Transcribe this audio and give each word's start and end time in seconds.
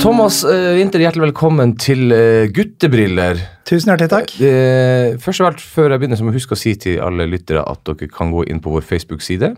Thomas 0.00 0.42
eh, 0.44 0.74
Winther, 0.76 1.00
hjertelig 1.00 1.28
velkommen 1.28 1.74
til 1.80 2.12
eh, 2.12 2.46
Guttebriller. 2.52 3.38
Tusen 3.68 3.92
hjertelig 3.92 4.10
takk. 4.12 4.32
Eh, 4.42 5.14
først 5.22 5.40
og 5.40 5.48
fremst, 5.48 5.64
før 5.74 5.94
jeg 5.94 6.02
begynner, 6.02 6.18
så 6.20 6.26
må 6.26 6.32
jeg 6.32 6.42
huske 6.42 6.56
å 6.56 6.60
si 6.60 6.74
til 6.80 6.98
alle 7.04 7.26
lyttere 7.30 7.62
at 7.64 7.80
dere 7.88 8.10
kan 8.12 8.32
gå 8.34 8.44
inn 8.50 8.60
på 8.64 8.72
vår 8.74 8.84
Facebook-side, 8.84 9.54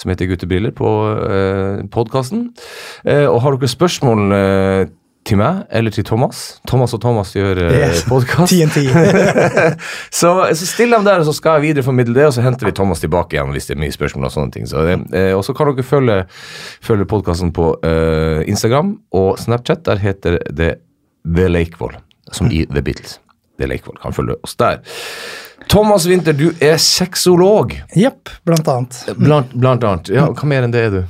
som 0.00 0.12
heter 0.12 0.30
Guttebriller, 0.30 0.74
på 0.76 0.90
eh, 1.26 1.84
podkasten. 1.92 2.48
Eh, 3.04 3.26
og 3.28 3.42
har 3.44 3.58
dere 3.58 3.70
spørsmål 3.70 4.36
eh, 4.38 4.82
til 5.28 5.36
meg 5.36 5.66
eller 5.76 5.92
til 5.92 6.04
Thomas 6.08 6.38
Thomas 6.66 6.94
og 6.96 7.00
Thomas 7.04 7.32
gjør 7.36 7.58
eh, 7.66 7.74
Yes. 7.90 8.02
podkast. 8.08 8.50
10 8.50 8.88
så, 10.10 10.30
så 10.56 10.66
still 10.66 10.90
dem 10.96 11.04
der, 11.06 11.20
og 11.20 11.28
så 11.28 11.34
skal 11.36 11.58
jeg 11.58 11.66
videreformidle 11.70 12.14
det, 12.16 12.26
og 12.30 12.34
så 12.36 12.44
henter 12.44 12.66
vi 12.70 12.72
Thomas 12.76 13.02
tilbake 13.04 13.36
igjen 13.36 13.52
hvis 13.54 13.68
det 13.68 13.76
er 13.76 13.82
mye 13.84 13.94
spørsmål 13.94 14.30
og 14.30 14.34
sånne 14.36 14.54
ting. 14.56 14.68
Så, 14.70 14.84
eh, 14.88 15.32
og 15.36 15.44
så 15.46 15.54
kan 15.56 15.70
dere 15.70 15.84
følge, 15.86 16.18
følge 16.84 17.08
podkasten 17.10 17.52
på 17.56 17.72
eh, 17.86 18.42
Instagram 18.50 18.94
og 19.20 19.36
Snapchat. 19.42 19.84
Der 19.90 20.00
heter 20.02 20.40
det 20.50 20.72
The 21.28 21.48
Lakevoll, 21.52 21.98
som 22.32 22.48
i 22.50 22.64
The 22.70 22.82
Beatles. 22.82 23.18
The 23.60 23.68
Lakevoll. 23.68 24.00
Kan 24.02 24.16
følge 24.16 24.38
oss 24.42 24.56
der. 24.56 24.80
Thomas 25.70 26.06
Winther, 26.08 26.32
du 26.34 26.48
er 26.64 26.78
sexolog, 26.80 27.74
Jepp, 27.94 28.30
blant 28.48 28.66
annet. 28.72 28.96
blant, 29.20 29.52
blant 29.60 29.84
annet. 29.84 30.08
Ja, 30.10 30.24
hva 30.32 30.48
mer 30.48 30.64
enn 30.66 30.72
det 30.74 30.80
er 30.88 30.94
du? 30.96 31.02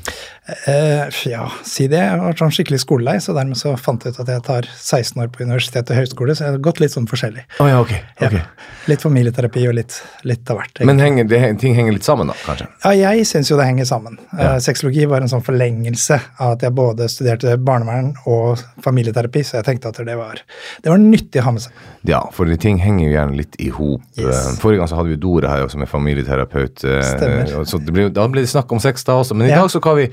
Eh, 0.49 1.09
ja, 1.31 1.45
si 1.69 1.87
det. 1.91 2.01
Jeg 2.01 2.19
var 2.19 2.35
sånn 2.39 2.53
skikkelig 2.55 2.81
skolelei, 2.83 3.17
så 3.23 3.35
dermed 3.37 3.59
så 3.61 3.75
fant 3.79 4.03
jeg 4.07 4.15
ut 4.17 4.21
at 4.25 4.31
jeg 4.33 4.43
tar 4.47 4.67
16 4.73 5.21
år 5.23 5.29
på 5.31 5.45
universitet 5.45 5.91
og 5.93 5.99
høyskole, 6.01 6.35
så 6.35 6.47
jeg 6.47 6.55
har 6.57 6.63
gått 6.65 6.81
litt 6.83 6.95
sånn 6.95 7.07
forskjellig. 7.11 7.45
Oh, 7.63 7.69
ja, 7.71 7.79
ok. 7.83 7.93
Ja. 8.23 8.43
Litt 8.91 9.05
familieterapi 9.05 9.67
og 9.71 9.77
litt, 9.79 9.99
litt 10.27 10.51
av 10.51 10.59
hvert. 10.59 10.73
egentlig. 10.73 10.89
Men 10.91 11.03
henger, 11.05 11.29
det, 11.31 11.41
ting 11.63 11.77
henger 11.77 11.95
litt 11.95 12.09
sammen, 12.09 12.33
da, 12.33 12.37
kanskje? 12.47 12.67
Ja, 12.83 12.95
jeg 13.13 13.29
syns 13.29 13.53
jo 13.53 13.59
det 13.61 13.69
henger 13.69 13.87
sammen. 13.91 14.17
Ja. 14.33 14.55
Eh, 14.55 14.57
Sexologi 14.65 15.07
var 15.11 15.23
en 15.23 15.31
sånn 15.31 15.45
forlengelse 15.47 16.19
av 16.41 16.57
at 16.57 16.67
jeg 16.67 16.75
både 16.81 17.07
studerte 17.13 17.55
barnevern 17.61 18.11
og 18.25 18.65
familieterapi, 18.83 19.45
så 19.47 19.61
jeg 19.61 19.69
tenkte 19.69 19.93
at 19.93 20.03
det 20.09 20.17
var, 20.19 20.41
det 20.83 20.91
var 20.91 21.05
nyttig 21.05 21.45
å 21.45 21.47
ha 21.51 21.55
med 21.55 21.67
seg. 21.69 21.87
Ja, 22.09 22.25
for 22.35 22.49
de 22.51 22.57
ting 22.61 22.81
henger 22.81 23.07
jo 23.07 23.13
gjerne 23.15 23.39
litt 23.39 23.61
i 23.63 23.69
hop. 23.77 24.03
Yes. 24.17 24.33
Eh, 24.35 24.59
Forrige 24.65 24.83
gang 24.83 24.91
så 24.91 24.99
hadde 24.99 25.13
vi 25.15 25.21
Dore 25.21 25.53
her, 25.53 25.69
som 25.71 25.85
er 25.85 25.91
familieterapeut. 25.91 26.83
og 26.89 27.69
Så 27.69 27.79
det 27.85 27.95
ble, 27.95 28.09
da 28.11 28.27
ble 28.33 28.43
det 28.43 28.51
snakk 28.51 28.73
om 28.73 28.81
sex 28.83 29.05
da 29.07 29.21
også. 29.21 29.37
Men 29.37 29.51
i 29.51 29.55
dag 29.55 29.69
så 29.71 29.83
kan 29.85 30.01
vi 30.01 30.09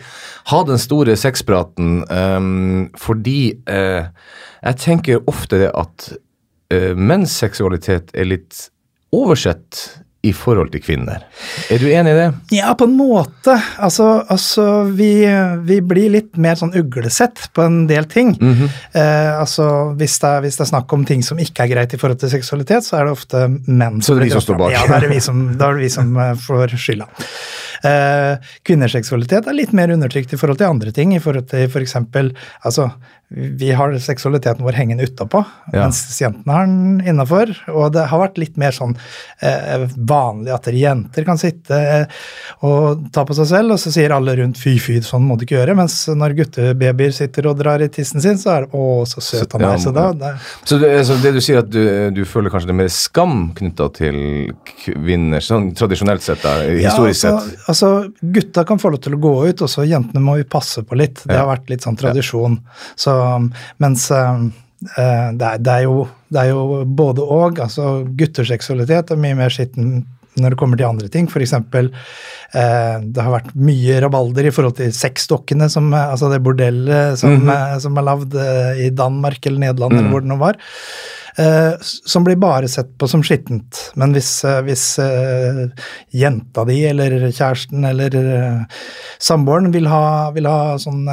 ha 0.52 0.64
den 0.67 0.80
store 0.81 1.17
sexpraten 1.20 2.02
um, 2.09 2.88
fordi 3.00 3.58
uh, 3.70 4.09
jeg 4.64 4.81
tenker 4.84 5.30
ofte 5.30 5.61
det 5.64 5.72
at 5.75 6.09
uh, 6.73 6.94
menns 6.97 7.36
seksualitet 7.44 8.14
er 8.17 8.31
litt 8.31 8.67
oversett 9.16 9.86
i 10.28 10.34
forhold 10.36 10.72
til 10.73 10.81
kvinner. 10.84 11.23
Er 11.72 11.80
du 11.80 11.88
enig 11.88 12.11
i 12.11 12.17
det? 12.17 12.28
Ja, 12.58 12.72
på 12.78 12.88
en 12.88 12.95
måte. 12.97 13.53
Altså, 13.84 14.08
altså 14.28 14.66
vi, 14.89 15.11
vi 15.67 15.78
blir 15.86 16.09
litt 16.16 16.39
mer 16.41 16.58
sånn 16.59 16.73
uglesett 16.78 17.45
på 17.56 17.64
en 17.67 17.84
del 17.89 18.08
ting. 18.12 18.34
Mhm. 18.36 18.72
eh, 18.97 19.31
altså, 19.38 19.67
hvis 20.00 20.17
det, 20.23 20.31
er, 20.31 20.45
hvis 20.45 20.59
det 20.59 20.66
er 20.66 20.72
snakk 20.73 20.97
om 20.97 21.06
ting 21.08 21.23
som 21.25 21.39
ikke 21.41 21.67
er 21.67 21.73
greit 21.75 21.94
i 21.95 22.02
forhold 22.02 22.19
til 22.23 22.34
seksualitet, 22.34 22.88
så 22.88 23.00
er 23.00 23.08
det 23.08 23.16
ofte 23.16 23.45
menn 23.67 24.02
Så 24.02 24.17
det 24.17 24.25
er 24.25 24.30
vi 24.30 24.36
som 24.36 24.45
står 24.47 24.62
bak. 24.64 24.73
Ja, 24.75 24.84
da 24.89 24.97
er 24.97 25.08
det 25.08 25.14
vi 25.14 25.22
som, 25.23 25.45
er 25.53 25.62
det 25.64 25.86
vi 25.86 25.94
som 25.94 26.17
får 26.47 26.75
skylda. 26.75 27.08
Eh, 27.83 28.38
kvinners 28.67 28.95
seksualitet 28.97 29.47
er 29.47 29.58
litt 29.58 29.73
mer 29.78 29.94
undertrykt 29.94 30.33
i 30.33 30.39
forhold 30.39 30.61
til 30.61 30.72
andre 30.72 30.92
ting. 30.95 31.16
I 31.16 31.22
forhold 31.23 31.50
til 31.52 31.70
for 31.70 31.84
eksempel, 31.84 32.34
altså, 32.66 32.92
vi 33.30 33.73
har 33.75 33.92
seksualiteten 34.00 34.64
vår 34.64 34.78
hengende 34.80 35.03
utapå, 35.03 35.42
Ja. 35.73 35.81
mens 35.81 36.00
jentene 36.22 36.53
har 36.53 36.66
den 36.66 37.02
innafor. 37.03 37.50
Og 37.73 37.92
det 37.92 38.06
har 38.08 38.22
vært 38.22 38.38
litt 38.39 38.56
mer 38.58 38.72
sånn 38.72 38.95
eh, 39.42 39.84
vanlig 39.97 40.53
at 40.56 40.69
jenter 40.72 41.25
kan 41.28 41.38
sitte 41.38 41.75
eh, 41.75 42.06
og 42.64 43.11
ta 43.11 43.25
på 43.28 43.36
seg 43.36 43.50
selv, 43.50 43.73
og 43.75 43.81
så 43.84 43.91
sier 43.91 44.16
alle 44.16 44.38
rundt 44.39 44.58
fy, 44.58 44.78
fy, 44.80 45.02
sånn 45.03 45.28
må 45.28 45.35
du 45.35 45.44
ikke 45.44 45.57
gjøre. 45.59 45.75
Mens 45.75 45.97
når 46.07 46.38
guttebabyer 46.40 47.12
sitter 47.12 47.50
og 47.51 47.59
drar 47.59 47.84
i 47.84 47.90
tissen 47.91 48.24
sin, 48.24 48.40
så 48.40 48.53
er 48.56 48.66
det 48.68 48.80
å, 48.80 49.03
så 49.06 49.19
søt 49.19 49.57
han 49.57 49.68
er. 49.74 49.78
Så 49.84 49.91
da, 49.91 50.07
det, 50.16 50.31
Så 50.63 50.80
det, 50.80 50.94
så 51.09 51.19
det 51.22 51.34
du 51.35 51.41
sier 51.44 51.59
at 51.59 51.69
du, 51.69 51.84
du 52.16 52.24
føler 52.24 52.53
kanskje 52.53 52.72
det 52.72 52.78
er 52.78 52.81
mer 52.85 52.94
skam 52.96 53.51
knytta 53.59 53.90
til 53.97 54.22
kvinner, 54.85 55.44
sånn 55.44 55.74
tradisjonelt 55.75 56.24
sett, 56.24 56.40
da, 56.47 56.62
historisk 56.63 57.28
ja, 57.28 57.35
sett? 57.44 57.66
Altså, 57.67 58.11
gutta 58.22 58.63
kan 58.67 58.79
få 58.81 58.91
lov 58.94 59.03
til 59.05 59.17
å 59.17 59.22
gå 59.22 59.33
ut, 59.50 59.63
og 59.66 59.72
så 59.72 59.85
jentene 59.88 60.23
må 60.23 60.38
vi 60.39 60.47
passe 60.47 60.83
på 60.88 60.97
litt. 61.00 61.23
Det 61.28 61.38
har 61.38 61.50
vært 61.50 61.69
litt 61.72 61.85
sånn 61.85 62.00
tradisjon. 62.00 62.59
Så, 62.95 63.13
mens 63.83 64.09
eh, 64.11 64.44
eh, 64.97 65.29
det, 65.38 65.53
er, 65.53 65.63
det, 65.63 65.73
er 65.73 65.88
jo, 65.88 66.06
det 66.33 66.44
er 66.44 66.53
jo 66.53 66.83
både 66.85 67.25
og. 67.25 67.59
Altså, 67.67 68.03
gutters 68.19 68.51
seksualitet 68.53 69.11
er 69.13 69.25
mye 69.25 69.38
mer 69.39 69.53
skitten 69.53 70.06
når 70.38 70.53
det 70.53 70.59
kommer 70.61 70.77
til 70.77 70.85
andre 70.85 71.07
ting. 71.09 71.25
F.eks. 71.25 71.53
Eh, 71.57 72.97
det 73.01 73.23
har 73.25 73.33
vært 73.33 73.56
mye 73.57 74.00
rabalder 74.03 74.45
i 74.47 74.53
forhold 74.53 74.77
til 74.77 74.91
sexdokkene, 74.94 75.69
som, 75.73 75.89
eh, 75.94 76.11
altså 76.13 76.29
det 76.29 76.44
bordellet 76.45 77.17
som, 77.17 77.33
mm 77.33 77.50
-hmm. 77.50 77.79
som 77.81 77.97
er 77.97 78.09
lagd 78.09 78.35
i 78.77 78.89
Danmark 78.89 79.45
eller 79.45 79.59
Nederland, 79.59 79.94
eller 79.94 80.03
Mhm. 80.03 80.11
hvor 80.11 80.22
det 80.22 80.29
nå 80.29 80.38
var. 80.38 80.56
Eh, 81.40 81.74
som 81.81 82.24
blir 82.24 82.36
bare 82.36 82.68
sett 82.68 82.98
på 82.98 83.08
som 83.08 83.22
skittent. 83.24 83.92
Men 83.94 84.14
hvis, 84.16 84.44
eh, 84.44 84.58
hvis 84.66 84.86
eh, 85.00 85.68
jenta 86.09 86.64
di 86.66 86.80
eller 86.90 87.14
kjæresten 87.30 87.86
eller 87.86 88.16
samboeren 89.22 89.70
vil 89.74 89.86
ha, 89.92 90.31
vil 90.34 90.50
ha 90.50 90.78
sånn 90.81 91.06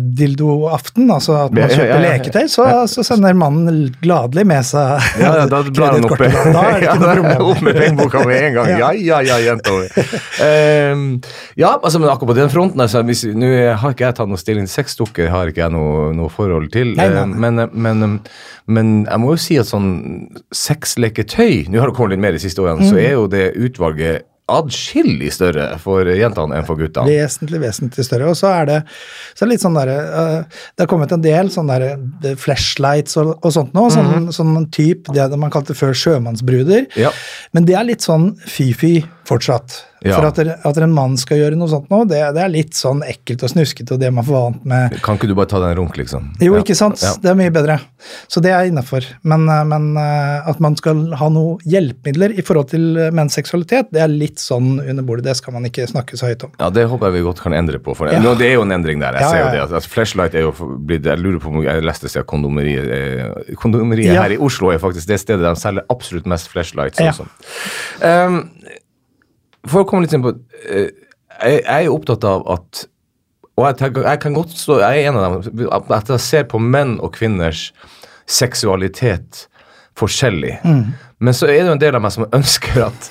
dildoaften, 0.00 1.10
altså 1.12 1.34
at 1.42 1.52
man 1.52 1.68
kjøper 1.68 1.84
ja, 1.84 1.90
ja, 1.90 1.98
ja. 1.98 2.14
leketøy, 2.14 2.46
så, 2.48 2.66
så 2.88 3.04
sender 3.04 3.36
mannen 3.36 3.90
gladelig 4.00 4.46
med 4.48 4.64
seg 4.64 5.20
Ja, 5.20 5.34
ja, 5.42 5.44
da 5.50 5.60
drar 5.68 5.98
han 5.98 6.06
opp, 6.08 6.16
kredittkortet. 6.16 6.54
Da 6.56 6.64
er 6.70 6.80
det 6.80 6.88
ikke 6.88 7.02
noe 7.04 7.34
problem. 7.34 7.50
opp 7.50 7.62
med 7.66 7.80
pengeboka 7.82 8.24
med 8.24 8.46
en 8.46 8.58
gang. 8.58 8.72
Ja, 8.80 8.90
ja, 8.96 9.18
ja, 9.26 9.36
jenta 9.44 9.74
mi. 9.76 9.88
Um, 10.40 11.04
ja, 11.58 11.74
altså, 11.74 12.00
men 12.00 12.08
akkurat 12.08 12.32
på 12.32 12.38
den 12.38 12.52
fronten 12.52 12.80
altså, 12.80 13.02
hvis, 13.04 13.26
Nå 13.36 13.50
har 13.82 13.92
ikke 13.92 14.06
jeg 14.06 14.16
tatt 14.16 14.30
noe 14.30 14.40
stilling 14.40 14.64
til 14.68 14.72
sexdukker, 14.78 15.28
har 15.32 15.52
ikke 15.52 15.66
jeg 15.66 15.74
noe, 15.74 16.14
noe 16.16 16.32
forhold 16.32 16.70
til. 16.72 16.94
Nei, 16.96 17.10
nei, 17.12 17.26
nei. 17.28 17.40
Men, 17.44 17.66
men, 17.74 18.20
men 18.70 19.04
jeg 19.08 19.20
må 19.22 19.34
jo 19.34 19.40
si 19.42 19.58
at 19.60 19.68
sånn 19.70 19.90
sexleketøy 20.54 21.66
Nå 21.70 21.80
har 21.82 21.90
det 21.90 21.96
kommet 21.96 22.14
litt 22.16 22.22
mer 22.24 22.36
de 22.36 22.42
siste 22.42 22.62
årene, 22.62 22.84
Mm. 22.86 22.90
så 22.90 22.98
er 23.02 23.12
jo 23.16 23.26
det 23.30 23.46
utvalget 23.58 24.26
adskillig 24.50 25.28
større 25.30 25.66
for 25.78 26.08
jentene 26.10 26.56
enn 26.58 26.64
for 26.66 26.74
guttene. 26.74 27.06
Vesentlig, 27.06 27.60
vesentlig 27.62 28.02
større. 28.02 28.26
Og 28.32 28.34
så 28.34 28.48
er 28.50 28.64
det, 28.66 28.78
så 29.36 29.44
er 29.44 29.46
det 29.46 29.52
litt 29.52 29.62
sånn 29.62 29.76
derre 29.78 29.98
uh, 30.10 30.40
Det 30.74 30.82
har 30.82 30.88
kommet 30.90 31.12
en 31.14 31.22
del 31.22 31.52
sånne 31.54 31.76
derre 31.78 32.32
flashlights 32.40 33.14
og, 33.22 33.36
og 33.44 33.54
sånt 33.54 33.76
nå. 33.78 33.84
Sånn, 33.94 34.32
sånn 34.34 34.66
type 34.74 35.14
det 35.14 35.28
man 35.38 35.54
kalte 35.54 35.76
før 35.78 35.94
sjømannsbruder. 35.94 36.88
Ja. 36.98 37.12
Men 37.54 37.68
det 37.68 37.78
er 37.78 37.86
litt 37.86 38.02
sånn 38.02 38.32
fy-fy 38.42 39.04
fortsatt. 39.30 39.84
Ja. 40.00 40.16
For 40.16 40.26
at, 40.30 40.38
at 40.64 40.78
en 40.80 40.92
mann 40.96 41.16
skal 41.20 41.36
gjøre 41.42 41.56
noe 41.60 41.68
sånt 41.68 41.90
nå, 41.92 42.04
det, 42.08 42.20
det 42.36 42.40
er 42.40 42.48
litt 42.52 42.72
sånn 42.78 43.02
ekkelt 43.04 43.42
og 43.44 43.50
snuskete, 43.52 43.96
og 43.96 44.00
det 44.00 44.08
man 44.16 44.24
får 44.24 44.32
vant 44.36 44.62
med 44.70 44.94
Kan 45.04 45.18
ikke 45.18 45.28
du 45.28 45.34
bare 45.36 45.50
ta 45.50 45.60
deg 45.60 45.74
en 45.74 45.80
runk, 45.82 45.98
liksom? 46.00 46.30
Jo, 46.40 46.54
Ja. 46.56 46.62
ikke 46.64 46.76
sant? 46.78 47.02
Ja. 47.04 47.12
Det 47.20 47.28
er 47.32 47.36
mye 47.36 47.52
bedre. 47.52 47.76
Så 48.32 48.40
det 48.40 48.52
er 48.56 48.70
innafor. 48.70 49.04
Men, 49.28 49.44
eh, 49.52 49.64
men 49.68 49.90
eh, 50.00 50.48
at 50.48 50.60
man 50.64 50.76
skal 50.80 51.02
ha 51.20 51.28
noe 51.32 51.58
hjelpemidler 51.68 52.32
i 52.38 52.44
forhold 52.46 52.70
til 52.72 52.96
eh, 52.96 53.10
menns 53.12 53.36
seksualitet, 53.36 53.90
det 53.92 54.00
er 54.00 54.08
litt 54.12 54.40
sånn 54.40 54.78
under 54.80 55.04
bordet. 55.04 55.26
Det 55.28 55.36
skal 55.36 55.52
man 55.58 55.68
ikke 55.68 55.84
snakke 55.90 56.16
så 56.16 56.30
høyt 56.30 56.46
om. 56.48 56.54
Ja, 56.62 56.70
det 56.72 56.86
håper 56.88 57.10
jeg 57.10 57.18
vi 57.18 57.26
godt 57.28 57.44
kan 57.44 57.56
endre 57.56 57.78
på. 57.82 57.92
For 57.98 58.08
Ja. 58.08 58.22
Nå, 58.24 58.32
det 58.40 58.48
er 58.48 58.56
jo 58.56 58.64
en 58.64 58.72
endring 58.72 59.04
der. 59.04 59.20
Jeg 59.20 59.28
ser 59.28 59.44
jo 59.44 59.52
det. 59.68 59.76
at 59.82 59.90
Flashlight 59.92 60.34
er 60.34 60.46
jo 60.48 60.54
blitt 60.80 61.04
Jeg 61.04 61.20
lurer 61.20 61.38
på 61.44 61.52
om 61.52 61.60
jeg 61.62 61.84
leste 61.84 62.08
seg 62.08 62.24
kondomeriet 62.30 63.54
Kondomeriet 63.60 64.16
her 64.16 64.32
i 64.34 64.38
Oslo 64.40 64.70
er 64.72 64.80
faktisk 64.82 65.08
det 65.10 65.20
stedet 65.20 65.44
de 65.44 65.52
selger 65.60 65.84
absolutt 65.92 66.26
mest 66.30 66.48
flashlights. 66.52 67.00
Ja. 67.00 67.12
sånn. 67.16 67.30
Um, 68.00 68.40
for 69.68 69.82
å 69.82 69.88
komme 69.88 70.06
litt 70.06 70.14
inn 70.16 70.24
på 70.24 70.32
eh, 70.68 70.88
Jeg 71.40 71.60
jeg 71.60 71.66
er 71.74 71.84
jo 71.86 71.96
opptatt 71.98 72.24
av 72.24 72.46
at 72.52 72.84
Og 73.58 73.66
jeg, 73.66 73.76
tenker, 73.80 74.06
jeg 74.08 74.20
kan 74.22 74.36
godt 74.36 74.54
stå 74.56 74.78
Jeg 74.80 75.02
er 75.02 75.08
en 75.10 75.18
av 75.20 75.42
dem. 75.42 75.68
At 75.92 76.08
jeg 76.08 76.20
ser 76.24 76.44
på 76.48 76.60
menn 76.62 76.98
og 77.00 77.12
kvinners 77.16 77.70
seksualitet 78.30 79.48
forskjellig. 79.98 80.52
Men 81.18 81.34
så 81.34 81.48
er 81.50 81.64
det 81.64 81.66
jo 81.66 81.74
en 81.74 81.82
del 81.82 81.96
av 81.98 82.02
meg 82.04 82.12
som 82.14 82.28
ønsker 82.32 82.84
at 82.86 83.08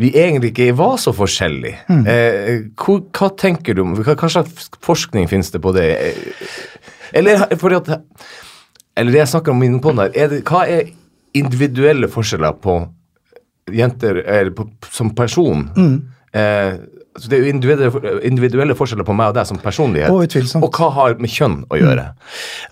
vi 0.00 0.08
egentlig 0.18 0.50
ikke 0.50 0.72
var 0.80 0.96
så 0.98 1.12
forskjellige. 1.14 1.84
Eh, 2.10 2.64
hvor, 2.80 3.04
hva 3.14 3.28
tenker 3.38 3.76
du 3.76 3.84
om 3.84 3.92
hva, 3.94 4.16
hva 4.18 4.30
slags 4.32 4.70
forskning 4.82 5.28
finnes 5.30 5.52
det 5.54 5.60
på 5.62 5.70
det? 5.76 5.86
Eller 7.14 7.44
fordi 7.60 7.78
at 7.78 7.92
Eller 8.96 9.12
det 9.12 9.18
jeg 9.20 9.28
snakker 9.34 9.52
om 9.52 9.62
inne 9.62 9.80
på 9.82 9.92
den 9.92 10.02
der, 10.04 10.10
er 10.14 10.28
det, 10.32 10.42
hva 10.48 10.64
er 10.70 10.90
individuelle 11.34 12.08
forskjeller 12.08 12.56
på 12.62 12.80
jenter 13.72 14.20
er 14.24 14.50
på, 14.56 14.68
som 14.92 15.14
person? 15.16 15.68
Eh, 16.34 16.74
så 17.14 17.30
det 17.30 17.36
er 17.36 17.44
jo 17.44 17.50
individuelle, 17.54 18.12
individuelle 18.26 18.74
forskjeller 18.74 19.06
på 19.06 19.14
meg 19.14 19.30
og 19.30 19.36
deg 19.36 19.46
som 19.46 19.58
personlighet. 19.62 20.10
Og. 20.10 20.24
Og 20.66 20.74
hva 20.74 20.88
har 20.96 21.12
med 21.22 21.30
kjønn 21.30 21.60
å 21.70 21.78
gjøre? 21.78 22.08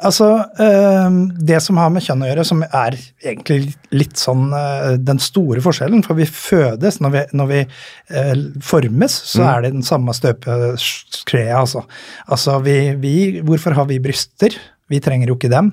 Altså, 0.03 0.31
eh, 0.59 1.19
Det 1.39 1.61
som 1.63 1.79
har 1.79 1.93
med 1.95 2.03
kjønn 2.03 2.25
å 2.25 2.31
gjøre, 2.31 2.45
som 2.49 2.65
er 2.67 2.97
egentlig 3.23 3.77
litt 3.95 4.19
sånn 4.19 4.51
eh, 4.51 4.97
den 4.99 5.23
store 5.23 5.63
forskjellen 5.63 6.03
For 6.03 6.19
vi 6.19 6.27
fødes, 6.27 6.99
når 7.05 7.15
vi, 7.15 7.23
når 7.39 7.53
vi 7.53 7.61
eh, 7.63 8.35
formes, 8.67 9.15
så 9.31 9.47
er 9.47 9.63
det 9.63 9.75
den 9.77 9.87
samme 9.87 10.11
støpeskreet, 10.11 11.55
altså. 11.55 11.87
Altså, 12.27 12.59
vi, 12.67 12.97
vi 12.99 13.17
Hvorfor 13.47 13.79
har 13.79 13.87
vi 13.87 14.03
bryster? 14.03 14.59
Vi 14.93 15.01
trenger 15.01 15.31
jo 15.33 15.37
ikke 15.39 15.49
dem. 15.51 15.71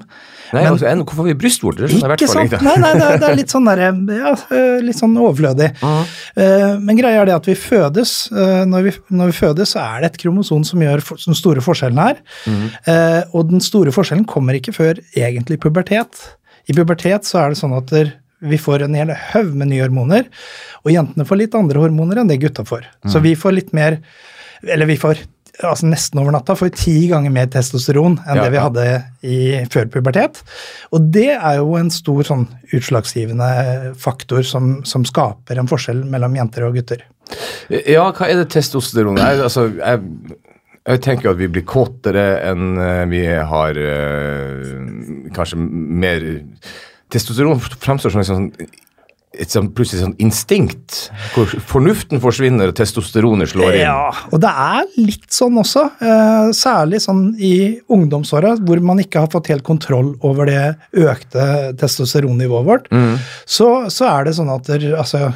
Nei, 0.53 0.61
Men- 0.63 0.71
altså, 0.71 0.87
en, 0.89 1.01
hvorfor 1.03 1.25
har 1.25 1.29
vi 1.33 1.35
brystvorter? 1.41 1.91
Ikke 1.91 2.29
fall 2.31 2.47
sant? 2.47 2.63
Nei, 2.65 2.75
nei, 2.81 2.93
det 2.95 3.03
er, 3.09 3.17
det 3.21 3.27
er 3.29 3.35
litt 3.37 3.51
sånn 3.53 3.67
der, 3.67 3.81
ja, 4.15 4.31
eh, 4.55 4.79
litt 4.87 4.97
sånn 5.01 5.17
overflødig. 5.19 5.69
Eh, 6.39 6.77
Men 6.79 6.95
greia 6.95 7.19
er 7.21 7.25
det 7.27 7.33
at 7.35 7.47
vi 7.49 7.55
fødes. 7.59 8.11
eh, 8.31 8.63
Når 8.69 8.83
vi, 8.85 8.91
når 9.11 9.31
vi 9.33 9.37
fødes, 9.41 9.73
så 9.75 9.81
er 9.83 10.01
det 10.05 10.11
et 10.13 10.19
kromosom 10.21 10.63
som 10.65 10.79
gjør 10.79 11.01
for, 11.03 11.19
den 11.25 11.35
store 11.35 11.59
forskjellen 11.65 11.99
her. 11.99 12.21
Eh, 12.87 13.23
Og 13.33 13.49
den 13.51 13.59
store 13.59 13.91
forskjellen 13.91 14.25
kommer 14.29 14.55
ikke 14.55 14.73
før 14.75 15.01
egentlig 15.17 15.59
pubertet. 15.59 16.21
I 16.69 16.73
pubertet 16.77 17.25
så 17.27 17.41
er 17.43 17.49
det 17.53 17.59
sånn 17.59 17.75
at 17.75 17.91
der, 17.91 18.13
vi 18.41 18.55
får 18.61 18.85
en 18.85 18.93
hel 18.95 19.09
haug 19.33 19.49
med 19.53 19.67
nye 19.73 19.81
hormoner, 19.83 20.29
og 20.85 20.93
jentene 20.93 21.25
får 21.27 21.41
litt 21.41 21.55
andre 21.59 21.81
hormoner 21.83 22.21
enn 22.21 22.29
det 22.31 22.37
gutta 22.39 22.63
får. 22.63 22.85
Så 23.11 23.19
vi 23.25 23.33
får 23.35 23.51
litt 23.57 23.73
mer 23.75 23.99
Eller 24.63 24.85
vi 24.87 24.95
får 24.99 25.17
altså 25.67 25.89
nesten 25.89 26.21
over 26.21 26.33
natta 26.35 26.55
får 26.55 26.69
vi 26.69 26.79
ti 26.79 26.95
ganger 27.11 27.33
mer 27.35 27.49
testosteron 27.51 28.17
enn 28.23 28.39
Ja, 28.39 28.45
det 28.45 28.53
vi 28.53 28.63
hadde 28.63 28.85
i, 29.21 29.39
før 29.73 29.89
pubertet. 29.91 30.41
Og 30.95 31.09
det 31.13 31.33
er 31.35 31.59
jo 31.59 31.75
en 31.79 31.91
stor 31.93 32.23
sånn 32.27 32.45
utslagsgivende 32.75 33.93
faktor 33.99 34.45
som, 34.47 34.77
som 34.87 35.07
skaper 35.07 35.59
en 35.59 35.69
forskjell 35.69 36.05
mellom 36.09 36.37
jenter 36.39 36.67
og 36.67 36.79
gutter. 36.79 37.03
Ja, 37.69 38.07
hva 38.07 38.29
er 38.29 38.39
det 38.41 38.49
testosteron? 38.55 39.19
Jeg, 39.19 39.41
altså, 39.45 39.67
jeg, 39.75 40.37
jeg 40.87 41.03
tenker 41.05 41.33
at 41.33 41.41
vi 41.41 41.49
blir 41.51 41.67
kåtere 41.67 42.27
enn 42.49 42.79
eh, 42.81 43.05
vi 43.11 43.23
har 43.27 43.77
eh, 43.83 44.69
kanskje 45.35 45.59
mer 45.59 46.29
Testosteron 47.09 47.57
fremstår 47.57 48.13
som 48.13 48.21
en 48.21 48.27
sånn 48.27 48.49
et 49.37 49.51
sånn, 49.53 49.67
plutselig 49.77 50.01
sånn 50.01 50.15
instinkt, 50.23 50.95
hvor 51.35 51.51
fornuften 51.69 52.17
forsvinner 52.23 52.71
og 52.71 52.77
testosteronet 52.79 53.51
slår 53.51 53.75
inn. 53.77 53.83
Ja, 53.83 54.09
og 54.33 54.41
det 54.41 54.49
er 54.49 54.87
litt 54.97 55.27
sånn 55.33 55.59
også, 55.61 55.83
eh, 56.01 56.49
særlig 56.57 57.03
sånn 57.03 57.35
i 57.37 57.77
ungdomsåra, 57.93 58.55
hvor 58.65 58.81
man 58.81 59.01
ikke 59.03 59.21
har 59.21 59.29
fått 59.29 59.51
helt 59.53 59.63
kontroll 59.67 60.15
over 60.25 60.49
det 60.49 60.63
økte 60.97 61.45
testosteronnivået 61.77 62.65
vårt. 62.65 62.89
Så, 63.45 63.69
så 63.93 64.09
er 64.09 64.25
det 64.25 64.35
sånn 64.39 64.49
at 64.49 64.65
der, 64.65 64.87
altså, 64.97 65.29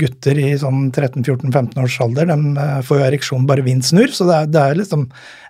gutter 0.00 0.38
i 0.38 0.54
sånn 0.60 0.92
13-14-15 0.94 1.82
års 1.82 1.98
alder 2.06 2.30
de 2.30 2.38
eh, 2.62 2.78
får 2.86 3.00
jo 3.00 3.08
ereksjon 3.10 3.50
bare 3.50 3.66
vind 3.66 3.84
snur, 3.86 4.14
så 4.14 4.28
det 4.30 4.38
er, 4.38 4.50
det 4.54 4.62
er 4.62 4.80
liksom 4.84 5.06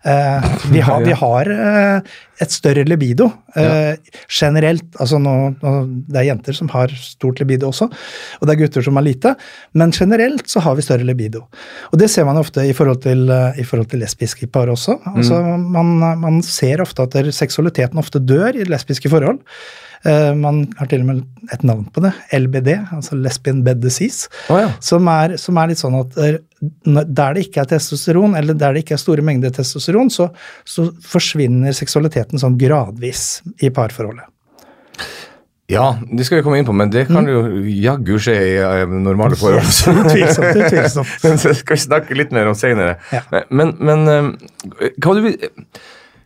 eh, 0.08 0.50
vi, 0.72 0.80
har, 0.84 1.04
vi 1.04 1.16
har 1.24 1.52
eh, 1.54 2.16
et 2.40 2.52
større 2.52 2.84
libido 2.88 3.28
eh, 3.58 3.96
generelt. 4.28 4.86
altså 4.98 5.18
nå, 5.20 5.34
nå, 5.60 5.72
Det 6.08 6.20
er 6.20 6.28
jenter 6.30 6.56
som 6.56 6.70
har 6.72 6.92
stort 6.96 7.40
libido 7.42 7.68
også, 7.68 7.88
og 7.90 8.46
det 8.48 8.54
er 8.54 8.60
gutter 8.62 8.86
som 8.86 8.96
har 8.98 9.06
lite, 9.06 9.34
men 9.74 9.92
generelt 9.92 10.48
så 10.50 10.62
har 10.64 10.78
vi 10.78 10.86
større 10.86 11.06
libido. 11.06 11.44
Og 11.92 12.00
det 12.00 12.10
ser 12.10 12.24
man 12.28 12.40
ofte 12.40 12.64
i 12.66 12.72
forhold 12.76 13.02
til, 13.04 13.28
eh, 13.30 13.60
i 13.60 13.66
forhold 13.66 13.90
til 13.90 14.02
lesbiske 14.04 14.50
par 14.52 14.72
også. 14.72 14.98
altså 15.14 15.42
man, 15.58 15.98
man 16.20 16.42
ser 16.42 16.80
ofte 16.80 17.02
at 17.02 17.14
der 17.14 17.30
seksualiteten 17.34 17.98
ofte 18.00 18.22
dør 18.22 18.56
i 18.56 18.64
lesbiske 18.68 19.12
forhold. 19.12 19.40
Eh, 20.04 20.34
man 20.34 20.64
har 20.78 20.88
til 20.88 21.02
og 21.04 21.10
med 21.10 21.24
et 21.52 21.64
navn 21.66 21.84
på 21.92 22.00
det, 22.00 22.14
LBD, 22.32 22.70
altså 22.96 23.18
Lesbian 23.20 23.64
Bed 23.64 23.82
Disease. 23.82 24.30
oh, 24.48 24.60
ja. 24.62 24.70
Som 24.80 25.08
er, 25.12 25.36
som 25.36 25.58
er 25.60 25.72
litt 25.72 25.82
sånn 25.82 25.98
at 25.98 26.16
der 26.60 27.36
det 27.36 27.46
ikke 27.46 27.62
er 27.62 27.70
testosteron, 27.70 28.36
eller 28.36 28.56
der 28.58 28.74
det 28.74 28.84
ikke 28.84 28.98
er 28.98 29.00
store 29.00 29.24
mengder 29.24 29.52
testosteron, 29.54 30.10
så, 30.12 30.28
så 30.68 30.90
forsvinner 31.00 31.72
seksualiteten 31.76 32.40
sånn 32.40 32.58
gradvis 32.60 33.40
i 33.64 33.72
parforholdet. 33.72 34.28
Ja, 35.70 35.92
det 36.02 36.26
skal 36.26 36.40
vi 36.40 36.42
komme 36.42 36.58
inn 36.58 36.66
på, 36.66 36.74
men 36.74 36.90
det 36.90 37.04
kan 37.06 37.28
jo 37.30 37.44
jaggu 37.62 38.16
skje 38.18 38.34
i 38.34 38.54
eh, 38.58 38.90
normale 38.90 39.38
forhold. 39.38 39.68
Utvilsomt, 40.02 40.58
utvilsomt. 40.64 41.12
Men 41.22 41.38
det 41.38 41.54
skal 41.60 41.76
vi 41.76 41.82
snakke 41.84 42.16
litt 42.18 42.34
mer 42.34 42.50
om 42.50 42.56
senere. 42.58 42.96
Ja. 43.14 43.22
Men, 43.54 43.76
men 43.78 44.02
eh, 44.10 44.90
hva, 44.98 45.14
du 45.14 45.22
vil, 45.28 45.36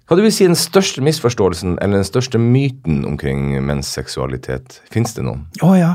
hva 0.09 0.17
du 0.17 0.25
vil 0.25 0.33
si 0.33 0.47
er 0.47 0.55
den 0.55 0.57
største 0.57 1.05
misforståelsen 1.05 1.77
eller 1.77 2.01
den 2.01 2.09
største 2.09 2.41
myten 2.41 3.03
omkring 3.05 3.53
menns 3.69 3.93
seksualitet? 3.93 4.81
Fins 4.95 5.13
det 5.19 5.27
noen? 5.29 5.45
Å 5.61 5.75
ja. 5.77 5.93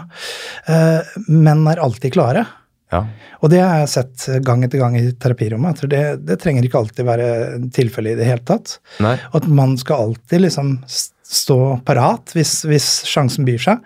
Eh, 0.69 1.18
menn 1.25 1.65
er 1.74 1.81
alltid 1.81 2.13
klare. 2.19 2.45
Ja. 2.91 3.03
Og 3.44 3.51
det 3.53 3.59
har 3.62 3.83
jeg 3.83 3.89
sett 3.94 4.24
gang 4.45 4.63
etter 4.65 4.80
gang 4.81 4.95
i 4.97 5.12
terapirommet. 5.13 5.83
at 5.83 5.89
Det, 5.91 6.03
det 6.25 6.39
trenger 6.41 6.65
ikke 6.65 6.80
alltid 6.81 7.06
være 7.06 7.27
tilfellet 7.75 8.15
i 8.15 8.19
det 8.24 8.25
hele 8.31 8.45
tatt. 8.50 8.80
Nei? 9.03 9.13
Og 9.31 9.44
at 9.44 9.47
man 9.62 9.77
skal 9.77 10.07
alltid 10.09 10.41
liksom 10.47 10.80
stå 11.30 11.59
parat 11.86 12.31
hvis, 12.33 12.63
hvis 12.65 12.88
sjansen 13.06 13.45
byr 13.45 13.62
seg. 13.62 13.83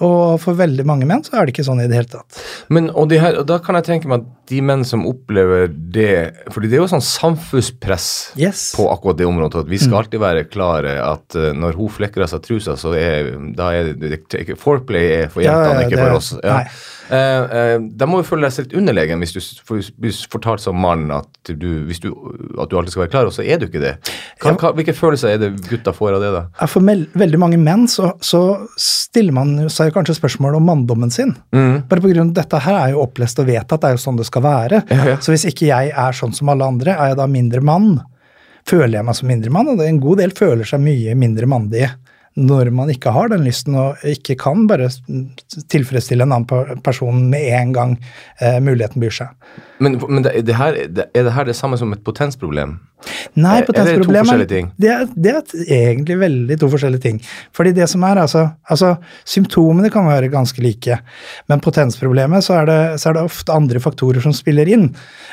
Og 0.00 0.38
for 0.40 0.56
veldig 0.56 0.86
mange 0.88 1.04
menn 1.04 1.20
så 1.26 1.34
er 1.36 1.44
det 1.44 1.52
ikke 1.52 1.66
sånn 1.66 1.82
i 1.84 1.88
det 1.90 1.98
hele 1.98 2.08
tatt. 2.08 2.38
Men, 2.72 2.86
og, 2.96 3.12
her, 3.12 3.36
og 3.42 3.44
da 3.50 3.58
kan 3.60 3.76
jeg 3.76 3.84
tenke 3.84 4.08
meg 4.08 4.22
at 4.22 4.30
de 4.48 4.62
menn 4.64 4.86
som 4.88 5.02
opplever 5.04 5.68
det 5.68 6.06
fordi 6.54 6.70
det 6.72 6.78
er 6.78 6.80
jo 6.86 6.88
sånn 6.94 7.04
samfunnspress 7.04 8.06
Yes. 8.40 8.62
på 8.78 8.86
akkurat 8.88 9.18
det 9.20 9.26
området. 9.28 9.60
at 9.66 9.68
Vi 9.68 9.78
skal 9.78 10.00
alltid 10.00 10.22
være 10.24 10.46
klare 10.48 10.96
at 11.04 11.36
eh, 11.36 11.50
når 11.52 11.76
hun 11.76 11.92
flekker 11.92 12.24
av 12.24 12.32
seg 12.32 12.42
trusa, 12.48 12.78
så 12.80 12.94
er, 12.96 13.28
da 13.52 13.68
er 13.76 13.92
det, 13.92 14.00
det 14.00 14.22
ikke- 14.24 14.56
Foreplay 14.56 15.12
er 15.24 15.28
for 15.28 15.42
Ja, 15.44 15.52
jentene, 15.52 15.82
ja, 15.82 15.86
ikke 15.88 15.96
det- 16.00 16.08
for 16.08 16.16
oss. 16.16 16.32
Ja. 16.42 16.56
nei. 16.56 16.64
Eh, 17.10 17.56
eh, 17.58 17.76
da 17.98 18.06
må 18.06 18.20
du 18.20 18.26
føle 18.28 18.46
deg 18.46 18.62
litt 18.62 18.74
underlegen 18.78 19.22
hvis 19.22 19.34
du 19.34 19.40
blir 19.98 20.14
fortalt 20.30 20.62
som 20.62 20.78
mann 20.78 21.08
at 21.14 21.26
du, 21.48 21.54
du, 21.58 22.12
at 22.60 22.70
du 22.70 22.76
alltid 22.78 22.94
skal 22.94 23.04
være 23.04 23.12
klar, 23.12 23.30
og 23.30 23.34
så 23.34 23.42
er 23.42 23.58
du 23.58 23.66
ikke 23.66 23.82
det. 23.82 23.96
Hva, 24.42 24.54
hva, 24.54 24.70
hvilke 24.78 24.94
følelser 24.96 25.34
er 25.34 25.40
det 25.42 25.50
gutta 25.66 25.94
får 25.96 26.18
av 26.18 26.24
det, 26.24 26.30
da? 26.36 26.68
For 26.70 26.86
veldig 26.86 27.40
mange 27.42 27.58
menn 27.60 27.88
så, 27.90 28.12
så 28.22 28.42
stiller 28.78 29.34
man 29.36 29.56
seg 29.72 29.90
kanskje 29.96 30.18
spørsmål 30.20 30.60
om 30.60 30.68
manndommen 30.70 31.10
sin. 31.14 31.34
Bare 31.50 32.04
på 32.04 32.12
grunn 32.12 32.30
av 32.30 32.36
dette 32.38 32.62
her 32.62 32.78
er 32.78 32.94
jo 32.94 33.02
opplest 33.04 33.42
og 33.42 33.50
vedtatt, 33.50 33.80
det 33.82 33.90
er 33.90 33.98
jo 33.98 34.04
sånn 34.04 34.20
det 34.20 34.28
skal 34.28 34.46
være. 34.46 34.84
Ja, 34.90 35.02
ja. 35.12 35.18
Så 35.22 35.34
hvis 35.34 35.48
ikke 35.50 35.70
jeg 35.70 35.90
er 35.90 36.16
sånn 36.16 36.36
som 36.36 36.52
alle 36.52 36.68
andre, 36.68 36.94
er 36.94 37.12
jeg 37.12 37.20
da 37.20 37.26
mindre 37.30 37.64
mann? 37.64 37.96
Føler 38.68 39.00
jeg 39.00 39.08
meg 39.08 39.18
som 39.18 39.30
mindre 39.30 39.52
mann? 39.54 39.72
Og 39.72 39.80
det 39.80 39.88
en 39.90 40.02
god 40.02 40.22
del 40.22 40.36
føler 40.36 40.68
seg 40.68 40.82
mye 40.84 41.16
mindre 41.18 41.48
mandige 41.50 41.90
når 42.38 42.70
man 42.74 42.90
ikke 42.92 43.10
har 43.10 43.30
den 43.32 43.42
lysten 43.42 43.74
og 43.78 44.02
ikke 44.06 44.36
kan 44.38 44.68
bare 44.70 44.86
tilfredsstille 45.72 46.26
en 46.26 46.36
annen 46.36 46.78
person 46.84 47.24
med 47.30 47.48
en 47.58 47.72
gang 47.74 47.96
eh, 48.38 48.60
muligheten 48.62 49.02
byr 49.02 49.16
seg. 49.16 49.34
Men, 49.82 49.98
men 50.06 50.22
det, 50.22 50.36
det 50.46 50.54
her, 50.54 50.78
det, 50.86 51.08
er 51.16 51.26
det 51.26 51.34
her 51.34 51.48
det 51.48 51.56
samme 51.58 51.78
som 51.80 51.90
et 51.96 52.04
potensproblem? 52.06 52.78
Nei, 53.40 53.60
er 53.62 53.66
det? 53.66 54.62
Det 54.76 54.90
er, 54.92 55.06
det 55.16 55.32
er 55.32 55.86
egentlig 55.90 56.18
veldig 56.20 56.58
to 56.60 56.68
forskjellige 56.70 57.04
ting. 57.06 57.20
Fordi 57.56 57.72
det 57.76 57.88
som 57.90 58.04
er, 58.06 58.20
altså, 58.22 58.46
altså 58.68 58.94
Symptomene 59.24 59.90
kan 59.92 60.06
være 60.06 60.30
ganske 60.32 60.62
like, 60.62 61.00
men 61.48 61.64
potensproblemet 61.64 62.44
så 62.46 62.60
er, 62.60 62.68
det, 62.70 62.80
så 63.00 63.10
er 63.10 63.18
det 63.18 63.24
ofte 63.30 63.56
andre 63.56 63.82
faktorer 63.82 64.22
som 64.22 64.36
spiller 64.36 64.68
inn. 64.70 64.90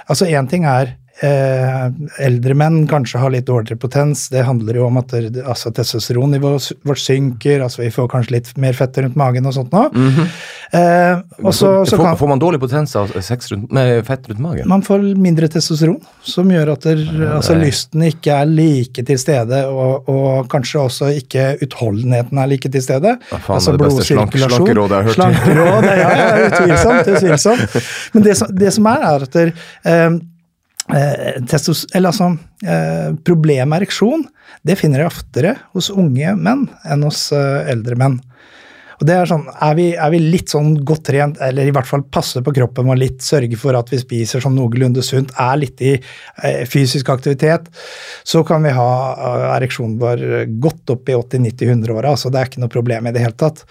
Altså 0.07 0.29
Én 0.31 0.49
ting 0.49 0.65
er 0.65 0.95
eh, 1.23 1.87
eldre 2.25 2.53
menn 2.57 2.83
kanskje 2.89 3.19
har 3.21 3.31
litt 3.33 3.47
dårligere 3.47 3.79
potens. 3.81 4.27
Det 4.33 4.43
handler 4.47 4.79
jo 4.79 4.85
om 4.87 4.99
at 5.01 5.13
altså, 5.17 5.71
testosteronnivået 5.75 6.71
vårt 6.87 7.01
synker, 7.01 7.63
altså 7.65 7.81
vi 7.83 7.91
får 7.93 8.09
kanskje 8.11 8.35
litt 8.37 8.51
mer 8.61 8.77
fett 8.77 8.97
rundt 9.01 9.17
magen 9.19 9.45
og 9.49 9.55
sånt 9.55 9.73
nå. 9.73 9.85
eh, 10.77 11.17
og 11.43 11.53
så, 11.55 11.71
så 11.87 11.97
får, 11.97 12.03
kan 12.03 12.19
får 12.19 12.31
man 12.33 12.41
dårlig 12.43 12.59
potens 12.61 12.95
av 12.99 13.11
sex 13.23 13.51
rundt, 13.53 13.71
med 13.73 14.03
fett 14.07 14.29
rundt 14.29 14.43
magen? 14.43 14.67
man 14.69 14.83
får 14.85 15.05
mindre 15.17 15.49
testosteron, 15.51 15.99
som 16.27 16.51
gjør 16.51 16.73
at 16.75 16.87
der, 16.89 17.03
altså, 17.37 17.57
lysten 17.59 18.03
ikke 18.09 18.37
er 18.41 18.49
like 18.51 19.05
til 19.07 19.19
stede, 19.21 19.63
og, 19.71 20.07
og 20.11 20.47
kanskje 20.51 20.81
også 20.83 21.11
ikke 21.21 21.49
utholdenheten 21.65 22.37
er 22.41 22.51
like 22.51 22.69
til 22.73 22.83
stede. 22.83 23.17
Ja, 23.31 23.37
faen, 23.41 23.57
altså 23.59 23.75
blodsirkulasjon. 23.77 24.31
det 24.31 24.39
slank- 24.39 24.57
slankerådet 24.57 24.91
jeg 24.91 24.97
har 24.97 25.07
hørt. 25.07 25.17
Slankeråd, 25.17 25.87
ja, 25.87 26.09
ja, 26.21 26.47
utvilsomt. 26.47 27.11
utvilsomt. 27.15 27.77
Men 28.13 28.25
det 28.27 28.37
som, 28.39 28.51
det 28.63 28.73
som 28.75 28.89
er, 28.91 29.05
er 29.11 29.25
at 29.27 29.37
der, 29.37 29.53
eh, 29.87 30.09
eh, 30.93 31.43
testos, 31.49 31.85
eller 31.93 32.13
altså, 32.13 32.31
eh, 32.65 33.11
Problemet 33.27 33.69
med 33.69 33.81
ereksjon 33.81 34.25
det 34.67 34.77
finner 34.79 35.03
jeg 35.03 35.11
oftere 35.11 35.57
hos 35.75 35.91
unge 35.93 36.33
menn 36.39 36.67
enn 36.87 37.05
hos 37.07 37.29
eh, 37.35 37.69
eldre 37.71 37.97
menn. 37.99 38.19
Og 38.97 39.05
det 39.05 39.13
Er 39.13 39.29
sånn, 39.29 39.43
er 39.45 39.75
vi, 39.77 39.85
er 39.93 40.09
vi 40.09 40.19
litt 40.23 40.49
sånn 40.49 40.71
godt 40.87 41.03
trent, 41.11 41.37
eller 41.45 41.69
i 41.69 41.73
hvert 41.75 41.85
fall 41.85 42.01
passer 42.09 42.41
på 42.41 42.53
kroppen 42.55 42.89
og 42.89 42.97
litt 42.97 43.21
sørger 43.21 43.59
for 43.61 43.77
at 43.77 43.91
vi 43.93 43.99
spiser 44.01 44.41
sånn 44.41 44.57
noenlunde 44.57 45.03
sunt, 45.05 45.35
er 45.37 45.59
litt 45.61 45.83
i 45.85 45.93
eh, 45.93 46.63
fysisk 46.65 47.11
aktivitet, 47.13 47.69
så 48.25 48.41
kan 48.47 48.65
vi 48.65 48.73
ha 48.73 48.89
eh, 49.13 49.45
ereksjonen 49.59 49.99
vår 50.01 50.25
godt 50.63 50.95
opp 50.95 51.13
i 51.13 51.17
80-90-100-åra. 51.19 52.15
Altså, 52.15 52.33
det 52.33 52.41
er 52.41 52.49
ikke 52.49 52.65
noe 52.65 52.73
problem 52.73 53.05
i 53.05 53.13
det 53.13 53.27
hele 53.27 53.37
tatt. 53.37 53.67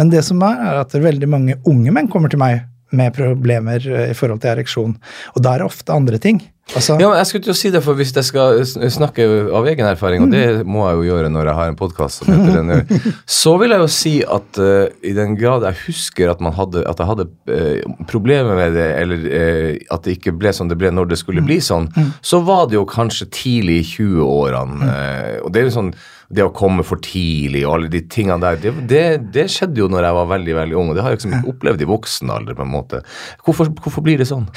Men 0.00 0.10
det 0.10 0.26
som 0.26 0.42
er, 0.42 0.58
er 0.72 0.82
at 0.82 0.98
veldig 1.06 1.30
mange 1.30 1.60
unge 1.70 1.94
menn 1.94 2.10
kommer 2.10 2.32
til 2.32 2.42
meg 2.42 2.64
med 2.96 3.14
problemer 3.16 3.84
eh, 3.90 4.10
i 4.12 4.18
forhold 4.18 4.42
til 4.42 4.54
ereksjon. 4.54 4.98
Og 5.34 5.44
da 5.44 5.54
er 5.54 5.62
det 5.62 5.70
ofte 5.72 5.94
andre 5.94 6.20
ting. 6.22 6.42
Altså, 6.72 6.94
Ja, 6.96 7.10
men 7.10 7.18
jeg 7.18 7.28
skulle 7.28 7.44
til 7.44 7.52
å 7.52 7.58
si 7.58 7.70
det, 7.70 7.82
for 7.84 7.98
Hvis 7.98 8.14
jeg 8.16 8.24
skal 8.24 8.62
snakke 8.64 9.26
av 9.52 9.66
egen 9.68 9.84
erfaring, 9.84 10.22
og 10.24 10.30
det 10.32 10.64
må 10.64 10.86
jeg 10.88 10.96
jo 10.96 11.04
gjøre 11.10 11.28
når 11.28 11.50
jeg 11.50 11.58
har 11.58 11.68
en 11.68 11.76
podkast 11.76 12.22
som 12.22 12.30
heter 12.32 12.56
denne, 12.56 13.00
så 13.40 13.52
vil 13.60 13.74
jeg 13.74 13.82
jo 13.82 13.90
si 13.92 14.14
at 14.24 14.60
uh, 14.62 14.86
i 15.04 15.12
den 15.12 15.36
grad 15.36 15.66
jeg 15.68 15.80
husker 15.82 16.32
at, 16.32 16.40
man 16.40 16.56
hadde, 16.56 16.80
at 16.88 17.02
jeg 17.02 17.10
hadde 17.10 17.28
uh, 17.52 17.98
problemer 18.08 18.56
med 18.56 18.78
det, 18.78 18.88
eller 19.02 19.28
uh, 19.28 19.70
at 19.92 20.08
det 20.08 20.16
ikke 20.16 20.32
ble 20.40 20.54
som 20.56 20.72
det 20.72 20.80
ble 20.80 20.88
når 20.94 21.12
det 21.12 21.20
skulle 21.20 21.44
bli 21.44 21.60
sånn, 21.60 21.90
så 22.24 22.40
var 22.48 22.70
det 22.72 22.78
jo 22.78 22.88
kanskje 22.88 23.28
tidlig 23.28 23.82
i 23.82 23.86
20-årene. 23.98 24.88
eh, 24.88 25.38
og 25.44 25.52
det 25.52 25.60
er 25.60 25.68
jo 25.68 25.76
sånn 25.76 25.94
det 26.34 26.44
å 26.46 26.52
komme 26.54 26.84
for 26.86 27.02
tidlig 27.04 27.64
og 27.66 27.76
alle 27.78 27.90
de 27.92 28.02
tingene 28.10 28.40
der, 28.42 28.58
det, 28.60 28.72
det, 28.90 29.04
det 29.34 29.46
skjedde 29.52 29.82
jo 29.82 29.88
når 29.92 30.08
jeg 30.08 30.18
var 30.18 30.30
veldig 30.34 30.56
veldig 30.60 30.78
ung, 30.80 30.90
og 30.90 30.98
det 30.98 31.04
har 31.04 31.14
jeg 31.14 31.22
liksom 31.22 31.50
opplevd 31.54 31.84
i 31.84 31.90
voksen 31.90 32.34
alder. 32.34 32.58
på 32.58 32.66
en 32.66 32.74
måte. 32.74 33.02
Hvorfor, 33.46 33.70
hvorfor 33.84 34.04
blir 34.04 34.20
det 34.20 34.28
sånn? 34.30 34.48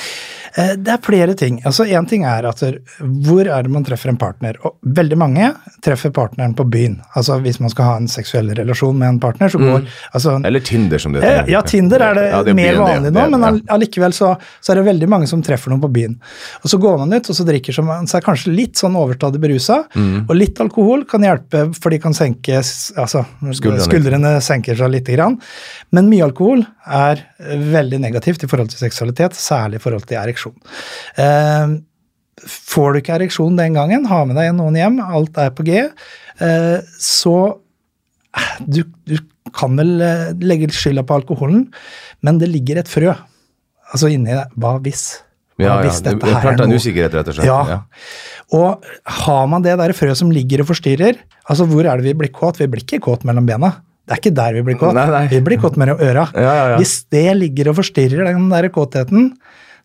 Eh, 0.58 0.74
Det 0.76 0.90
er 0.90 0.98
flere 1.06 1.36
ting. 1.38 1.60
Altså 1.66 1.86
Én 1.86 2.08
ting 2.10 2.24
er 2.26 2.46
at 2.50 2.62
hvor 3.28 3.46
er 3.46 3.64
det 3.64 3.70
man 3.72 3.84
treffer 3.86 4.10
en 4.10 4.18
partner? 4.18 4.56
Og 4.66 4.78
veldig 4.84 5.18
mange 5.18 5.52
treffer 5.86 6.10
partneren 6.12 6.56
på 6.58 6.66
byen. 6.70 6.96
Altså 7.16 7.38
Hvis 7.44 7.60
man 7.62 7.70
skal 7.70 7.86
ha 7.86 7.96
en 7.98 8.08
seksuell 8.08 8.50
relasjon 8.58 8.98
med 8.98 9.08
en 9.10 9.20
partner, 9.20 9.50
så 9.54 9.60
går 9.62 9.86
altså, 10.14 10.38
Eller 10.46 10.60
Tinder, 10.66 10.98
som 10.98 11.14
det 11.14 11.22
heter. 11.24 11.52
Ja, 11.52 11.62
Tinder 11.62 12.02
er 12.02 12.14
det, 12.16 12.26
Ja, 12.32 12.42
det 12.44 12.56
mer 12.56 12.74
vanlig 12.82 13.12
nå, 13.14 13.28
men 13.38 13.62
allikevel 13.70 14.14
så, 14.18 14.32
så 14.62 14.72
er 14.74 14.76
det 14.82 14.86
veldig 14.90 15.08
mange 15.10 15.28
som 15.30 15.42
treffer 15.46 15.70
noen 15.70 15.82
på 15.82 15.92
byen. 15.94 16.18
Og 16.64 16.70
så 16.74 16.80
går 16.82 16.98
man 17.04 17.14
ut, 17.14 17.30
og 17.30 17.36
så 17.36 17.46
drikker 17.46 17.84
man 17.86 18.08
seg 18.10 18.24
kanskje 18.26 18.56
litt 18.56 18.76
sånn 18.82 18.96
overstadig 18.98 19.40
berusa, 19.44 19.84
Mm. 19.98 20.26
og 20.30 20.36
litt 20.36 20.60
alkohol 20.60 21.06
kan 21.10 21.22
hjelpe, 21.22 21.74
for 21.76 21.90
de 21.94 21.98
kan 22.00 22.14
senke 22.14 22.58
altså, 22.58 23.26
Skuldrene. 23.54 23.82
skuldrene. 23.86 24.32
senker 24.42 24.76
seg 24.76 24.90
lite 24.92 25.16
grann. 25.16 25.40
Men 25.92 26.10
mye 26.10 26.24
alkohol 26.26 26.66
er 26.88 27.22
eh, 27.40 27.58
veldig 27.58 28.00
negativt 28.00 28.44
i 28.44 28.48
forhold 28.48 28.70
til 28.70 28.80
seksualitet, 28.80 29.34
særlig 29.38 29.76
i 29.76 29.84
forhold 29.84 30.06
til 30.08 30.18
ereksjon. 30.18 30.47
Eh, 31.20 31.78
får 32.48 32.94
du 32.94 33.02
ikke 33.02 33.16
ereksjon 33.18 33.58
den 33.60 33.78
gangen, 33.78 34.06
ha 34.10 34.24
med 34.28 34.38
deg 34.40 34.54
noen 34.58 34.78
hjem, 34.78 35.00
alt 35.04 35.40
er 35.42 35.54
på 35.58 35.66
G, 35.68 35.88
eh, 35.88 36.78
så 37.02 37.38
du, 38.68 38.84
du 39.10 39.18
kan 39.56 39.78
vel 39.80 39.96
eh, 40.04 40.28
legge 40.44 40.70
skylda 40.76 41.06
på 41.08 41.18
alkoholen, 41.22 41.68
men 42.26 42.42
det 42.42 42.52
ligger 42.52 42.82
et 42.82 42.92
frø 42.92 43.14
altså 43.94 44.12
inni 44.12 44.34
deg. 44.34 44.54
Hva 44.60 44.78
hvis? 44.84 45.06
Hva 45.58 45.66
Ja, 45.66 45.76
hvis 45.82 46.02
ja. 46.02 46.12
dette 46.12 46.22
det 46.26 46.34
er 46.36 46.44
planter 46.44 46.68
en 46.68 46.78
usikkerhet, 46.78 47.18
rett 47.18 47.32
og 47.32 47.38
slett. 47.38 47.48
Ja. 47.50 47.80
Og 48.58 48.88
har 49.24 49.48
man 49.52 49.66
det 49.66 49.76
der 49.80 49.94
frøet 49.98 50.20
som 50.20 50.32
ligger 50.32 50.64
og 50.64 50.70
forstyrrer 50.70 51.18
Altså, 51.48 51.64
hvor 51.64 51.88
er 51.88 52.00
det 52.00 52.04
vi 52.10 52.12
blir 52.20 52.32
kåt? 52.36 52.58
Vi 52.60 52.68
blir 52.68 52.84
ikke 52.84 53.00
kåt 53.06 53.22
mellom 53.24 53.46
bena. 53.48 53.70
Det 54.04 54.18
er 54.18 54.20
ikke 54.20 54.36
der 54.36 54.58
vi 54.58 54.64
blir 54.68 54.76
kåt. 54.80 54.92
Nei, 54.98 55.06
nei. 55.14 55.22
Vi 55.32 55.40
blir 55.46 55.60
kåt 55.64 55.78
mellom 55.80 56.02
øra. 56.04 56.26
Ja, 56.36 56.42
ja, 56.44 56.66
ja. 56.74 56.80
Hvis 56.82 57.06
det 57.08 57.24
ligger 57.38 57.70
og 57.72 57.78
forstyrrer 57.78 58.28
den 58.28 58.50
der 58.52 58.68
kåtheten, 58.76 59.30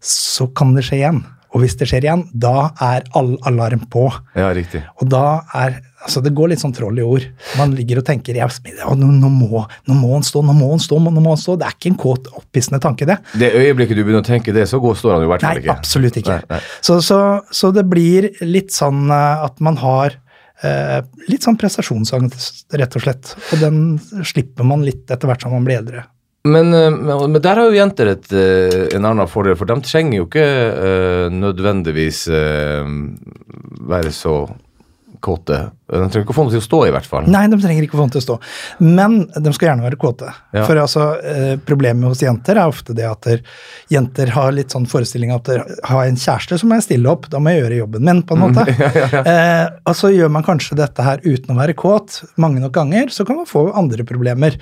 så 0.03 0.49
kan 0.57 0.75
det 0.77 0.85
skje 0.89 1.01
igjen. 1.03 1.23
Og 1.53 1.61
hvis 1.61 1.75
det 1.77 1.87
skjer 1.91 2.07
igjen, 2.07 2.23
da 2.33 2.71
er 2.81 3.05
all 3.19 3.35
alarm 3.49 3.85
på. 3.93 4.07
ja, 4.39 4.49
riktig. 4.57 4.85
Og 5.01 5.09
da 5.13 5.43
er 5.55 5.81
Altså, 6.03 6.19
det 6.19 6.33
går 6.35 6.49
litt 6.51 6.59
sånn 6.59 6.73
troll 6.75 6.97
i 6.99 7.05
ord. 7.07 7.23
Man 7.55 7.77
ligger 7.79 8.01
og 8.01 8.07
tenker 8.09 8.35
ja, 8.35 8.49
nå, 8.51 9.07
nå, 9.07 9.29
må, 9.31 9.61
nå 9.87 9.95
må 9.95 10.09
han 10.17 10.25
stå, 10.27 10.41
nå 10.43 10.51
må 10.59 10.73
han 10.73 10.81
stå, 10.83 10.97
nå 10.99 11.13
må 11.15 11.29
han 11.31 11.39
stå. 11.39 11.55
Det 11.61 11.69
er 11.69 11.77
ikke 11.77 11.93
en 11.93 11.99
kåt, 12.03 12.27
opphissende 12.41 12.81
tanke, 12.83 13.07
det. 13.07 13.21
Det 13.39 13.53
øyeblikket 13.55 13.95
du 13.95 14.03
begynner 14.03 14.25
å 14.25 14.27
tenke 14.27 14.51
det, 14.51 14.65
så 14.67 14.81
går, 14.83 14.97
står 14.99 15.15
han 15.15 15.23
jo 15.23 15.29
i 15.29 15.31
hvert 15.31 15.45
fall 15.47 15.61
Nei, 15.61 15.71
absolutt 15.71 16.19
ikke. 16.19 16.41
Nei, 16.41 16.57
nei. 16.57 16.59
Så, 16.83 16.99
så, 17.07 17.21
så 17.55 17.71
det 17.77 17.87
blir 17.87 18.33
litt 18.43 18.75
sånn 18.75 19.05
eh, 19.15 19.45
at 19.47 19.63
man 19.63 19.79
har 19.85 20.19
eh, 20.67 20.99
litt 21.31 21.47
sånn 21.47 21.61
prestasjonsangst, 21.61 22.65
rett 22.83 22.99
og 22.99 23.07
slett. 23.07 23.37
Og 23.53 23.63
den 23.63 23.79
slipper 24.27 24.67
man 24.67 24.83
litt 24.87 25.07
etter 25.07 25.31
hvert 25.31 25.47
som 25.47 25.55
man 25.55 25.71
blir 25.71 25.85
eldre. 25.85 26.03
Men, 26.45 26.75
eh, 26.75 26.91
men 26.91 27.33
men 27.33 27.43
der 27.43 27.59
har 27.61 27.71
jo 27.71 27.77
jenter 27.77 28.09
et, 28.17 28.33
eh, 28.33 28.89
en 28.97 29.05
annen 29.07 29.29
fordel, 29.31 29.55
for 29.57 29.71
de 29.71 29.79
trenger 29.87 30.19
jo 30.19 30.27
ikke 30.27 30.47
uh, 30.75 31.27
nødvendigvis 31.31 32.25
uh, 32.35 32.83
være 33.87 34.11
så 34.11 34.35
kåte. 35.23 35.61
De 35.93 36.09
trenger 36.09 36.25
ikke 36.25 36.33
å 36.33 36.39
få 36.39 36.45
noe 36.49 36.55
til 36.55 36.63
å 36.63 36.65
stå, 36.65 36.79
i 36.89 36.93
hvert 36.95 37.09
fall. 37.09 37.27
Nei, 37.29 37.43
de 37.53 37.59
trenger 37.61 37.85
ikke 37.87 37.99
få 38.01 38.07
noe 38.09 38.15
til 38.15 38.23
å 38.23 38.25
stå. 38.25 38.37
Men 38.81 39.19
de 39.37 39.53
skal 39.53 39.69
gjerne 39.69 39.85
være 39.85 39.99
kåte. 40.01 40.31
Ja. 40.57 40.65
For 40.65 40.81
altså, 40.81 41.07
eh, 41.23 41.55
problemet 41.69 42.09
hos 42.09 42.23
jenter 42.25 42.57
er 42.57 42.73
ofte 42.73 42.97
det 42.97 43.05
at 43.11 43.21
der, 43.29 43.43
jenter 43.93 44.33
har 44.33 44.53
litt 44.57 44.73
sånn 44.73 44.87
forestilling 44.89 45.35
at 45.37 45.45
der, 45.51 45.63
har 45.85 46.07
jeg 46.07 46.15
en 46.15 46.21
kjæreste, 46.23 46.59
så 46.63 46.69
må 46.71 46.79
jeg 46.81 46.87
stille 46.89 47.13
opp. 47.13 47.29
Da 47.33 47.39
må 47.43 47.53
jeg 47.53 47.63
gjøre 47.65 47.81
jobben 47.83 48.09
min, 48.09 48.23
på 48.25 48.39
en 48.39 48.47
måte. 48.49 48.67
Eh, 49.33 49.67
og 49.87 49.95
så 49.97 50.09
gjør 50.13 50.31
man 50.33 50.43
kanskje 50.45 50.77
dette 50.79 51.05
her 51.05 51.21
uten 51.25 51.53
å 51.55 51.59
være 51.59 51.75
kåt 51.79 52.23
mange 52.43 52.61
nok 52.63 52.73
ganger, 52.75 53.11
så 53.13 53.25
kan 53.29 53.37
man 53.39 53.47
få 53.49 53.69
andre 53.79 54.05
problemer. 54.09 54.57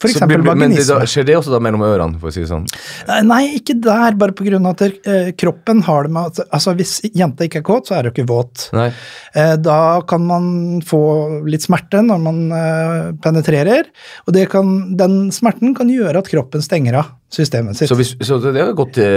For 0.00 0.08
eksempel 0.08 0.40
blir- 0.40 0.56
men 0.56 0.72
det, 0.72 0.86
da, 0.88 1.00
skjer 1.04 1.26
det 1.28 1.34
også 1.36 1.52
da 1.52 1.58
mellom 1.60 1.82
ørene, 1.84 2.16
for 2.20 2.30
å 2.30 2.32
si 2.32 2.40
det 2.44 2.48
sånn? 2.48 2.64
Eh, 3.08 3.20
Nei, 3.26 3.42
ikke 3.58 3.76
der, 3.82 4.14
bare 4.20 4.32
på 4.36 4.46
grunn 4.46 4.64
av 4.70 4.78
at 4.78 4.84
eh, 5.04 5.30
kroppen 5.36 5.82
har 5.84 6.06
det 6.06 6.12
med 6.14 6.40
altså 6.46 6.72
Hvis 6.78 6.94
jenta 7.12 7.44
ikke 7.44 7.60
er 7.60 7.66
kåt, 7.66 7.90
så 7.90 7.98
er 7.98 8.08
hun 8.08 8.14
ikke 8.14 8.26
våt. 8.30 8.68
Nei. 8.76 8.88
Eh, 9.34 9.56
Da 9.60 10.00
kan 10.08 10.24
man 10.26 10.48
få 10.86 11.00
litt 11.48 11.64
smerte 11.64 12.02
når 12.04 12.20
man 12.24 12.42
eh, 12.56 13.08
penetrerer, 13.22 13.88
og 14.26 14.36
det 14.36 14.46
kan, 14.52 14.92
den 14.98 15.30
smerten 15.34 15.74
kan 15.76 15.90
gjøre 15.92 16.22
at 16.22 16.30
kroppen 16.30 16.64
stenger 16.64 17.00
av 17.00 17.16
systemet 17.30 17.78
sitt. 17.78 17.90
Så, 17.90 17.96
hvis, 17.98 18.12
så 18.26 18.40
det 18.42 18.56
er 18.56 18.70
jo 18.70 18.74
et 18.74 18.78
godt, 18.78 19.00
eh, 19.02 19.08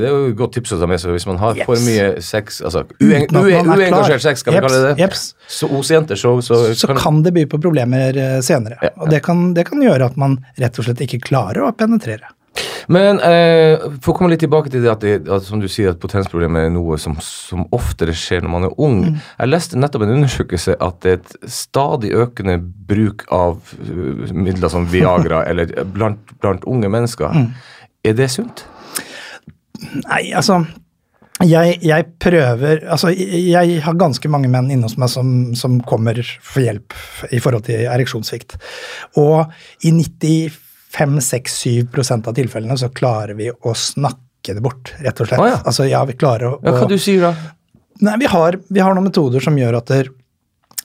det 0.00 0.08
er 0.08 0.14
jo 0.14 0.32
et 0.32 0.38
godt 0.38 0.54
tips 0.58 0.76
å 0.76 0.80
ta 0.80 0.88
med 0.90 1.02
seg 1.02 1.14
hvis 1.16 1.28
man 1.30 1.40
har 1.42 1.58
for 1.66 1.82
mye 1.86 2.10
sex, 2.24 2.60
altså 2.64 2.84
uen, 3.02 3.26
er 3.26 3.70
uengasjert 3.74 4.26
sex, 4.26 4.44
skal 4.44 4.56
vi 4.56 4.64
kalle 4.64 4.78
det 4.78 4.90
det? 4.92 4.96
jeps. 5.02 5.30
Så 5.50 5.70
hos 5.70 5.92
jenter 5.92 6.20
så, 6.20 6.36
så, 6.46 6.62
så 6.78 6.94
kan 6.98 7.22
det 7.26 7.34
by 7.36 7.46
på 7.50 7.60
problemer 7.62 8.12
senere. 8.14 8.44
senere. 8.46 8.82
Ja, 8.82 8.94
Og 9.02 9.10
det 9.12 9.22
kan, 9.26 9.50
det 9.56 9.66
kan 9.70 9.82
gjøre 9.82 10.10
at 10.12 10.20
man 10.20 10.38
rett 10.60 10.78
og 10.78 10.86
slett 10.86 11.02
ikke 11.06 11.22
klarer 11.30 11.66
å 11.66 11.72
penetrere. 11.76 12.30
Men 12.90 13.20
eh, 13.22 13.78
for 14.02 14.12
å 14.12 14.16
komme 14.18 14.32
litt 14.32 14.42
tilbake 14.42 14.72
til 14.72 14.82
det 14.82 14.90
at, 14.90 15.04
det, 15.04 15.30
at 15.30 15.46
som 15.46 15.62
du 15.62 15.68
sier, 15.70 15.92
at 15.92 16.00
potensproblemer 16.02 16.66
er 16.66 16.72
noe 16.74 16.98
som, 16.98 17.14
som 17.22 17.62
oftere 17.76 18.14
skjer 18.16 18.42
når 18.42 18.54
man 18.54 18.66
er 18.66 18.74
ung. 18.82 18.98
Mm. 19.04 19.20
Jeg 19.38 19.52
leste 19.52 19.78
nettopp 19.78 20.06
en 20.06 20.14
undersøkelse 20.16 20.74
at 20.82 20.98
det 21.04 21.12
er 21.12 21.20
et 21.20 21.52
stadig 21.54 22.10
økende 22.18 22.58
bruk 22.90 23.26
av 23.34 23.60
uh, 23.78 24.26
midler 24.34 24.72
som 24.72 24.88
Viagra 24.90 25.44
eller 25.50 25.70
blant, 25.94 26.34
blant 26.42 26.66
unge 26.70 26.90
mennesker. 26.90 27.30
Mm. 27.30 27.50
Er 28.10 28.16
det 28.18 28.30
sunt? 28.34 28.64
Nei, 30.02 30.24
altså 30.36 30.64
jeg, 31.40 31.78
jeg 31.80 32.04
prøver 32.20 32.82
Altså, 32.92 33.14
jeg 33.16 33.78
har 33.80 33.96
ganske 33.96 34.28
mange 34.28 34.50
menn 34.52 34.68
inne 34.68 34.84
hos 34.84 34.98
meg 35.00 35.08
som, 35.08 35.54
som 35.56 35.78
kommer 35.88 36.18
for 36.20 36.64
hjelp 36.64 36.96
i 37.32 37.40
forhold 37.40 37.64
til 37.68 37.86
ereksjonssvikt. 37.86 38.58
Og 39.22 39.46
i 39.86 39.94
95-6-7 40.96 42.28
av 42.28 42.34
tilfellene 42.34 42.76
så 42.78 42.90
klarer 42.94 43.34
vi 43.38 43.50
å 43.50 43.74
snakke 43.76 44.54
det 44.56 44.62
bort, 44.64 44.94
rett 44.98 45.20
og 45.20 45.28
slett. 45.28 45.40
Ah, 45.40 45.50
ja. 45.52 45.58
Altså, 45.64 45.86
ja, 45.86 46.04
vi 46.08 46.16
klarer 46.18 46.54
å, 46.54 46.54
Ja, 46.64 46.74
hva 46.78 46.88
du 46.88 46.98
sier 46.98 47.28
da? 47.28 47.34
Nei, 48.00 48.16
vi 48.22 48.30
har, 48.32 48.56
vi 48.68 48.80
har 48.80 48.96
noen 48.96 49.10
metoder 49.10 49.44
som 49.44 49.58
gjør 49.60 49.76
at, 49.82 49.92
der, 49.92 50.08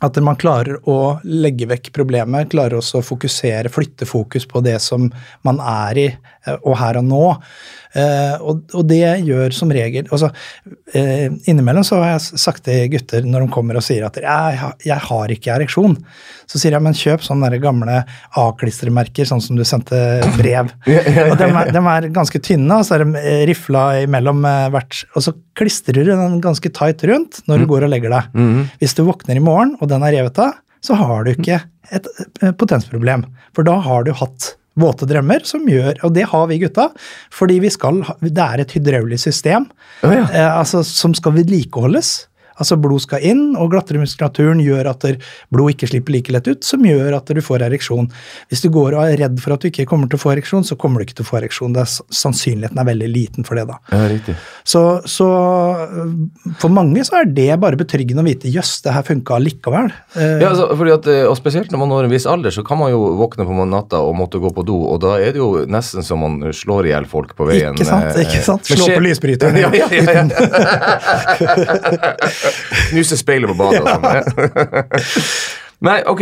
at 0.03 0.17
man 0.23 0.37
klarer 0.39 0.81
å 0.91 1.17
legge 1.23 1.67
vekk 1.71 1.93
problemet, 1.95 2.51
klarer 2.51 2.77
også 2.81 2.99
å 2.99 3.05
fokusere, 3.07 3.71
flytte 3.71 4.07
fokus 4.09 4.45
på 4.51 4.61
det 4.65 4.75
som 4.83 5.07
man 5.47 5.61
er 5.63 6.01
i, 6.01 6.07
eh, 6.11 6.57
og 6.61 6.75
her 6.81 6.99
og 6.99 7.07
nå. 7.07 7.23
Eh, 7.95 8.35
og, 8.43 8.63
og 8.75 8.83
det 8.89 8.97
gjør 9.23 9.53
som 9.55 9.69
regel 9.71 10.09
altså, 10.11 10.27
eh, 10.93 11.29
Innimellom 11.47 11.85
så 11.87 12.01
har 12.01 12.09
jeg 12.17 12.39
sagt 12.43 12.65
til 12.67 12.89
gutter 12.91 13.23
når 13.23 13.45
de 13.45 13.53
kommer 13.55 13.77
og 13.79 13.85
sier 13.85 14.03
at 14.03 14.17
jeg, 14.19 14.57
har- 14.59 14.75
jeg 14.83 14.97
har 15.05 15.31
ikke 15.31 15.53
ereksjon, 15.55 15.95
så 16.45 16.59
sier 16.59 16.75
jeg 16.75 16.83
men 16.83 16.97
kjøp 16.97 17.23
sånne 17.23 17.53
gamle 17.63 18.01
A-klistremerker, 18.35 19.25
sånn 19.29 19.41
som 19.43 19.55
du 19.57 19.63
sendte 19.67 19.95
brev. 20.37 20.73
og 21.31 21.37
de 21.39 21.47
er, 21.47 21.71
de 21.71 21.83
er 21.93 22.09
ganske 22.15 22.41
tynne, 22.43 22.81
og 22.81 22.85
så 22.87 22.97
er 22.97 23.05
de 23.05 23.21
eh, 23.23 23.45
rifla 23.49 23.85
imellom 24.03 24.43
eh, 24.49 24.67
hvert 24.75 24.99
Og 25.15 25.23
så 25.25 25.33
klistrer 25.57 26.03
du 26.03 26.11
den 26.11 26.37
ganske 26.43 26.71
tight 26.75 27.03
rundt 27.07 27.41
når 27.49 27.63
du 27.63 27.69
går 27.71 27.87
og 27.87 27.93
legger 27.95 28.11
deg. 28.13 28.35
Hvis 28.83 28.95
du 28.97 29.05
våkner 29.07 29.39
i 29.39 29.43
morgen, 29.43 29.75
og 29.79 29.87
den 29.91 30.03
er 30.05 30.17
revet 30.19 30.39
av, 30.43 30.57
så 30.85 30.97
har 30.99 31.23
du 31.25 31.31
ikke 31.31 31.61
et 31.95 32.07
eh, 32.43 32.51
potensproblem. 32.59 33.23
For 33.55 33.63
da 33.67 33.79
har 33.87 34.03
du 34.05 34.11
hatt 34.19 34.51
våte 34.79 35.07
drømmer 35.09 35.45
som 35.47 35.65
gjør 35.69 36.03
Og 36.05 36.13
det 36.15 36.27
har 36.31 36.47
vi 36.51 36.59
gutta, 36.63 36.89
fordi 37.33 37.59
vi 37.63 37.71
skal 37.73 38.03
Det 38.21 38.35
er 38.35 38.63
et 38.63 38.77
hydraulisk 38.77 39.29
system 39.29 39.69
oh, 40.03 40.13
ja. 40.13 40.25
eh, 40.27 40.51
altså, 40.59 40.83
som 40.85 41.13
skal 41.15 41.35
vedlikeholdes. 41.37 42.27
Altså 42.55 42.77
Blod 42.79 43.03
skal 43.03 43.23
inn, 43.27 43.43
og 43.59 43.71
glattere 43.73 43.99
muskulaturen 44.01 44.61
gjør 44.63 44.87
at 44.93 45.03
blod 45.53 45.73
ikke 45.73 45.89
slipper 45.91 46.15
like 46.15 46.31
lett 46.35 46.47
ut, 46.47 46.63
som 46.63 46.83
gjør 46.87 47.17
at 47.17 47.27
du 47.35 47.41
får 47.43 47.65
ereksjon. 47.67 48.07
Hvis 48.51 48.63
du 48.63 48.69
går 48.73 48.95
og 48.95 49.01
er 49.09 49.17
redd 49.25 49.37
for 49.43 49.49
at 49.55 49.61
du 49.65 49.69
ikke 49.71 49.87
kommer 49.89 50.07
til 50.11 50.19
å 50.19 50.23
få 50.23 50.29
ereksjon, 50.35 50.63
så 50.67 50.73
kommer 50.79 50.95
du 51.01 51.05
ikke 51.07 51.17
til 51.19 51.25
å 51.27 51.29
få 51.29 51.39
ereksjon. 51.41 51.73
Det 51.75 51.81
er, 51.83 51.89
sannsynligheten 52.15 52.79
er 52.79 52.87
veldig 52.91 53.09
liten 53.11 53.41
for 53.47 53.53
det, 53.59 53.65
da. 53.69 53.75
Ja, 53.91 54.03
riktig. 54.11 54.35
Så, 54.63 54.81
så 55.09 55.27
for 56.61 56.69
mange 56.73 57.03
så 57.07 57.13
er 57.21 57.25
det 57.35 57.49
bare 57.61 57.77
betryggende 57.79 58.23
å 58.23 58.27
vite 58.27 58.51
jøss, 58.51 58.77
det 58.85 58.91
her 58.95 59.03
funka 59.07 59.33
likevel. 59.43 59.87
Eh, 60.15 60.33
Ja, 60.45 60.49
altså, 60.53 60.65
fordi 60.77 60.91
at, 60.95 61.05
eh, 61.11 61.25
og 61.29 61.35
Spesielt 61.45 61.69
når 61.71 61.79
man 61.83 61.89
når 61.91 62.03
en 62.07 62.13
viss 62.15 62.25
alder, 62.29 62.51
så 62.55 62.61
kan 62.65 62.77
man 62.79 62.89
jo 62.89 62.99
våkne 63.19 63.43
på 63.45 63.65
natta 63.69 63.97
og 64.01 64.15
måtte 64.17 64.39
gå 64.41 64.49
på 64.55 64.63
do, 64.65 64.77
og 64.89 64.97
da 65.03 65.11
er 65.21 65.31
det 65.35 65.39
jo 65.43 65.49
nesten 65.69 66.03
som 66.05 66.19
man 66.23 66.33
slår 66.55 66.83
i 66.87 66.89
hjel 66.93 67.05
folk 67.09 67.35
på 67.37 67.43
veien. 67.49 67.73
Ikke 67.77 67.85
sant, 67.85 68.05
eh, 68.15 68.21
ikke 68.25 68.41
sant? 68.45 68.63
Slå 68.65 68.85
på 68.95 69.01
lysbryteren. 69.05 69.55
Ja, 69.65 69.69
ja, 69.73 69.87
ja, 69.89 70.01
ja. 70.13 70.23
Knuse 72.91 73.17
speilet 73.19 73.51
på 73.51 73.57
badet 73.59 73.81
og 73.83 73.87
sånn. 73.91 74.03
Nei, 75.87 75.99
ok. 76.07 76.21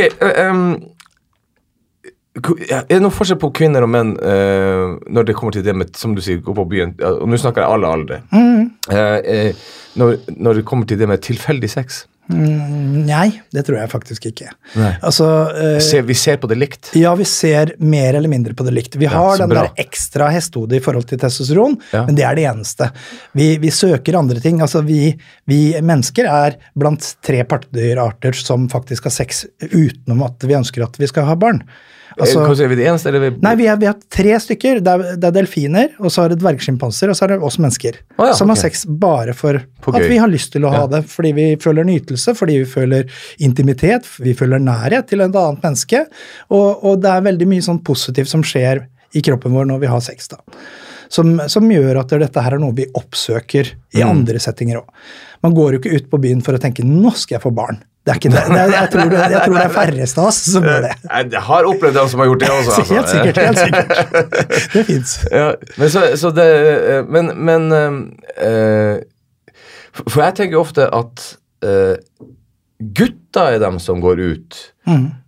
ja, 2.65 2.79
er 2.81 2.89
det 2.89 3.01
noen 3.03 3.13
forskjell 3.13 3.39
på 3.41 3.51
kvinner 3.55 3.85
og 3.85 3.91
menn 3.93 4.15
uh, 4.17 4.95
når 5.05 5.29
det 5.29 5.35
kommer 5.37 5.53
til 5.55 5.65
det 5.65 5.75
med 5.77 5.93
som 5.99 6.15
du 6.17 6.21
sier, 6.25 6.41
gå 6.43 6.55
på 6.57 6.65
byen? 6.71 6.95
Og 6.97 7.27
nå 7.29 7.39
snakker 7.39 7.63
jeg 7.63 7.77
alle 7.77 7.93
aldre. 7.99 8.23
Mm. 8.33 8.63
uh, 8.89 9.19
uh, 9.21 9.69
når, 9.99 10.17
når 10.33 10.59
det 10.59 10.65
kommer 10.69 10.89
til 10.89 10.99
det 10.99 11.07
med 11.11 11.21
tilfeldig 11.23 11.69
sex? 11.69 12.03
Nei, 12.31 13.41
det 13.51 13.65
tror 13.67 13.77
jeg 13.81 13.89
faktisk 13.91 14.25
ikke. 14.29 14.47
Altså, 15.03 15.25
uh, 15.51 15.79
Se, 15.83 15.99
vi 16.07 16.15
ser 16.17 16.37
på 16.41 16.47
det 16.47 16.55
likt. 16.61 16.91
ja, 16.95 17.11
vi 17.19 17.25
ser 17.27 17.73
mer 17.83 18.15
eller 18.15 18.31
mindre 18.31 18.55
på 18.55 18.63
det 18.63 18.73
likt. 18.77 18.95
Vi 18.95 19.09
har 19.11 19.33
ja, 19.35 19.41
den 19.43 19.51
bra. 19.51 19.65
der 19.67 19.83
ekstra 19.83 20.29
hestehodet 20.31 20.79
i 20.79 20.83
forhold 20.85 21.07
til 21.09 21.19
testosteron, 21.19 21.75
Ja. 21.91 22.05
men 22.07 22.15
det 22.15 22.23
er 22.23 22.35
det 22.39 22.45
eneste. 22.47 22.89
Vi, 23.35 23.57
vi 23.59 23.71
søker 23.75 24.15
andre 24.19 24.39
ting. 24.39 24.61
Altså, 24.63 24.81
vi, 24.87 25.11
vi 25.49 25.61
mennesker 25.83 26.29
er 26.31 26.55
blant 26.79 27.15
tre 27.25 27.43
pattedyrarter 27.43 28.33
som 28.39 28.69
faktisk 28.71 29.09
har 29.09 29.15
sex 29.19 29.43
utenom 29.73 30.23
at 30.23 30.47
vi 30.47 30.55
ønsker 30.55 30.87
at 30.87 30.99
vi 30.99 31.11
skal 31.11 31.27
ha 31.27 31.35
barn. 31.35 31.59
Altså, 32.19 32.39
Eh, 32.41 32.47
Hva 32.47 32.55
sier 32.55 32.67
vi 32.69 32.75
det 32.75 32.85
eneste, 32.87 33.09
eller 33.09 33.19
vi, 33.19 33.29
Nei, 33.41 33.55
vi, 33.55 33.65
er, 33.67 33.77
vi 33.81 33.85
har 33.89 33.95
tre 34.09 34.35
stykker. 34.39 34.81
Det 34.85 34.91
er, 34.93 35.15
det 35.17 35.27
er 35.29 35.31
delfiner, 35.31 35.89
og 35.99 36.11
så 36.13 36.25
er 36.25 36.29
det 36.33 36.39
dvergsjimpanser, 36.43 37.09
og 37.09 37.15
så 37.17 37.25
er 37.25 37.33
det 37.33 37.39
oss 37.43 37.57
mennesker. 37.57 37.97
Å 38.19 38.27
ja, 38.29 38.33
som 38.37 38.49
okay. 38.49 38.53
har 38.53 38.61
sex 38.69 38.85
bare 38.85 39.33
for 39.33 39.55
at 39.57 40.07
vi 40.09 40.17
har 40.21 40.27
lyst 40.29 40.51
til 40.53 40.65
å 40.65 40.69
ha 40.73 40.83
Ja. 40.83 40.87
det. 40.87 41.03
Fordi 41.09 41.31
vi 41.33 41.47
føler 41.57 41.83
nytelse, 41.83 42.35
fordi 42.37 42.59
vi 42.61 42.65
føler 42.69 43.09
intimitet, 43.39 44.05
vi 44.19 44.33
føler 44.37 44.59
nærhet 44.61 45.07
til 45.09 45.21
et 45.21 45.33
annet 45.35 45.61
menneske. 45.65 46.05
Og, 46.51 46.83
og 46.83 47.01
det 47.01 47.09
er 47.09 47.21
veldig 47.29 47.47
mye 47.47 47.61
sånn 47.65 47.81
positivt 47.83 48.29
som 48.29 48.43
skjer 48.45 48.85
i 49.13 49.21
kroppen 49.21 49.53
vår 49.53 49.65
når 49.69 49.79
vi 49.83 49.87
har 49.87 50.01
sex. 50.01 50.27
da. 50.27 50.37
Som, 51.13 51.35
som 51.47 51.67
gjør 51.69 51.99
at 52.01 52.09
dette 52.17 52.41
her 52.41 52.55
er 52.55 52.61
noe 52.61 52.73
vi 52.73 52.87
oppsøker 52.97 53.67
i 53.93 54.01
Mm. 54.01 54.09
andre 54.09 54.39
settinger 54.41 54.79
òg. 54.81 54.87
Man 55.43 55.53
går 55.53 55.73
jo 55.75 55.79
ikke 55.79 55.95
ut 55.97 56.09
på 56.09 56.19
byen 56.23 56.41
for 56.41 56.53
å 56.55 56.59
tenke 56.61 56.81
'nå 56.83 57.11
skal 57.15 57.35
jeg 57.37 57.43
få 57.43 57.51
barn'. 57.53 57.81
Det 58.03 58.11
er 58.11 58.17
ikke 58.19 58.29
det. 58.33 58.41
det 58.51 58.59
er, 58.59 58.71
jeg, 58.73 58.87
tror 58.91 59.09
det 59.13 59.19
jeg 59.31 59.41
tror 59.45 59.53
det 59.55 59.61
er 59.63 59.71
færreste 59.77 60.19
av 60.19 60.25
oss 60.27 60.39
som 60.51 60.65
gjør 60.67 60.81
det. 60.83 60.89
Jeg 61.31 61.43
har 61.47 61.67
opplevd 61.69 61.95
dem 62.01 62.09
som 62.11 62.19
har 62.19 62.27
gjort 62.27 62.41
det 62.43 62.49
også. 62.51 62.73
altså. 62.81 62.95
Helt 62.97 63.13
sikkert. 63.13 63.37
helt 63.45 63.61
sikkert. 63.61 63.93
Det 64.73 64.83
fins. 64.89 65.13
Ja, 65.31 65.45
men 65.79 65.93
så, 65.93 66.01
så 66.19 66.31
det 66.35 66.47
eh, 66.67 66.99
Men, 67.07 67.31
men 67.47 67.69
eh, 67.77 68.97
for- 69.95 70.23
jeg 70.25 70.35
tenker 70.41 70.59
ofte 70.59 70.89
at 70.99 71.23
øh, 71.63 71.95
gutter 72.99 73.55
er 73.55 73.59
dem 73.63 73.79
som 73.79 74.01
går 74.03 74.19
ut 74.19 74.59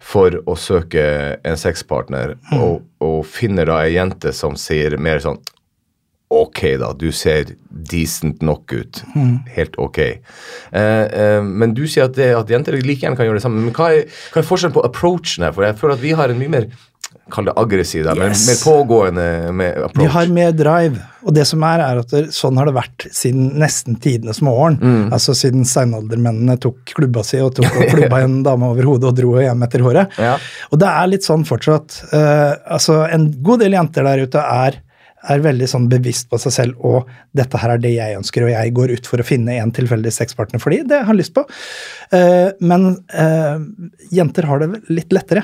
for 0.04 0.36
å 0.44 0.58
søke 0.60 1.06
en 1.48 1.56
sexpartner, 1.58 2.34
og, 2.60 2.82
og 3.00 3.22
finner 3.24 3.70
da 3.72 3.78
ei 3.86 3.94
jente 3.96 4.34
som 4.36 4.58
sier 4.60 4.98
mer 5.00 5.24
sånn 5.24 5.40
Ok, 6.36 6.62
da, 6.82 6.92
du 6.98 7.08
ser 7.16 7.54
decent 7.92 8.42
nok 8.46 8.74
ut. 8.74 9.04
Helt 9.56 9.78
ok. 9.82 10.00
Eh, 10.02 10.82
eh, 10.82 11.40
men 11.44 11.76
du 11.78 11.86
sier 11.88 12.10
at, 12.10 12.18
det, 12.18 12.32
at 12.36 12.52
jenter 12.52 12.76
like 12.82 13.06
gjerne 13.06 13.20
kan 13.20 13.28
gjøre 13.28 13.40
det 13.40 13.46
samme. 13.46 13.64
Men 13.64 13.76
hva 13.76 13.92
er, 13.96 14.10
hva 14.34 14.42
er 14.42 14.50
forskjellen 14.50 14.76
på 14.76 14.84
approachen 14.88 15.48
her? 15.48 15.56
For 15.56 15.68
jeg 15.68 15.80
føler 15.80 15.98
at 15.98 16.04
vi 16.04 16.14
har 16.18 16.34
en 16.34 16.42
mye 16.42 16.54
mer 16.58 16.70
Kall 17.34 17.48
det 17.48 17.56
aggressiv, 17.58 18.04
da, 18.06 18.14
men 18.14 18.36
mer 18.38 18.58
pågående 18.62 19.52
med 19.52 19.78
approach. 19.82 20.04
Vi 20.04 20.12
har 20.14 20.28
mer 20.30 20.52
drive, 20.54 21.00
og 21.26 21.34
det 21.34 21.48
som 21.50 21.64
er, 21.66 21.82
er 21.82 22.02
at 22.04 22.12
det, 22.14 22.22
sånn 22.36 22.60
har 22.62 22.70
det 22.70 22.76
vært 22.76 23.06
siden 23.18 23.48
nesten 23.58 23.98
tidenes 24.02 24.44
morgen. 24.46 24.78
Mm. 24.78 25.08
Altså 25.16 25.34
siden 25.38 25.66
steinaldermennene 25.66 26.60
tok 26.62 26.84
klubba 26.94 27.24
si 27.26 27.40
og 27.42 27.56
tok 27.58 27.66
og 27.82 27.96
klubba 27.96 28.22
en 28.22 28.44
dame 28.46 28.70
over 28.70 28.92
hodet 28.92 29.10
og 29.10 29.18
dro 29.18 29.34
hjem 29.42 29.66
etter 29.66 29.86
håret. 29.88 30.20
Ja. 30.22 30.36
Og 30.70 30.82
det 30.84 30.92
er 30.92 31.12
litt 31.16 31.26
sånn 31.26 31.48
fortsatt. 31.50 31.98
Uh, 32.14 32.54
altså 32.78 33.02
En 33.10 33.32
god 33.42 33.66
del 33.66 33.74
jenter 33.80 34.06
der 34.06 34.28
ute 34.28 34.46
er 34.46 34.84
er 35.32 35.44
veldig 35.44 35.68
sånn 35.70 35.90
bevisst 35.92 36.30
på 36.32 36.40
seg 36.42 36.54
selv 36.54 36.86
og 36.86 37.10
'dette 37.36 37.60
her 37.62 37.76
er 37.76 37.82
det 37.82 37.96
jeg 37.96 38.18
ønsker', 38.20 38.46
og 38.46 38.54
jeg 38.54 38.76
går 38.78 38.96
ut 38.98 39.10
for 39.10 39.22
å 39.22 39.28
finne 39.28 39.58
en 39.60 39.74
tilfeldig 39.76 40.14
sexpartner 40.14 40.62
fordi 40.62 40.84
det 40.86 41.02
jeg 41.02 41.10
har 41.10 41.18
lyst 41.18 41.34
på. 41.36 41.46
Uh, 42.14 42.52
men 42.62 42.96
uh, 43.16 43.58
jenter 44.12 44.50
har 44.50 44.64
det 44.64 44.84
litt 44.90 45.14
lettere. 45.16 45.44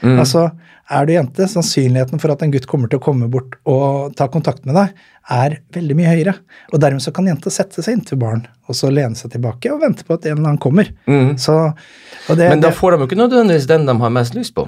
Mm. 0.00 0.16
Altså, 0.18 0.48
er 0.90 1.06
du 1.06 1.12
jente, 1.12 1.46
sannsynligheten 1.46 2.18
for 2.22 2.32
at 2.32 2.42
en 2.42 2.50
gutt 2.50 2.66
kommer 2.66 2.88
til 2.90 2.98
å 2.98 3.04
komme 3.04 3.28
bort 3.30 3.58
og 3.68 4.14
ta 4.16 4.26
kontakt 4.32 4.64
med 4.66 4.74
deg, 4.74 4.94
er 5.30 5.58
veldig 5.76 5.96
mye 5.98 6.14
høyere. 6.14 6.34
Og 6.72 6.80
dermed 6.82 7.04
så 7.04 7.12
kan 7.14 7.28
jenta 7.28 7.52
sette 7.52 7.84
seg 7.84 7.98
inntil 7.98 8.18
barn, 8.18 8.46
og 8.66 8.74
så 8.74 8.90
lene 8.90 9.14
seg 9.14 9.30
tilbake 9.34 9.70
og 9.70 9.84
vente 9.84 10.06
på 10.08 10.16
at 10.16 10.26
en 10.26 10.38
eller 10.38 10.48
annen 10.54 10.62
kommer. 10.62 10.90
Så, 11.38 11.58
og 11.70 12.40
det, 12.40 12.48
Mm. 12.48 12.56
Men 12.56 12.64
da 12.64 12.72
får 12.74 12.96
de 12.96 12.98
jo 12.98 13.06
ikke 13.06 13.20
nødvendigvis 13.20 13.68
den 13.70 13.86
de 13.86 13.94
har 14.00 14.10
mest 14.10 14.34
lyst 14.34 14.56
på. 14.56 14.66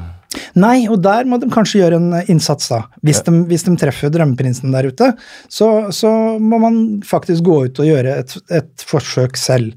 Nei, 0.59 0.85
og 0.91 1.01
der 1.05 1.29
må 1.29 1.39
de 1.41 1.49
kanskje 1.53 1.81
gjøre 1.83 2.01
en 2.01 2.17
eh, 2.19 2.29
innsats, 2.33 2.69
da. 2.73 2.83
Hvis, 3.07 3.23
de, 3.27 3.35
hvis 3.49 3.65
de 3.69 3.77
treffer 3.81 4.13
drømmeprinsen 4.13 4.75
der 4.75 4.91
ute, 4.93 5.13
så, 5.53 5.69
så 5.95 6.11
må 6.43 6.61
man 6.63 6.83
faktisk 7.07 7.47
gå 7.49 7.59
ut 7.69 7.81
og 7.83 7.89
gjøre 7.89 8.19
et, 8.23 8.37
et 8.53 8.87
forsøk 8.89 9.41
selv. 9.41 9.73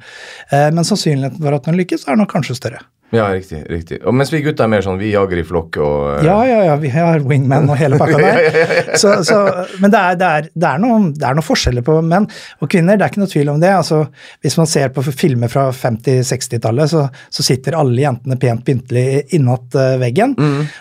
Eh, 0.51 0.67
men 0.75 0.87
sannsynligheten 0.87 1.41
for 1.43 1.57
at 1.57 1.69
den 1.69 1.79
lykkes, 1.79 2.07
er 2.09 2.19
nok 2.19 2.33
kanskje 2.35 2.59
større. 2.59 2.83
Ja, 3.13 3.27
riktig. 3.29 3.59
riktig. 3.69 3.99
Og 4.07 4.15
mens 4.17 4.31
vi 4.33 4.41
gutter 4.43 4.65
er 4.65 4.71
mer 4.71 4.83
sånn, 4.83 4.97
vi 4.97 5.11
jager 5.11 5.37
i 5.37 5.45
flokk 5.45 5.77
og 5.83 5.97
eh, 6.15 6.25
Ja, 6.25 6.37
ja, 6.49 6.57
ja, 6.71 6.75
vi 6.81 6.89
har 6.89 7.21
wingman 7.21 7.69
og 7.69 7.77
hele 7.77 7.99
pakka 8.01 8.17
der. 8.23 8.89
Så, 8.97 9.13
så, 9.27 9.37
men 9.83 9.93
det 9.93 9.99
er, 10.01 10.17
det, 10.19 10.29
er, 10.29 10.47
det, 10.49 10.71
er 10.71 10.81
noen, 10.81 11.11
det 11.13 11.27
er 11.27 11.37
noen 11.37 11.45
forskjeller 11.45 11.85
på 11.85 11.99
menn 12.05 12.25
og 12.25 12.71
kvinner, 12.71 12.97
det 12.97 13.05
er 13.05 13.13
ikke 13.13 13.21
noe 13.21 13.31
tvil 13.31 13.51
om 13.53 13.61
det. 13.61 13.71
Altså, 13.77 14.01
hvis 14.43 14.57
man 14.59 14.69
ser 14.71 14.89
på 14.95 15.05
filmer 15.05 15.51
fra 15.53 15.67
50-60-tallet, 15.75 16.91
så, 16.95 17.05
så 17.29 17.45
sitter 17.45 17.77
alle 17.77 18.07
jentene 18.07 18.39
pent 18.41 18.65
pyntelig 18.65 19.05
innat 19.37 19.77
eh, 19.77 19.95
veggen. 20.01 20.33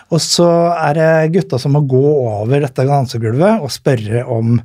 Og 0.09 0.23
så 0.23 0.49
er 0.73 0.97
det 0.97 1.11
gutta 1.37 1.61
som 1.61 1.77
må 1.77 1.85
gå 1.85 2.03
over 2.25 2.65
dette 2.65 2.87
dansegulvet 2.89 3.61
og 3.61 3.73
spørre 3.73 4.25
om 4.31 4.57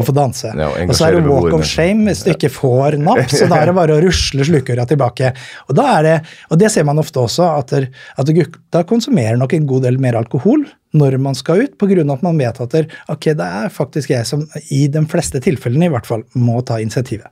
å 0.00 0.06
få 0.06 0.14
danse. 0.16 0.52
Ja, 0.54 0.70
og 0.70 0.92
og 0.92 0.96
så 0.96 1.08
er 1.08 1.18
det 1.18 1.24
walk 1.28 1.54
of 1.56 1.66
shame 1.68 2.08
hvis 2.08 2.24
du 2.26 2.32
ikke 2.32 2.50
får 2.52 2.98
napp, 3.02 3.26
så 3.30 3.48
da 3.50 3.62
er 3.62 3.70
det 3.70 3.76
bare 3.78 3.98
å 3.98 4.02
rusle 4.04 4.46
slukøra 4.48 4.86
tilbake. 4.88 5.32
Og, 5.68 5.76
da 5.78 5.86
er 5.98 6.08
det, 6.08 6.16
og 6.48 6.60
det 6.62 6.72
ser 6.74 6.86
man 6.88 7.00
ofte 7.02 7.22
også, 7.22 7.46
at, 7.58 7.74
der, 7.74 7.88
at 8.18 8.34
gutta 8.36 8.84
konsumerer 8.88 9.38
nok 9.40 9.56
en 9.56 9.68
god 9.68 9.88
del 9.88 10.00
mer 10.02 10.18
alkohol 10.20 10.66
når 10.96 11.18
man 11.20 11.36
skal 11.36 11.66
ut, 11.66 11.76
pga. 11.78 12.00
at 12.00 12.22
man 12.24 12.38
vet 12.40 12.60
at 12.60 12.72
der, 12.72 12.88
ok, 13.12 13.30
det 13.36 13.44
er 13.44 13.68
faktisk 13.72 14.10
jeg 14.10 14.26
som 14.26 14.46
i 14.72 14.86
de 14.88 15.04
fleste 15.10 15.40
tilfellene 15.44 15.88
i 15.88 15.92
hvert 15.92 16.08
fall 16.08 16.24
må 16.34 16.60
ta 16.64 16.78
initiativet. 16.80 17.28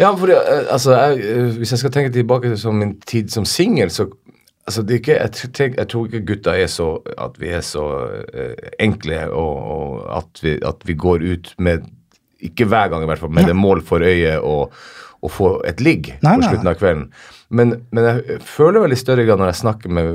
Ja, 0.00 0.10
for 0.16 0.30
eh, 0.32 0.64
altså, 0.72 0.94
jeg, 0.96 1.20
eh, 1.22 1.56
Hvis 1.60 1.74
jeg 1.74 1.78
skal 1.78 1.92
tenke 1.94 2.12
tilbake 2.12 2.54
til 2.56 2.72
min 2.72 2.96
tid 3.06 3.28
som 3.30 3.44
singel, 3.44 3.90
så 3.90 4.08
altså, 4.66 4.82
det 4.82 5.02
ikke, 5.02 5.18
jeg, 5.20 5.52
tenk, 5.54 5.76
jeg 5.76 5.88
tror 5.88 6.06
ikke 6.06 6.26
gutta 6.26 6.56
er 6.58 6.66
så 6.66 6.96
at 7.18 7.36
vi 7.40 7.52
er 7.52 7.60
så 7.60 7.84
eh, 8.32 8.70
enkle, 8.80 9.26
og, 9.30 9.56
og 9.76 10.16
at, 10.16 10.42
vi, 10.42 10.56
at 10.64 10.88
vi 10.88 10.94
går 10.94 11.28
ut 11.32 11.54
med 11.58 11.84
Ikke 12.44 12.68
hver 12.68 12.92
gang, 12.92 13.04
i 13.04 13.08
hvert 13.08 13.22
fall, 13.22 13.32
med 13.34 13.48
det 13.48 13.56
mål 13.56 13.82
for 13.86 14.04
øyet 14.04 14.42
å 14.44 14.68
å 15.24 15.30
få 15.32 15.54
et 15.64 15.80
ligg 15.80 16.12
på 16.20 16.34
slutten 16.42 16.68
av 16.68 16.76
kvelden. 16.76 17.08
Men, 17.54 17.74
men 17.94 18.06
jeg 18.08 18.38
føler 18.44 18.82
vel 18.82 18.94
i 18.96 18.98
større 18.98 19.24
grad 19.26 19.40
når 19.40 19.52
jeg 19.52 19.60
snakker 19.62 19.92
med 19.94 20.08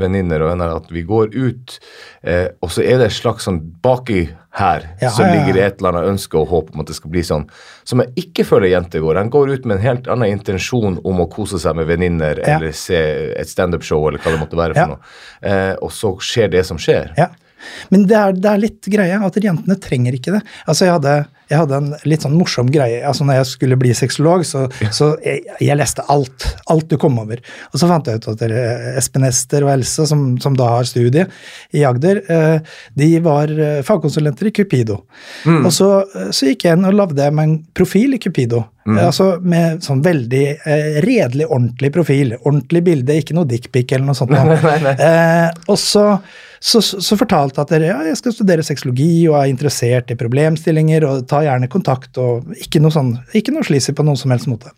venninner 0.00 0.44
og 0.44 0.52
venner, 0.52 0.74
at 0.78 0.92
vi 0.94 1.02
går 1.06 1.32
ut, 1.34 1.74
eh, 2.22 2.46
og 2.64 2.70
så 2.72 2.84
er 2.84 3.00
det 3.00 3.08
et 3.10 3.16
slags 3.16 3.48
sånn 3.48 3.58
baki 3.84 4.28
her 4.58 4.86
Ja, 5.02 5.10
som 5.12 5.26
ja, 5.26 5.32
ja. 5.32 5.40
ligger 5.40 5.58
et 5.60 5.80
eller 5.80 5.92
annet 5.92 6.12
ønske 6.14 6.38
og 6.40 6.48
håp 6.52 6.70
om 6.72 6.82
at 6.82 6.90
det 6.90 6.96
skal 6.96 7.12
bli 7.12 7.24
sånn, 7.26 7.44
som 7.88 8.02
jeg 8.04 8.24
ikke 8.24 8.46
føler 8.48 8.72
jenter 8.72 9.04
går. 9.04 9.18
De 9.20 9.34
går 9.34 9.52
ut 9.52 9.68
med 9.68 9.78
en 9.78 9.84
helt 9.84 10.08
annen 10.12 10.32
intensjon 10.32 10.96
om 11.04 11.20
å 11.24 11.28
kose 11.32 11.60
seg 11.62 11.76
med 11.78 11.90
venninner 11.90 12.40
eller 12.46 12.72
se 12.76 13.02
et 13.36 13.52
standup-show 13.52 14.08
eller 14.08 14.22
hva 14.22 14.32
det 14.32 14.40
måtte 14.40 14.60
være 14.60 14.78
for 14.78 14.94
noe. 14.94 15.12
Eh, 15.44 15.74
og 15.84 15.92
så 15.94 16.14
skjer 16.24 16.54
det 16.56 16.64
som 16.68 16.80
skjer. 16.80 17.12
Ja. 17.20 17.28
Men 17.94 18.06
det 18.08 18.16
er, 18.18 18.36
det 18.36 18.52
er 18.52 18.62
litt 18.62 18.88
greie 18.92 19.18
at 19.28 19.42
jentene 19.42 19.76
trenger 19.82 20.16
ikke 20.16 20.36
det. 20.36 20.42
Altså 20.66 20.86
Jeg 20.86 20.94
hadde, 20.96 21.14
jeg 21.48 21.60
hadde 21.62 21.78
en 21.80 21.90
litt 22.08 22.24
sånn 22.24 22.36
morsom 22.38 22.70
greie. 22.72 23.00
altså 23.06 23.26
Når 23.26 23.40
jeg 23.40 23.50
skulle 23.52 23.78
bli 23.80 23.94
sexolog, 23.96 24.44
så, 24.46 24.66
så 24.94 25.10
jeg, 25.24 25.44
jeg 25.64 25.78
leste 25.80 26.04
alt. 26.12 26.48
Alt 26.70 26.88
du 26.92 26.98
kom 27.00 27.18
over. 27.22 27.42
Og 27.72 27.80
så 27.80 27.90
fant 27.90 28.08
jeg 28.08 28.20
ut 28.20 28.30
at 28.34 28.46
Espen 29.00 29.26
Ester 29.28 29.66
og 29.66 29.72
Else, 29.76 30.08
som, 30.10 30.30
som 30.42 30.56
da 30.58 30.70
har 30.76 30.88
studie 30.88 31.26
i 31.76 31.84
Agder, 31.88 32.22
eh, 32.30 32.74
de 32.98 33.12
var 33.24 33.52
eh, 33.52 33.80
fagkonsulenter 33.86 34.50
i 34.50 34.54
Cupido. 34.54 35.02
Og 35.46 35.70
så, 35.74 35.92
eh, 36.14 36.32
så 36.34 36.50
gikk 36.50 36.68
jeg 36.68 36.78
inn 36.78 36.88
og 36.88 36.98
lagde 36.98 37.30
meg 37.34 37.48
en 37.48 37.56
profil 37.76 38.16
i 38.16 38.22
Cupido. 38.22 38.66
Mm. 38.88 38.98
Altså 39.04 39.26
Med 39.44 39.82
sånn 39.84 40.00
veldig 40.04 40.44
eh, 40.56 40.98
redelig, 41.04 41.48
ordentlig 41.48 41.92
profil. 41.94 42.34
Ordentlig 42.38 42.84
bilde, 42.86 43.18
ikke 43.20 43.36
noe 43.36 43.48
dickpic 43.48 43.92
eller 43.92 44.10
noe 44.10 44.18
sånt. 44.18 44.32
noe. 44.36 44.94
Eh, 44.94 45.48
og 45.68 45.80
så 45.80 46.06
så, 46.60 46.80
så, 46.82 47.16
fortalte 47.18 47.62
at 47.62 47.70
dere, 47.72 47.90
ja, 47.92 47.98
jeg 48.08 48.18
skal 48.18 48.34
studere 48.34 48.64
sexologi 48.66 49.10
og 49.30 49.36
er 49.38 49.50
interessert 49.52 50.10
i 50.10 50.18
problemstillinger 50.18 51.06
og 51.06 51.26
ta 51.30 51.42
gjerne 51.46 51.70
kontakt 51.70 52.18
og 52.20 52.48
ikke 52.58 52.82
noe 52.82 52.94
sånn, 52.94 53.12
ikke 53.38 53.54
noe 53.54 53.66
slisig 53.66 53.94
på 53.98 54.06
noen 54.06 54.18
som 54.18 54.34
helst 54.34 54.50
måte. 54.50 54.72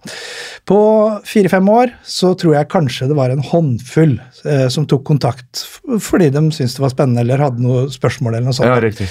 På 0.68 0.80
fire-fem 1.28 1.70
år 1.72 1.94
så 2.04 2.34
tror 2.38 2.58
jeg 2.58 2.72
kanskje 2.72 3.08
det 3.10 3.16
var 3.18 3.32
en 3.32 3.44
håndfull 3.44 4.18
eh, 4.44 4.66
som 4.72 4.88
tok 4.90 5.06
kontakt 5.08 5.64
fordi 6.04 6.28
de 6.34 6.44
syntes 6.52 6.76
det 6.76 6.84
var 6.84 6.92
spennende 6.92 7.24
eller 7.24 7.48
hadde 7.48 7.64
noe 7.64 7.88
spørsmål 7.92 8.36
eller 8.36 8.50
noe 8.50 8.60
sånt. 8.60 8.70
Ja, 8.70 8.80
riktig. 8.82 9.08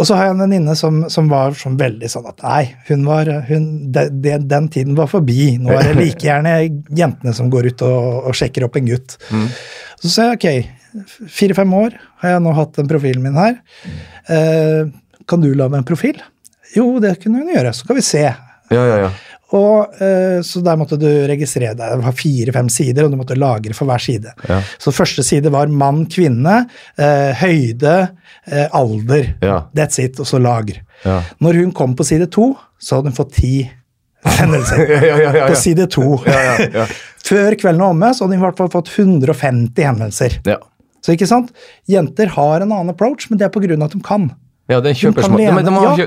Og 0.00 0.08
så 0.08 0.16
har 0.16 0.30
jeg 0.30 0.34
en 0.34 0.42
venninne 0.46 0.74
som, 0.78 1.02
som 1.12 1.28
var 1.28 1.52
sånn 1.58 1.76
veldig 1.80 2.08
sånn 2.08 2.28
at 2.30 2.40
nei, 2.40 2.62
hun 2.88 3.04
var, 3.04 3.28
hun, 3.50 3.66
de, 3.92 4.06
de, 4.24 4.38
den 4.48 4.68
tiden 4.72 4.96
var 4.96 5.10
forbi. 5.12 5.58
Nå 5.60 5.74
er 5.76 5.90
det 5.90 5.98
like 5.98 6.24
gjerne 6.24 6.54
jentene 6.96 7.34
som 7.36 7.50
går 7.52 7.68
ut 7.72 7.84
og, 7.84 8.30
og 8.30 8.38
sjekker 8.38 8.64
opp 8.64 8.78
en 8.80 8.88
gutt. 8.88 9.18
Så 10.00 10.10
sa 10.10 10.30
jeg 10.30 10.38
ok, 10.38 10.48
fire-fem 11.32 11.74
år 11.78 11.96
har 12.22 12.36
jeg 12.36 12.44
nå 12.44 12.54
hatt 12.56 12.78
den 12.78 12.90
profilen 12.90 13.24
min 13.24 13.38
her. 13.38 13.58
Eh, 14.28 14.86
kan 15.28 15.42
du 15.42 15.52
lage 15.54 15.78
en 15.78 15.88
profil? 15.88 16.18
Jo, 16.76 16.96
det 17.02 17.18
kunne 17.22 17.42
hun 17.42 17.52
gjøre. 17.52 17.74
Så 17.76 17.88
kan 17.88 17.98
vi 17.98 18.04
se. 18.06 18.24
Ja, 18.72 18.82
ja, 18.88 18.96
ja. 19.06 19.12
Og, 19.52 19.92
eh, 20.00 20.40
så 20.46 20.62
der 20.64 20.78
måtte 20.80 20.96
du 20.96 21.08
registrere 21.28 21.74
deg. 21.76 21.98
Det 21.98 22.06
var 22.06 22.16
fire-fem 22.16 22.70
sider, 22.72 23.04
og 23.04 23.12
du 23.12 23.18
måtte 23.20 23.36
lagre 23.36 23.76
for 23.76 23.88
hver 23.88 24.00
side. 24.00 24.32
Ja. 24.48 24.62
Så 24.80 24.94
første 24.96 25.24
side 25.26 25.52
var 25.52 25.68
mann, 25.68 26.06
kvinne, 26.12 26.62
eh, 26.96 27.36
høyde, 27.42 27.96
eh, 28.46 28.66
alder. 28.72 29.34
Ja. 29.44 29.58
That's 29.76 30.00
it, 30.00 30.18
og 30.20 30.26
så 30.30 30.40
lagr. 30.40 30.80
Ja. 31.04 31.20
Når 31.44 31.60
hun 31.60 31.72
kom 31.76 31.94
på 31.98 32.06
side 32.08 32.30
to, 32.32 32.54
så 32.80 32.96
hadde 32.98 33.12
hun 33.12 33.18
fått 33.18 33.36
ti 33.36 33.54
hendelser. 34.38 34.86
Ja, 34.88 35.02
ja, 35.04 35.16
ja, 35.20 35.32
ja. 35.42 35.48
På 35.52 35.60
side 35.60 35.86
to. 35.92 36.16
Ja, 36.26 36.40
ja, 36.48 36.68
ja. 36.72 36.86
Før 37.28 37.54
kvelden 37.54 37.84
var 37.84 37.92
omme, 37.92 38.08
så 38.14 38.24
hadde 38.24 38.38
hun 38.38 38.40
i 38.40 38.46
hvert 38.46 38.58
fall 38.58 38.72
fått 38.72 38.88
150 38.96 39.84
henvendelser. 39.84 40.40
Så 41.02 41.16
ikke 41.16 41.28
sant? 41.30 41.50
Jenter 41.90 42.30
har 42.36 42.62
en 42.62 42.70
annen 42.70 42.94
approach, 42.94 43.28
men 43.30 43.40
det 43.40 43.48
er 43.48 43.52
av 43.52 43.88
at 43.88 43.96
de 43.96 44.00
kan. 44.06 44.30
Ja, 44.70 44.78
det 44.80 44.94
er 44.94 45.00
kjøpersmarked. 45.00 45.42
De, 45.42 45.66
de 45.66 45.74
ja. 45.84 45.98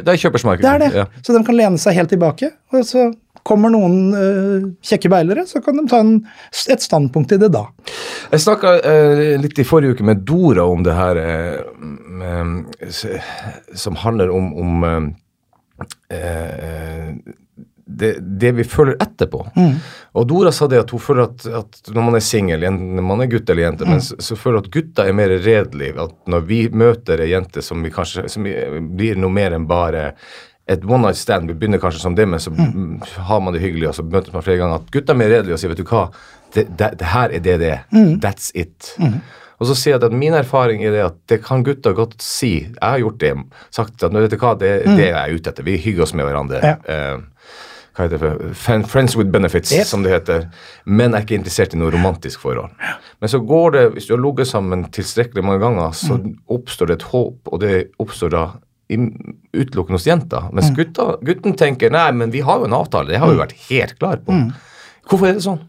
det 0.64 0.72
er. 0.72 0.80
Det. 0.86 1.04
Ja. 1.04 1.06
Så 1.22 1.36
de 1.36 1.44
kan 1.46 1.58
lene 1.60 1.82
seg 1.82 1.98
helt 2.00 2.12
tilbake, 2.14 2.54
og 2.74 2.88
så 2.88 3.10
kommer 3.46 3.70
noen 3.70 3.98
uh, 4.16 4.64
kjekke 4.82 5.12
beilere, 5.12 5.44
så 5.46 5.62
kan 5.62 5.78
de 5.78 5.84
ta 5.92 6.00
en, 6.02 6.16
et 6.74 6.82
standpunkt 6.82 7.36
i 7.36 7.38
det 7.42 7.52
da. 7.54 7.68
Jeg 8.32 8.42
snakka 8.42 8.72
litt 9.38 9.60
i 9.62 9.68
forrige 9.68 9.94
uke 9.94 10.08
med 10.08 10.24
Dora 10.26 10.66
om 10.66 10.82
det 10.88 10.96
her 10.98 11.20
uh, 11.22 11.60
um, 12.24 12.66
som 13.74 13.96
handler 13.96 14.30
om, 14.30 14.84
um, 14.84 15.16
eh, 16.10 16.20
eh, 16.20 17.16
det, 17.86 18.16
det 18.20 18.52
vi 18.58 18.64
føler 18.66 18.98
etterpå. 19.02 19.44
Og 20.18 20.28
Dora 20.28 20.52
sa 20.56 20.68
det 20.72 20.82
at 20.82 20.94
hun 20.94 21.02
føler 21.02 21.28
at, 21.28 21.46
at 21.46 21.92
når 21.94 22.08
man 22.08 22.18
er 22.18 22.26
singel, 22.26 22.66
enten 22.66 23.04
man 23.06 23.22
er 23.22 23.30
gutt 23.30 23.50
eller 23.50 23.68
jente, 23.68 23.86
men 23.90 24.02
så, 24.02 24.18
så 24.20 24.38
føler 24.40 24.60
hun 24.60 24.66
at 24.66 24.74
gutter 24.74 25.12
er 25.12 25.18
mer 25.18 25.36
redelige. 25.46 25.94
At 26.02 26.16
når 26.32 26.50
vi 26.50 26.60
møter 26.74 27.22
ei 27.22 27.32
jente 27.34 27.64
som, 27.66 27.86
vi 27.86 27.94
kanskje, 27.94 28.26
som 28.32 28.48
blir 28.98 29.22
noe 29.22 29.34
mer 29.34 29.56
enn 29.56 29.70
bare 29.70 30.12
et 30.66 30.82
one 30.82 31.04
night 31.04 31.20
stand, 31.20 31.52
vi 31.52 31.54
begynner 31.54 31.82
kanskje 31.82 32.02
som 32.02 32.16
det, 32.18 32.26
men 32.26 32.42
så 32.42 32.50
mm, 32.50 33.02
har 33.28 33.42
man 33.46 33.54
det 33.54 33.62
hyggelig, 33.62 33.92
og 33.92 34.00
så 34.00 34.06
møtes 34.08 34.34
man 34.34 34.46
flere 34.46 34.64
ganger. 34.64 34.82
At 34.82 34.94
gutter 34.94 35.14
er 35.14 35.22
mer 35.22 35.34
redelige 35.36 35.58
og 35.58 35.62
sier, 35.62 35.74
vet 35.76 35.84
du 35.84 35.90
hva, 35.92 36.08
det, 36.56 36.68
det, 36.80 36.94
det 37.02 37.12
her 37.12 37.34
er 37.38 37.44
det 37.46 37.58
det 37.62 37.74
er. 37.76 37.84
That's 38.24 38.50
it. 38.58 38.96
Og 39.56 39.70
så 39.70 39.76
sier 39.78 39.96
jeg 39.96 40.04
at 40.04 40.16
min 40.16 40.34
erfaring 40.36 40.82
er 40.84 40.92
det 40.96 41.04
at 41.06 41.22
det 41.32 41.40
kan 41.46 41.64
gutta 41.64 41.94
godt 41.96 42.18
si. 42.24 42.56
Jeg 42.66 42.82
har 42.82 43.00
gjort 43.04 43.22
det. 43.22 43.32
Sagt 43.76 44.04
at 44.04 44.18
vet 44.18 44.34
du 44.34 44.40
hva, 44.42 44.56
det, 44.60 44.74
det 44.90 45.06
er 45.12 45.14
jeg 45.14 45.40
ute 45.40 45.54
etter. 45.54 45.68
Vi 45.68 45.78
hygger 45.86 46.08
oss 46.08 46.16
med 46.18 46.28
hverandre. 46.28 46.60
Ja. 46.66 46.76
Eh, 46.92 47.62
hva 47.96 48.06
heter 48.10 48.18
det? 48.20 48.56
Friends 48.92 49.16
with 49.16 49.30
benefits, 49.32 49.72
Yep. 49.72 49.86
som 49.88 50.04
det 50.04 50.12
heter. 50.12 50.50
Men 50.86 51.14
er 51.16 51.22
ikke 51.24 51.38
interessert 51.40 51.74
i 51.74 51.78
noe 51.80 51.92
romantisk 51.94 52.40
forhold. 52.44 52.72
Men 53.22 53.30
så 53.32 53.40
går 53.40 53.72
det, 53.72 53.84
hvis 53.94 54.08
du 54.08 54.14
har 54.18 54.22
ligget 54.24 54.48
sammen 54.48 54.84
tilstrekkelig 54.92 55.44
mange 55.44 55.60
ganger, 55.64 55.92
så 55.96 56.18
oppstår 56.52 56.88
det 56.88 56.98
et 57.00 57.08
håp, 57.14 57.40
og 57.52 57.60
det 57.62 57.92
oppstår 58.00 58.30
da 58.36 58.46
i- 58.90 58.98
utelukkende 59.56 59.98
hos 59.98 60.06
jenter. 60.06 60.50
Mens 60.54 60.70
gutta, 60.76 61.16
gutten 61.24 61.56
tenker 61.58 61.90
nei, 61.90 62.12
men 62.12 62.32
vi 62.32 62.42
har 62.42 62.60
jo 62.60 62.66
en 62.66 62.74
avtale, 62.74 63.08
det 63.08 63.18
har 63.18 63.32
vi 63.32 63.40
vært 63.40 63.56
helt 63.70 63.98
klar 63.98 64.18
på. 64.18 64.52
Hvorfor 65.10 65.28
er 65.30 65.34
det 65.34 65.44
sånn? 65.44 65.62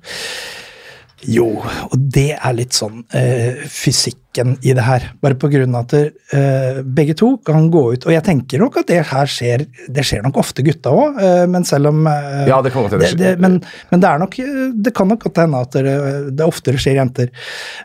Jo, 1.25 1.47
og 1.65 1.95
det 2.13 2.35
er 2.37 2.53
litt 2.53 2.77
sånn 2.77 2.99
eh, 3.17 3.63
fysikken 3.73 4.59
i 4.61 4.75
det 4.77 4.83
her. 4.85 5.07
Bare 5.25 5.35
på 5.41 5.49
grunn 5.49 5.73
av 5.79 5.87
at 5.87 5.95
eh, 6.37 6.83
begge 6.85 7.15
to 7.17 7.31
kan 7.47 7.71
gå 7.73 7.83
ut 7.95 8.05
Og 8.05 8.13
jeg 8.13 8.21
tenker 8.27 8.61
nok 8.61 8.77
at 8.83 8.91
det 8.91 8.99
her 9.09 9.31
skjer 9.33 9.65
Det 9.89 10.05
skjer 10.05 10.21
nok 10.27 10.37
ofte 10.43 10.61
gutta 10.67 10.93
òg, 10.93 11.17
eh, 11.25 11.47
men 11.49 11.65
selv 11.65 11.89
om 11.89 12.03
eh, 12.11 12.45
Ja, 12.51 12.59
det 12.61 12.75
kan 12.75 12.85
godt 12.85 12.99
hende. 12.99 13.09
det, 13.09 13.17
det, 13.17 13.33
men, 13.41 13.57
men 13.89 14.05
det 14.05 14.11
er 14.11 14.21
nok 14.21 14.37
eh, 14.45 14.61
Det 14.77 14.93
kan 14.99 15.09
nok 15.09 15.25
godt 15.25 15.41
hende 15.41 15.65
at 15.65 15.73
det, 15.89 15.97
det 16.37 16.45
oftere 16.45 16.77
skjer 16.85 17.01
jenter. 17.01 17.33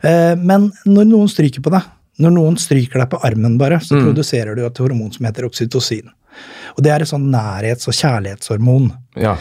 Eh, 0.04 0.36
men 0.36 0.68
når 0.92 1.08
noen 1.16 1.32
stryker 1.32 1.64
på 1.64 1.72
deg, 1.72 1.88
når 2.22 2.36
noen 2.36 2.60
stryker 2.60 3.00
deg 3.00 3.10
på 3.16 3.24
armen 3.32 3.56
bare, 3.58 3.80
så 3.80 3.96
produserer 4.04 4.60
du 4.60 4.66
et 4.68 4.84
hormon 4.84 5.10
som 5.16 5.26
heter 5.26 5.48
oksytocin. 5.48 6.12
Og 6.76 6.84
det 6.84 6.92
er 6.92 7.02
et 7.08 7.10
sånn 7.10 7.32
nærhets- 7.32 7.88
og 7.88 7.96
kjærlighetshormon. 7.96 8.92
Ja. 9.24 9.38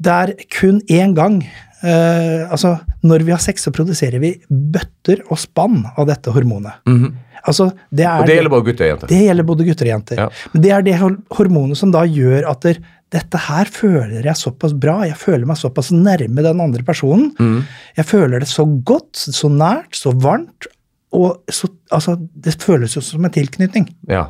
Det 0.00 0.12
er 0.16 0.30
kun 0.52 0.78
én 0.88 1.12
gang 1.16 1.40
eh, 1.84 2.46
Altså, 2.50 2.78
når 3.04 3.24
vi 3.26 3.34
har 3.34 3.42
sex, 3.42 3.66
så 3.66 3.72
produserer 3.74 4.22
vi 4.22 4.34
bøtter 4.48 5.22
og 5.28 5.38
spann 5.40 5.82
av 5.96 6.08
dette 6.08 6.32
hormonet. 6.34 6.80
Altså, 7.40 7.70
det 7.88 8.04
er 8.04 8.20
Og 8.22 8.28
det 8.28 8.36
gjelder 8.36 8.52
både 8.52 8.66
gutter 8.70 8.84
og 8.86 8.90
jenter. 8.94 9.12
det 9.12 9.20
gjelder 9.24 9.46
både 9.48 9.66
gutter 9.68 9.88
og 9.88 9.92
jenter. 9.94 10.18
Ja. 10.24 10.30
Men 10.52 10.64
det 10.64 10.72
er 10.76 10.82
det 10.88 10.96
hormonet 11.36 11.80
som 11.80 11.92
da 11.94 12.02
gjør 12.08 12.48
at 12.50 12.66
der, 12.66 12.80
dette 13.10 13.38
her 13.46 13.70
føler 13.72 14.26
jeg 14.28 14.36
såpass 14.38 14.74
bra, 14.76 14.98
jeg 15.08 15.16
føler 15.18 15.48
meg 15.48 15.58
såpass 15.58 15.88
nærme 15.90 16.44
den 16.44 16.60
andre 16.62 16.84
personen. 16.86 17.30
Mm. 17.40 17.62
Jeg 17.96 18.06
føler 18.06 18.44
det 18.44 18.48
så 18.52 18.66
godt, 18.66 19.16
så 19.16 19.48
nært, 19.50 19.96
så 19.98 20.12
varmt, 20.14 20.68
og 21.16 21.40
så, 21.50 21.66
altså, 21.90 22.14
det 22.20 22.54
føles 22.62 22.94
jo 22.94 23.02
som 23.02 23.24
en 23.26 23.32
tilknytning. 23.34 23.88
Ja. 24.08 24.28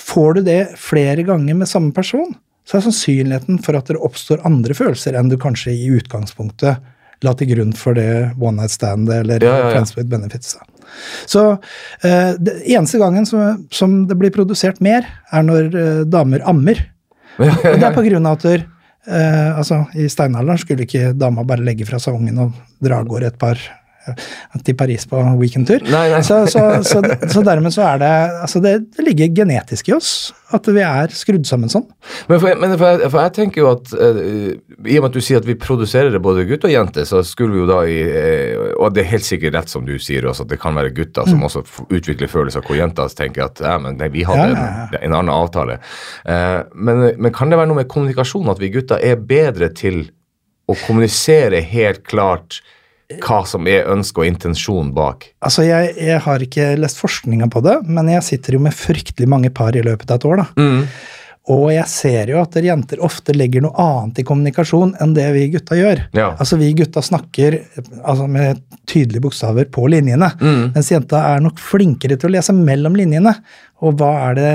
Får 0.00 0.40
du 0.40 0.42
det 0.48 0.60
flere 0.80 1.22
ganger 1.26 1.54
med 1.60 1.68
samme 1.70 1.92
person, 1.94 2.32
så 2.70 2.78
er 2.78 2.84
sannsynligheten 2.86 3.58
for 3.64 3.74
at 3.74 3.90
det 3.90 3.98
oppstår 3.98 4.44
andre 4.46 4.76
følelser 4.78 5.16
enn 5.18 5.30
du 5.32 5.34
kanskje 5.42 5.74
i 5.74 5.88
utgangspunktet 5.98 6.78
la 7.26 7.32
til 7.36 7.50
grunn 7.50 7.72
for 7.76 7.98
det 7.98 8.30
one 8.38 8.62
night 8.62 8.72
stand 8.72 9.10
eller 9.12 9.42
Ja, 9.42 9.50
ja, 9.50 9.64
ja. 9.66 9.72
friends 9.74 9.96
with 9.96 10.08
benefits. 10.08 10.54
Så 11.26 11.42
eh, 12.06 12.30
det 12.38 12.62
eneste 12.70 12.98
gangen 13.02 13.26
som, 13.26 13.66
som 13.70 14.04
det 14.08 14.16
blir 14.18 14.32
produsert 14.34 14.80
mer, 14.80 15.04
er 15.30 15.44
når 15.46 15.68
eh, 15.74 16.00
damer 16.08 16.46
ammer. 16.48 16.80
Og 17.40 17.66
det 17.66 17.84
er 17.86 17.94
på 17.94 18.06
grunn 18.06 18.26
av 18.28 18.38
at 18.38 18.46
eh, 18.54 19.50
altså, 19.58 19.82
i 19.98 20.08
steinalderen 20.12 20.60
skulle 20.60 20.86
ikke 20.86 21.12
dama 21.18 21.44
bare 21.46 21.64
legge 21.66 21.86
fra 21.88 22.00
seg 22.02 22.16
ungen 22.16 22.40
og 22.46 22.56
dra 22.82 23.02
av 23.02 23.10
gårde 23.10 23.34
et 23.34 23.38
par 23.40 23.60
til 24.64 24.76
Paris 24.78 25.06
på 25.08 25.20
weekendtur. 25.40 25.84
Så, 26.24 26.42
så, 26.50 26.62
så, 26.86 27.02
så 27.28 27.42
dermed 27.44 27.74
så 27.74 27.84
er 27.92 28.00
det 28.00 28.12
altså 28.40 28.62
det, 28.64 28.74
det 28.96 29.04
ligger 29.06 29.34
genetisk 29.42 29.90
i 29.90 29.96
oss 29.96 30.12
at 30.50 30.66
vi 30.66 30.82
er 30.82 31.12
skrudd 31.14 31.44
sammen 31.46 31.70
sånn. 31.70 31.84
Men, 32.26 32.40
for, 32.42 32.48
men 32.58 32.72
for, 32.74 32.86
jeg, 32.88 33.10
for 33.12 33.22
jeg 33.22 33.34
tenker 33.36 33.62
jo 33.62 33.68
at 33.70 33.92
uh, 33.94 34.18
I 34.82 34.96
og 34.98 35.04
med 35.04 35.08
at 35.10 35.18
du 35.18 35.22
sier 35.22 35.38
at 35.38 35.46
vi 35.46 35.54
produserer 35.60 36.10
det 36.10 36.22
både 36.24 36.46
gutt 36.48 36.66
og 36.66 36.72
jente, 36.72 37.04
så 37.06 37.20
skulle 37.26 37.54
vi 37.54 37.62
jo 37.62 37.68
da 37.68 37.80
i 37.86 37.98
uh, 38.02 38.64
Og 38.80 38.96
det 38.96 39.04
er 39.04 39.12
helt 39.12 39.26
sikkert 39.26 39.54
rett 39.58 39.70
som 39.70 39.86
du 39.86 39.94
sier 40.02 40.26
også, 40.26 40.48
at 40.48 40.54
det 40.54 40.58
kan 40.62 40.74
være 40.78 40.94
gutter 40.96 41.28
som 41.28 41.44
også 41.46 41.62
utvikler 41.86 42.30
følelser 42.30 42.64
hvor 42.66 42.78
jenter 42.78 43.12
tenker 43.14 43.46
at 43.46 43.62
ja, 43.62 43.76
men 43.82 43.98
nei, 44.00 44.10
vi 44.12 44.26
hadde 44.26 44.38
Mm. 44.40 44.56
Ja, 44.56 44.86
ja, 44.90 44.98
En, 44.98 45.10
en 45.10 45.14
annen 45.18 45.30
avtale. 45.34 45.76
Uh, 46.24 46.62
men, 46.74 47.02
men 47.20 47.32
kan 47.34 47.52
det 47.52 47.58
være 47.60 47.68
noe 47.70 47.82
med 47.82 47.90
kommunikasjon, 47.92 48.48
at 48.50 48.58
vi 48.62 48.70
gutter 48.72 49.02
er 49.04 49.20
bedre 49.20 49.68
til 49.76 50.06
å 50.70 50.76
kommunisere 50.86 51.60
helt 51.66 52.02
klart 52.08 52.60
hva 53.18 53.40
som 53.48 53.66
er 53.70 53.88
ønske 53.90 54.22
og 54.22 54.28
intensjon 54.28 54.92
bak? 54.94 55.26
Altså, 55.42 55.64
jeg, 55.66 55.94
jeg 55.98 56.20
har 56.22 56.44
ikke 56.44 56.72
lest 56.78 57.00
forskninga 57.00 57.50
på 57.50 57.62
det, 57.66 57.80
men 57.90 58.10
jeg 58.12 58.26
sitter 58.26 58.56
jo 58.56 58.62
med 58.62 58.76
fryktelig 58.76 59.28
mange 59.30 59.50
par 59.54 59.76
i 59.76 59.82
løpet 59.84 60.12
av 60.12 60.20
et 60.20 60.28
år, 60.30 60.44
da. 60.44 60.68
Og 61.50 61.70
jeg 61.72 61.88
ser 61.90 62.30
jo 62.30 62.38
at 62.38 62.52
dere 62.54 62.68
jenter 62.68 63.00
ofte 63.02 63.34
legger 63.34 63.64
noe 63.64 63.74
annet 63.80 64.20
i 64.20 64.24
kommunikasjon 64.28 64.92
enn 65.02 65.14
det 65.16 65.24
vi 65.34 65.46
gutta 65.54 65.78
gjør. 65.78 66.04
Ja. 66.14 66.28
Altså, 66.36 66.58
vi 66.60 66.68
gutta 66.78 67.02
snakker 67.02 67.56
altså, 68.04 68.28
med 68.30 68.60
tydelige 68.90 69.24
bokstaver 69.24 69.66
på 69.72 69.88
linjene, 69.90 70.28
mens 70.74 70.92
jenta 70.92 71.24
er 71.32 71.42
nok 71.42 71.58
flinkere 71.58 72.20
til 72.20 72.30
å 72.30 72.34
lese 72.36 72.54
mellom 72.54 72.98
linjene. 72.98 73.34
Og 73.82 73.96
hva 73.98 74.12
er 74.28 74.38
det 74.38 74.52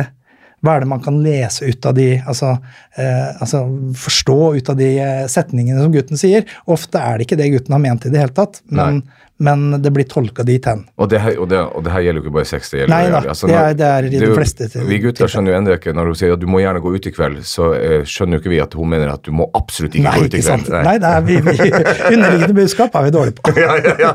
hva 0.65 0.75
er 0.79 0.85
det 0.85 0.89
man 0.91 1.03
kan 1.05 1.19
lese 1.23 1.69
ut 1.69 1.85
av 1.85 1.93
de 1.97 2.09
altså, 2.25 2.55
eh, 2.97 3.27
altså 3.41 3.63
forstå 4.01 4.39
ut 4.57 4.69
av 4.73 4.79
de 4.81 4.91
eh, 4.99 5.25
setningene 5.31 5.83
som 5.85 5.93
gutten 5.93 6.17
sier? 6.19 6.43
Ofte 6.67 6.99
er 6.99 7.17
det 7.21 7.29
ikke 7.29 7.37
det 7.43 7.51
gutten 7.53 7.77
har 7.77 7.83
ment 7.85 8.05
i 8.09 8.11
det 8.13 8.19
hele 8.25 8.33
tatt, 8.35 8.59
men, 8.73 9.03
men 9.37 9.65
det 9.83 9.91
blir 9.91 10.05
tolka 10.07 10.43
dit 10.47 10.63
hen. 10.65 10.85
Og 10.97 11.09
det, 11.11 11.19
her, 11.19 11.37
og, 11.43 11.49
det, 11.51 11.59
og 11.75 11.83
det 11.85 11.91
her 11.91 12.05
gjelder 12.05 12.21
jo 12.21 12.25
ikke 12.25 12.35
bare 12.37 12.47
sex. 12.49 12.69
Det 12.71 12.79
gjelder 12.81 12.93
Nei 12.95 13.09
da, 13.11 13.21
altså, 13.33 13.49
det 13.51 13.57
er- 13.61 13.73
det 13.81 13.87
er 13.91 14.07
i 14.07 14.11
de 14.23 14.29
fleste 14.37 14.67
til- 14.71 14.85
Vi 14.87 14.99
gutter 15.03 15.27
skjønner 15.31 15.51
jo 15.51 15.57
ennå 15.59 15.73
ikke 15.75 15.93
Når 15.97 16.05
hun 16.11 16.15
sier 16.21 16.33
at 16.37 16.39
du 16.39 16.47
må 16.47 16.61
gjerne 16.63 16.81
gå 16.85 16.93
ut 16.95 17.09
i 17.09 17.13
kveld, 17.15 17.41
så 17.45 17.67
eh, 17.75 17.97
skjønner 18.07 18.37
jo 18.39 18.43
ikke 18.43 18.53
vi 18.55 18.61
at 18.63 18.73
hun 18.79 18.89
mener 18.95 19.11
at 19.13 19.23
du 19.27 19.31
må 19.35 19.49
absolutt 19.59 19.97
ikke 19.99 20.07
Nei, 20.07 20.15
gå 20.23 20.29
ut 20.31 20.37
i 20.39 20.43
sant. 20.45 20.69
kveld. 20.71 20.87
Nei, 20.87 20.95
det 21.03 21.11
er 21.11 21.27
vi, 21.27 21.39
vi, 21.49 21.71
underliggende 22.15 22.57
budskap 22.61 22.95
er 22.95 23.09
vi 23.09 23.13
dårlige 23.17 23.37
på. 23.41 23.55
ja, 23.59 23.75
ja, 23.83 23.95
ja. 24.07 24.13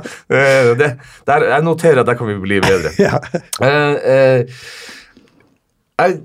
Det, 0.80 0.90
der, 1.28 1.46
jeg 1.52 1.68
noterer 1.68 2.00
at 2.04 2.08
der 2.10 2.20
kan 2.20 2.32
vi 2.32 2.38
bli 2.46 2.60
bedre. 2.64 2.94
Ja. 3.06 3.20
Eh, 3.60 3.94
eh, 4.14 4.60
jeg- 6.00 6.20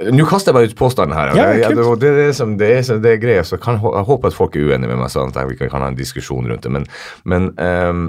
Nå 0.00 0.24
kaster 0.24 0.50
jeg 0.50 0.56
bare 0.56 0.70
ut 0.70 0.78
påstanden 0.78 1.12
her. 1.16 1.34
Ja, 1.36 1.50
det, 1.52 1.84
det, 2.00 2.10
er 2.24 2.32
som, 2.32 2.54
det, 2.58 2.70
er, 2.78 3.00
det 3.04 3.10
er 3.10 3.18
greier, 3.20 3.44
så 3.44 3.58
kan, 3.60 3.76
jeg 3.76 4.06
håper 4.08 4.30
at 4.30 4.36
folk 4.36 4.56
er 4.56 4.70
uenige 4.70 4.88
med 4.88 5.02
meg, 5.02 5.10
sånn 5.12 5.28
at 5.28 5.50
vi 5.50 5.58
kan, 5.58 5.68
kan 5.72 5.84
ha 5.84 5.90
en 5.92 5.98
diskusjon 5.98 6.48
rundt 6.48 6.64
det. 6.64 6.72
Men, 6.72 6.86
men 7.28 7.50
um, 7.60 8.06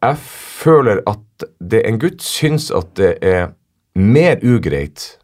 jeg 0.00 0.18
føler 0.62 1.02
at 1.06 1.46
det, 1.60 1.82
en 1.84 2.00
gutt 2.00 2.24
syns 2.24 2.70
at 2.74 2.94
det 2.96 3.16
er 3.20 3.50
mer 3.96 4.40
ugreit 4.44 5.18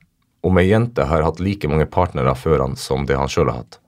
om 0.44 0.58
ei 0.60 0.66
jente 0.68 1.06
har 1.08 1.24
hatt 1.24 1.40
like 1.40 1.68
mange 1.70 1.86
partnere 1.88 2.34
før 2.36 2.66
han 2.66 2.76
som 2.80 3.06
det 3.08 3.16
han 3.16 3.30
sjøl 3.30 3.48
har 3.52 3.62
hatt. 3.62 3.78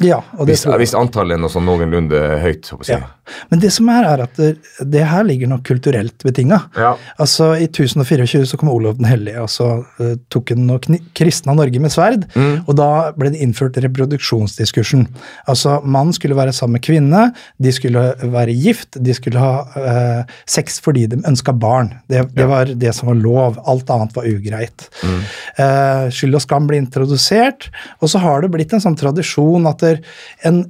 ja, 0.00 0.22
og 0.38 0.46
det 0.46 0.54
Hvis, 0.54 0.64
tror 0.64 0.76
jeg. 0.76 0.84
hvis 0.84 0.94
antallet 0.96 1.36
er 1.36 1.42
noe 1.42 1.52
sånn 1.52 1.66
noenlunde 1.68 2.20
høyt. 2.40 2.70
håper 2.72 2.92
jeg. 2.94 3.02
Ja. 3.02 3.12
Men 3.52 3.60
det 3.62 3.70
som 3.74 3.88
er, 3.92 4.06
er 4.08 4.22
at 4.24 4.38
det, 4.38 4.50
det 4.90 5.04
her 5.06 5.24
ligger 5.26 5.50
nok 5.50 5.64
kulturelt 5.66 6.24
betinga. 6.26 6.58
Ja. 6.78 6.94
Altså, 7.22 7.52
I 7.54 7.68
1024 7.68 8.46
så 8.50 8.58
kom 8.58 8.70
Olav 8.72 8.98
den 8.98 9.06
hellige, 9.08 9.42
og 9.44 9.50
så 9.52 9.68
uh, 10.00 10.14
tok 10.32 10.52
han 10.54 10.70
og 10.74 10.88
kristna 11.16 11.54
Norge 11.56 11.82
med 11.82 11.94
sverd. 11.94 12.26
Mm. 12.34 12.64
Og 12.66 12.74
da 12.78 12.90
ble 13.16 13.32
det 13.34 13.42
innført 13.44 13.78
reproduksjonsdiskursen. 13.82 15.06
Altså, 15.50 15.78
Mannen 15.84 16.16
skulle 16.16 16.38
være 16.38 16.54
sammen 16.56 16.80
med 16.80 16.86
kvinne, 16.86 17.22
de 17.62 17.74
skulle 17.74 18.04
være 18.32 18.56
gift, 18.56 18.98
de 18.98 19.14
skulle 19.16 19.42
ha 19.42 19.52
uh, 19.76 20.34
sex 20.48 20.80
fordi 20.82 21.06
de 21.12 21.20
ønska 21.28 21.54
barn. 21.54 21.92
Det, 22.10 22.24
det 22.34 22.48
var 22.50 22.74
det 22.74 22.94
som 22.96 23.12
var 23.12 23.20
lov. 23.20 23.60
Alt 23.70 23.90
annet 23.92 24.16
var 24.18 24.28
ugreit. 24.28 24.88
Mm. 25.04 25.22
Uh, 25.60 26.10
skyld 26.14 26.40
og 26.40 26.44
skam 26.44 26.66
ble 26.70 26.82
introdusert, 26.82 27.70
og 28.02 28.10
så 28.10 28.22
har 28.22 28.42
det 28.42 28.50
blitt 28.54 28.74
en 28.74 28.82
sånn 28.82 28.98
tradisjon 28.98 29.68
at 29.70 29.82
der, 29.82 30.02
en, 30.46 30.64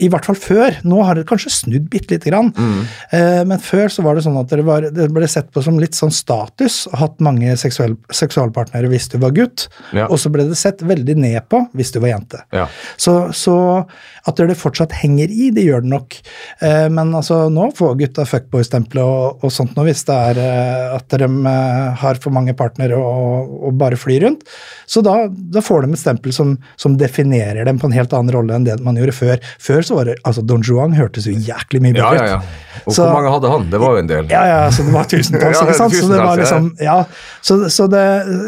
i 0.00 0.08
hvert 0.10 0.26
fall 0.26 0.38
før, 0.38 0.80
nå 0.86 1.02
har 1.04 1.18
det 1.18 1.28
kanskje 1.28 1.52
snudd 1.54 1.89
bitte 1.90 2.14
lite 2.16 2.30
grann. 2.30 2.52
Eh, 3.10 3.42
men 3.48 3.58
før 3.62 3.90
så 3.92 4.04
var 4.06 4.16
det 4.18 4.24
sånn 4.26 4.38
at 4.40 4.52
det, 4.52 4.62
var, 4.66 4.86
det 4.94 5.08
ble 5.14 5.28
sett 5.30 5.50
på 5.54 5.62
som 5.64 5.78
litt 5.82 5.96
sånn 5.98 6.12
status 6.14 6.82
å 6.90 6.96
hatt 7.02 7.20
mange 7.24 7.56
seksuell, 7.60 7.96
seksualpartnere 8.14 8.90
hvis 8.92 9.08
du 9.12 9.18
var 9.22 9.34
gutt, 9.36 9.68
Ja. 9.96 10.06
og 10.08 10.18
så 10.22 10.30
ble 10.32 10.46
det 10.48 10.58
sett 10.60 10.82
veldig 10.86 11.16
ned 11.20 11.48
på 11.50 11.64
hvis 11.76 11.92
du 11.94 12.00
var 12.02 12.14
jente. 12.14 12.42
Ja. 12.54 12.66
Så, 13.00 13.30
så 13.36 13.56
at 14.28 14.36
det 14.40 14.56
fortsatt 14.60 14.92
henger 15.00 15.30
i, 15.32 15.50
det 15.54 15.64
gjør 15.66 15.84
det 15.84 15.92
nok. 15.92 16.16
Eh, 16.64 16.86
men 16.92 17.12
altså, 17.16 17.42
nå 17.52 17.70
får 17.76 17.96
gutta 18.00 18.26
fuckboy-stempelet 18.28 19.04
og, 19.04 19.44
og 19.44 19.52
sånt 19.54 19.76
nå, 19.78 19.84
hvis 19.88 20.04
det 20.08 20.16
er 20.30 20.40
eh, 20.42 20.96
at 20.96 21.16
de 21.20 21.28
eh, 21.28 21.86
har 22.02 22.20
for 22.22 22.34
mange 22.34 22.54
partnere 22.58 22.98
og, 22.98 23.54
og 23.70 23.78
bare 23.80 23.98
flyr 24.00 24.24
rundt. 24.26 24.44
Så 24.90 25.02
da, 25.06 25.16
da 25.30 25.62
får 25.64 25.86
de 25.86 25.94
et 25.96 26.02
stempel 26.02 26.34
som, 26.36 26.56
som 26.80 26.96
definerer 27.00 27.64
dem 27.68 27.80
på 27.80 27.88
en 27.88 27.96
helt 27.96 28.12
annen 28.16 28.34
rolle 28.34 28.56
enn 28.56 28.66
det 28.68 28.78
man 28.84 28.98
gjorde 29.00 29.16
før. 29.16 29.40
Før 29.62 29.86
så 29.86 29.98
var 30.00 30.10
det, 30.10 30.18
altså 30.26 30.44
Don 30.46 30.64
Juan 30.66 30.96
hørtes 30.96 31.28
jo 31.30 31.34
jæklig 31.36 31.79
mye 31.82 31.94
Ja, 31.96 32.10
ut. 32.12 32.18
ja, 32.20 32.24
ja, 32.26 32.32
ja. 32.38 32.40
Og 32.86 32.94
Så- 32.94 33.02
hvor 33.04 33.12
mange 33.18 33.30
hadde 33.34 33.50
han? 33.50 33.64
Det 33.70 33.78
var 33.82 33.90
jo 33.96 33.98
en 33.98 34.06
del. 34.08 34.28
Ja, 34.30 34.42
ja, 34.46 34.60
så 34.72 34.84
det 34.86 34.92
var 34.94 35.04
tusentalls, 35.10 35.60
ikke 35.62 35.74
sant? 35.76 35.94
Så 35.98 36.08
det 36.08 36.20
var 36.22 36.36
liksom, 36.40 36.68
ja, 36.80 36.98
så, 37.42 37.56
så 37.68 37.88
det, 37.90 38.04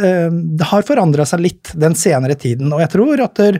eh, 0.08 0.28
det 0.60 0.68
har 0.70 0.82
forandra 0.88 1.26
seg 1.28 1.40
litt 1.44 1.72
den 1.74 1.94
senere 1.98 2.34
tiden, 2.38 2.72
og 2.72 2.80
jeg 2.84 2.90
tror 2.94 3.20
at 3.26 3.34
der, 3.42 3.58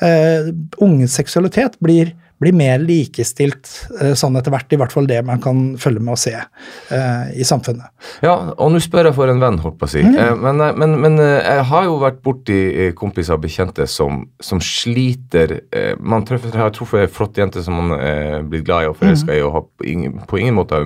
eh, 0.00 0.52
unges 0.84 1.16
seksualitet 1.18 1.78
blir, 1.82 2.12
blir 2.42 2.56
mer 2.56 2.82
likestilt 2.82 3.70
eh, 4.00 4.12
sånn 4.18 4.36
etter 4.38 4.52
hvert, 4.54 4.72
i 4.74 4.78
hvert 4.80 4.94
fall 4.94 5.08
det 5.08 5.20
man 5.26 5.40
kan 5.42 5.62
følge 5.80 6.02
med 6.02 6.16
og 6.16 6.20
se 6.20 6.34
eh, 6.34 7.30
i 7.38 7.46
samfunnet. 7.46 7.88
Ja, 8.24 8.34
og 8.52 8.72
nå 8.74 8.80
spør 8.82 9.08
jeg 9.10 9.16
for 9.16 9.30
en 9.32 9.42
venn, 9.42 9.60
holdt 9.62 9.78
på 9.80 9.88
å 9.88 9.92
si. 9.92 10.02
Eh, 10.02 10.34
men, 10.38 10.60
eh, 10.62 10.74
men, 10.78 10.98
men 11.02 11.18
eh, 11.22 11.38
jeg 11.40 11.66
har 11.70 11.86
jo 11.88 11.96
vært 12.02 12.20
borti 12.24 12.58
kompiser 12.98 13.38
og 13.38 13.44
bekjente 13.46 13.86
som, 13.90 14.24
som 14.42 14.60
sliter 14.62 15.58
eh, 15.72 15.94
Man 16.02 16.26
treffer, 16.28 16.54
har 16.58 16.72
truffet 16.74 17.06
ei 17.06 17.10
flott 17.10 17.38
jente 17.38 17.62
som 17.64 17.78
man 17.78 17.96
er 17.98 18.42
blitt 18.48 18.66
glad 18.66 18.86
i 18.86 18.90
og 18.90 18.98
forelska 19.00 19.36
i 19.36 19.42
og 19.44 19.56
har 19.56 19.66
på 19.66 19.88
ingen, 19.88 20.20
på 20.28 20.40
ingen 20.40 20.56
måte 20.58 20.80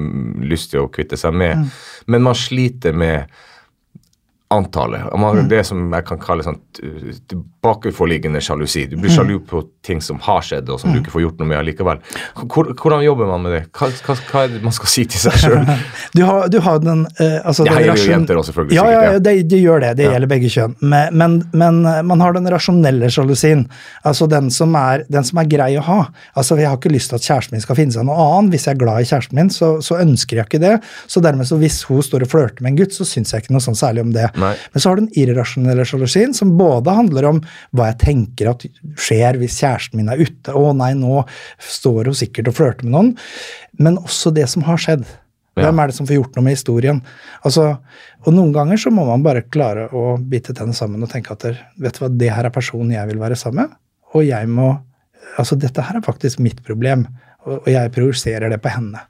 lyst 0.44 0.72
til 0.72 0.84
å 0.84 0.90
kvitte 0.92 1.18
seg 1.20 1.34
med, 1.36 1.66
men 2.10 2.24
man 2.24 2.36
sliter 2.38 2.96
med 2.96 3.30
antallet. 4.48 5.02
Man, 5.18 5.48
Det 5.48 5.64
som 5.66 5.92
jeg 5.92 6.06
kan 6.06 6.20
kalle 6.22 6.44
sånn 6.46 6.58
uh, 6.82 7.10
tilbakeforliggende 7.30 8.40
sjalusi. 8.44 8.84
Du 8.86 8.96
blir 9.00 9.10
sjalu 9.10 9.40
på 9.42 9.64
ting 9.86 10.00
som 10.02 10.20
har 10.22 10.44
skjedd, 10.46 10.70
og 10.70 10.78
som 10.80 10.92
du 10.92 11.00
ikke 11.00 11.10
får 11.14 11.24
gjort 11.24 11.40
noe 11.40 11.50
med 11.50 11.58
allikevel. 11.58 11.98
Hvordan 12.46 13.02
jobber 13.02 13.30
man 13.30 13.42
med 13.42 13.56
det? 13.56 13.62
Hva, 13.74 13.88
hva, 14.06 14.16
hva 14.30 14.44
er 14.46 14.54
det 14.54 14.62
man 14.62 14.74
skal 14.74 14.90
si 14.92 15.06
til 15.10 15.22
seg 15.26 15.38
sjøl? 15.42 15.64
Du 16.16 16.22
har, 16.24 16.46
du 16.48 16.56
har 16.62 16.78
den 16.80 17.02
eh, 17.20 17.40
altså 17.44 17.64
Det 17.66 17.72
den 17.74 17.82
gjelder 17.82 18.00
jo 18.00 18.12
jenter 18.12 18.38
også, 18.38 18.52
selvfølgelig, 18.52 18.76
Ja, 18.76 18.84
ja, 18.88 19.00
ja 19.02 19.12
ja. 19.16 19.20
det, 19.20 19.32
det 19.50 19.58
gjør 19.60 19.82
det. 19.82 19.90
Det 19.98 20.06
gjelder 20.06 20.30
begge 20.30 20.50
kjønn. 20.52 20.76
Men, 20.80 21.18
men, 21.18 21.34
men 21.52 21.80
eh, 21.90 21.98
man 22.06 22.22
har 22.24 22.36
den 22.36 22.48
rasjonelle 22.52 23.10
sjalusien. 23.12 23.66
Altså 24.06 24.28
den 24.30 24.48
som, 24.54 24.74
er, 24.78 25.04
den 25.12 25.26
som 25.26 25.42
er 25.42 25.50
grei 25.50 25.68
å 25.80 25.84
ha. 25.86 25.98
Altså 26.38 26.58
Jeg 26.60 26.70
har 26.70 26.78
ikke 26.78 26.94
lyst 26.94 27.12
til 27.12 27.18
at 27.18 27.26
kjæresten 27.26 27.56
min 27.56 27.64
skal 27.64 27.78
finne 27.78 27.94
seg 27.96 28.06
noe 28.08 28.28
annet. 28.38 28.54
Hvis 28.54 28.68
jeg 28.68 28.76
er 28.76 28.82
glad 28.84 29.02
i 29.02 29.10
kjæresten 29.10 29.40
min, 29.40 29.52
så, 29.52 29.72
så 29.84 29.98
ønsker 30.00 30.40
jeg 30.40 30.48
ikke 30.48 30.62
det. 30.62 30.76
Så 31.10 31.22
dermed 31.24 31.50
så 31.50 31.58
hvis 31.60 31.82
hun 31.90 32.04
står 32.04 32.26
og 32.26 32.32
flørter 32.32 32.64
med 32.64 32.74
en 32.74 32.80
gutt, 32.80 32.96
så 32.96 33.06
syns 33.08 33.34
jeg 33.34 33.44
ikke 33.44 33.56
noe 33.56 33.64
sånn 33.64 33.78
særlig 33.78 34.06
om 34.06 34.14
det. 34.16 34.30
Nei. 34.36 34.52
Men 34.72 34.82
så 34.82 34.90
har 34.90 34.98
du 34.98 35.04
den 35.06 35.18
irrasjonelle 35.18 35.84
sjalusien, 35.88 36.34
som 36.36 36.54
både 36.58 36.94
handler 36.96 37.28
om 37.30 37.42
hva 37.76 37.90
jeg 37.90 38.00
tenker 38.04 38.50
at 38.52 38.66
skjer 39.00 39.38
hvis 39.40 39.58
kjæresten 39.62 40.00
min 40.00 40.10
er 40.12 40.22
ute. 40.22 40.52
Å 40.52 40.72
nei, 40.76 40.92
nå 40.98 41.22
står 41.62 42.10
hun 42.10 42.18
sikkert 42.18 42.50
og 42.52 42.58
flørter 42.58 42.88
med 42.88 42.96
noen. 42.96 43.12
Men 43.80 44.00
også 44.02 44.34
det 44.36 44.48
som 44.52 44.66
har 44.68 44.80
skjedd. 44.82 45.06
Ja. 45.56 45.66
Hvem 45.70 45.80
er 45.80 45.88
det 45.88 45.96
som 45.96 46.08
får 46.08 46.18
gjort 46.18 46.34
noe 46.36 46.44
med 46.44 46.56
historien? 46.58 46.98
Altså, 47.48 47.70
og 48.26 48.34
noen 48.34 48.52
ganger 48.52 48.80
så 48.80 48.92
må 48.92 49.06
man 49.08 49.24
bare 49.24 49.46
klare 49.48 49.86
å 49.88 50.18
bite 50.20 50.52
tennene 50.52 50.76
sammen 50.76 51.04
og 51.04 51.12
tenke 51.12 51.32
at 51.32 51.46
vet 51.48 51.96
du 51.96 52.02
hva, 52.02 52.10
det 52.12 52.28
her 52.34 52.48
er 52.48 52.52
personen 52.52 52.92
jeg 52.92 53.08
vil 53.08 53.22
være 53.22 53.38
sammen 53.40 53.64
med, 53.64 53.80
og 54.14 54.26
jeg 54.26 54.52
må 54.52 54.74
Altså, 55.36 55.56
dette 55.60 55.82
her 55.82 55.98
er 55.98 56.04
faktisk 56.06 56.38
mitt 56.40 56.60
problem, 56.64 57.02
og 57.46 57.68
jeg 57.70 57.92
projiserer 57.94 58.50
det 58.50 58.58
på 58.64 58.72
henne. 58.74 59.00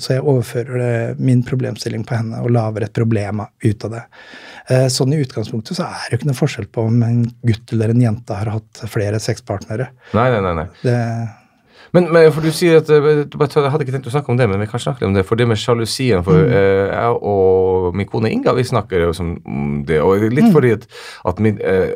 Så 0.00 0.14
jeg 0.14 0.22
overfører 0.24 0.78
det, 0.82 0.92
min 1.24 1.40
problemstilling 1.46 2.04
på 2.08 2.16
henne 2.18 2.42
og 2.44 2.52
lager 2.54 2.86
et 2.86 2.94
problem 2.96 3.42
ut 3.44 3.84
av 3.88 3.94
det. 3.96 4.04
Eh, 4.68 4.86
Sånn 4.92 5.12
i 5.16 5.20
utgangspunktet 5.24 5.76
så 5.78 5.88
er 5.88 6.06
det 6.06 6.16
jo 6.16 6.20
ikke 6.22 6.30
noe 6.30 6.38
forskjell 6.38 6.68
på 6.72 6.84
om 6.88 7.02
en 7.06 7.18
gutt 7.48 7.72
eller 7.76 7.92
en 7.94 8.04
jente 8.04 8.36
har 8.36 8.52
hatt 8.58 8.82
flere 8.92 9.20
sexpartnere. 9.20 9.90
Nei, 10.16 10.28
nei, 10.34 10.40
nei. 10.44 10.54
nei. 10.62 10.66
Det, 10.84 10.96
Men, 11.96 12.10
men 12.12 12.26
for 12.36 12.44
du 12.44 12.50
sier 12.52 12.82
at 12.82 12.90
eh, 12.92 13.06
Jeg 13.24 13.70
hadde 13.72 13.84
ikke 13.86 13.94
tenkt 13.94 14.10
å 14.10 14.12
snakke 14.12 14.32
om 14.32 14.36
det, 14.40 14.48
men 14.50 14.60
vi 14.60 14.66
kan 14.68 14.82
snakke 14.82 15.06
om 15.08 15.14
det. 15.16 15.24
For 15.24 15.40
det 15.40 15.46
med 15.48 15.56
sjalusien 15.56 16.20
For 16.26 16.36
eh, 16.44 16.90
jeg 16.92 17.14
og 17.16 17.67
min 17.96 18.08
kone 18.08 18.30
Inga 18.32 18.52
vi 18.56 18.64
snakker 18.64 19.06
jo 19.06 19.12
om 19.18 19.84
det. 19.86 20.00
Og 20.04 20.28
litt 20.32 20.52
fordi 20.54 20.74
at, 20.76 20.86
at 21.28 21.40
min, 21.42 21.58
eh, 21.62 21.90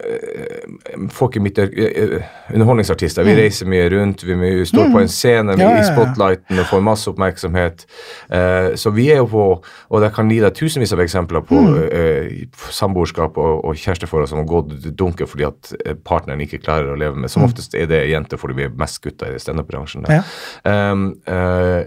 folk 1.12 1.36
i 1.36 1.42
mitt 1.44 1.58
yrke 1.60 1.88
eh, 1.90 2.30
Underholdningsartister. 2.52 3.26
Vi 3.26 3.36
reiser 3.36 3.68
mye 3.70 3.88
rundt. 3.92 4.24
Vi, 4.26 4.36
vi 4.40 4.66
står 4.68 4.92
på 4.92 5.02
en 5.02 5.10
scene 5.12 5.56
Ja, 5.58 5.72
i 5.78 5.84
spotlighten 5.86 6.60
og 6.62 6.68
får 6.70 6.84
masse 6.84 7.10
oppmerksomhet. 7.10 7.86
Eh, 8.30 8.72
så 8.80 8.92
vi 8.94 9.08
er 9.12 9.22
jo 9.22 9.28
på 9.32 9.46
Og 9.92 10.02
jeg 10.02 10.14
kan 10.16 10.30
gi 10.30 10.40
deg 10.42 10.56
tusenvis 10.56 10.92
av 10.94 11.02
eksempler 11.04 11.44
på 11.46 11.60
eh, 11.84 12.46
samboerskap 12.72 13.36
og, 13.40 13.64
og 13.68 13.78
kjæresteforhold 13.78 14.30
som 14.30 14.40
har 14.42 14.48
gått 14.48 14.72
dunker 14.98 15.28
fordi 15.28 15.46
at 15.48 15.72
eh, 15.82 15.96
partneren 15.96 16.42
ikke 16.44 16.62
klarer 16.62 16.92
å 16.92 16.98
leve 16.98 17.18
med. 17.18 17.32
Som 17.32 17.46
oftest 17.46 17.76
er 17.78 17.88
det 17.90 18.04
jenter 18.10 18.40
fordi 18.40 18.58
vi 18.60 18.68
er 18.68 18.78
mest 18.78 19.02
gutter 19.04 19.36
i 19.36 19.42
standup-bransjen. 19.42 20.08
Ja. 20.10 20.22
Um, 20.64 21.10
eh, 21.26 21.84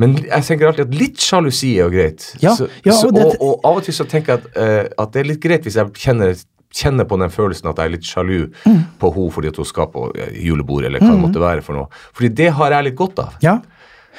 men 0.00 0.14
jeg 0.24 0.46
tenker 0.48 0.70
alltid 0.70 0.86
at 0.88 0.94
litt 0.96 1.20
sjalusi 1.20 1.74
er 1.76 1.84
jo 1.84 1.90
greit. 1.92 2.24
Ja, 2.42 2.54
så, 2.56 2.66
ja, 2.86 2.94
og 2.96 3.12
det- 3.16 3.26
og, 3.26 3.42
og 3.44 3.66
av 3.68 3.80
og 3.80 3.84
til 3.86 3.94
så 3.96 4.06
tenker 4.08 4.34
jeg 4.38 4.42
at, 4.42 4.56
uh, 4.56 5.04
at 5.04 5.12
det 5.12 5.20
er 5.24 5.28
litt 5.34 5.42
greit 5.44 5.66
hvis 5.68 5.76
jeg 5.76 5.92
kjenner, 6.00 6.32
kjenner 6.70 7.04
på 7.10 7.18
den 7.18 7.32
følelsen 7.34 7.66
at 7.70 7.80
jeg 7.82 7.90
er 7.90 7.94
litt 7.96 8.06
sjalu 8.08 8.38
Mm. 8.64 8.80
på 9.02 9.10
henne 9.14 9.32
fordi 9.34 9.48
at 9.50 9.56
hun 9.58 9.66
skal 9.68 9.88
på 9.90 10.04
eh, 10.16 10.32
julebord, 10.46 10.84
eller 10.86 11.02
hva 11.02 11.10
det 11.12 11.20
måtte 11.24 11.42
være 11.42 11.62
for 11.66 11.74
noe. 11.74 11.88
Fordi 12.14 12.28
det 12.40 12.50
har 12.58 12.70
jeg 12.76 12.84
litt 12.88 12.96
godt 13.00 13.18
av. 13.24 13.34
Ja. 13.42 13.56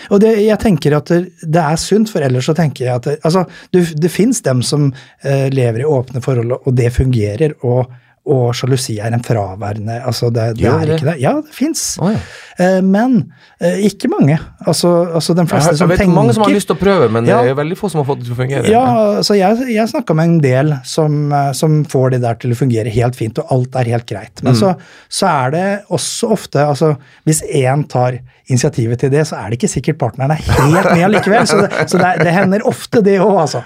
Og 0.10 0.20
det, 0.24 0.32
jeg 0.42 0.58
tenker 0.60 0.96
at 0.98 1.06
det, 1.12 1.20
det 1.44 1.62
er 1.62 1.76
sunt, 1.80 2.10
for 2.10 2.24
ellers 2.26 2.46
så 2.48 2.56
tenker 2.58 2.86
jeg 2.88 2.96
at 2.96 3.08
det, 3.08 3.16
altså, 3.28 3.44
det, 3.76 3.84
det 4.02 4.12
fins 4.12 4.40
dem 4.46 4.62
som 4.66 4.90
eh, 5.24 5.48
lever 5.54 5.84
i 5.84 5.88
åpne 5.88 6.22
forhold, 6.24 6.54
og 6.62 6.76
det 6.78 6.92
fungerer, 6.96 7.54
og, 7.64 7.92
og 8.30 8.52
sjalusi 8.54 9.00
er 9.02 9.16
en 9.16 9.24
fraværende 9.26 9.96
altså 10.06 10.28
det, 10.30 10.44
det 10.60 10.66
Gjør 10.68 10.76
er 10.84 10.86
det? 10.92 10.98
ikke 11.00 11.08
det. 11.10 11.16
Ja, 11.24 11.32
det 11.42 11.56
fins. 11.58 11.82
Oh, 12.00 12.12
ja. 12.14 12.20
eh, 12.62 12.82
men 12.86 13.16
eh, 13.60 13.80
ikke 13.88 14.12
mange. 14.12 14.36
Altså, 14.68 14.92
altså 15.18 15.34
de 15.34 15.42
Jeg, 15.42 15.50
fleste 15.50 15.72
som 15.72 15.78
som 15.80 15.90
jeg 15.90 15.96
vet 15.96 16.02
tenker 16.04 16.16
mange 16.20 16.36
som 16.38 16.44
har 16.46 16.54
lyst 16.54 16.70
til 16.70 16.78
å 16.78 16.82
prøve, 16.84 17.08
men 17.16 17.26
Ja. 17.26 17.40
det 17.42 17.56
er 17.56 17.58
veldig 17.58 17.78
få 17.80 17.90
som 17.90 18.04
har 18.04 18.06
fått 18.12 18.22
det 18.22 18.28
til 18.30 18.36
å 18.36 18.40
fungere. 18.44 18.70
Ja, 18.70 18.84
altså 19.18 19.34
jeg, 19.40 19.66
jeg 19.74 19.90
snakka 19.90 20.14
med 20.20 20.30
en 20.30 20.38
del 20.46 20.76
som, 20.86 21.18
eh, 21.34 21.52
som 21.58 21.80
får 21.90 22.12
det 22.14 22.22
der 22.28 22.38
til 22.44 22.54
å 22.54 22.60
fungere 22.62 22.94
helt 22.94 23.18
fint, 23.18 23.42
og 23.42 23.50
alt 23.58 23.80
er 23.82 23.90
helt 23.96 24.06
greit. 24.14 24.44
Men 24.46 24.54
så, 24.60 24.76
så 25.10 25.26
er 25.32 25.56
det 25.58 25.66
også 25.90 26.30
ofte 26.38 26.62
altså 26.62 26.94
Hvis 27.26 27.42
én 27.50 27.88
tar 27.90 28.20
initiativet 28.52 29.00
til 29.00 29.10
det, 29.14 29.22
så 29.30 29.38
er 29.40 29.50
det 29.50 29.58
ikke 29.62 29.70
sikkert 29.72 29.98
partneren 30.02 30.34
er 30.34 30.42
helt 30.44 30.90
med 30.92 31.06
allikevel. 31.08 31.46
Så 31.48 31.62
det, 31.62 31.70
så 31.88 31.98
det, 32.02 32.10
det 32.26 32.34
hender 32.36 32.66
ofte, 32.68 33.00
det 33.06 33.18
òg, 33.24 33.38
altså. 33.46 33.62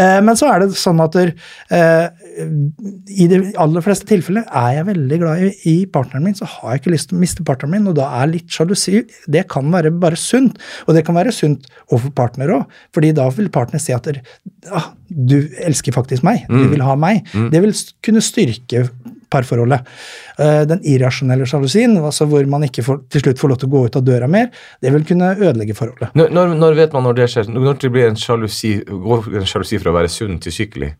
Eh, 0.00 0.16
men 0.26 0.34
så 0.36 0.48
er 0.50 0.64
det 0.64 0.74
sånn 0.80 1.00
at 1.04 1.12
der, 1.14 1.30
eh, 1.70 2.08
i 2.34 3.26
de 3.30 3.38
aller 3.60 3.84
fleste 3.84 4.06
tilfeller 4.08 4.46
er 4.48 4.70
jeg 4.78 4.86
veldig 4.88 5.18
glad 5.20 5.44
i, 5.46 5.50
i 5.70 5.74
partneren 5.90 6.26
min, 6.26 6.36
så 6.36 6.48
har 6.50 6.74
jeg 6.74 6.82
ikke 6.82 6.94
lyst 6.94 7.10
til 7.10 7.18
å 7.18 7.22
miste 7.22 7.46
partneren 7.46 7.76
min, 7.76 7.90
og 7.90 7.96
da 7.98 8.08
er 8.20 8.30
litt 8.32 8.50
sjalusi 8.50 9.04
Det 9.30 9.44
kan 9.50 9.70
være 9.72 9.92
bare 10.02 10.18
sunt, 10.20 10.58
og 10.86 10.96
det 10.96 11.04
kan 11.06 11.16
være 11.18 11.34
sunt 11.34 11.68
overfor 11.90 12.14
partner 12.16 12.54
òg, 12.58 12.78
fordi 12.94 13.12
da 13.16 13.28
vil 13.36 13.50
partner 13.54 13.82
si 13.82 13.94
at 13.96 14.08
ah, 14.74 14.90
du 15.08 15.38
elsker 15.64 15.94
faktisk 15.94 16.26
meg, 16.26 16.46
du 16.50 16.66
vil 16.72 16.84
ha 16.84 16.96
meg. 16.98 17.24
Det 17.52 17.62
vil 17.62 17.74
kunne 18.04 18.24
styrke 18.24 18.86
parforholdet. 19.34 19.90
Eh, 20.38 20.62
Den 20.70 20.82
irrasjonelle 20.86 21.46
sjalusien, 21.48 21.96
altså 21.98 22.28
hvor 22.30 22.46
man 22.50 22.66
ikke 22.66 22.84
får, 22.86 23.02
til 23.12 23.26
slutt 23.26 23.42
får 23.42 23.52
lov 23.52 23.60
til 23.62 23.70
å 23.70 23.74
gå 23.74 23.84
ut 23.88 23.98
av 24.00 24.06
døra 24.06 24.30
mer, 24.30 24.50
det 24.82 24.94
vil 24.94 25.06
kunne 25.06 25.34
ødelegge 25.34 25.76
forholdet. 25.78 26.14
Når, 26.16 26.32
når, 26.34 26.54
når 26.62 26.78
vet 26.80 26.96
man 26.96 27.06
når 27.08 27.18
det 27.20 27.28
skjer? 27.34 27.50
Når 27.54 27.80
det 27.82 27.92
blir 27.94 28.08
en 28.08 28.18
sjalusi, 28.18 28.74
går 28.88 29.30
en 29.42 29.48
sjalusi 29.48 29.80
fra 29.82 29.92
å 29.92 29.98
være 29.98 30.12
sunn 30.12 30.40
til 30.42 30.54
sykelig? 30.54 30.92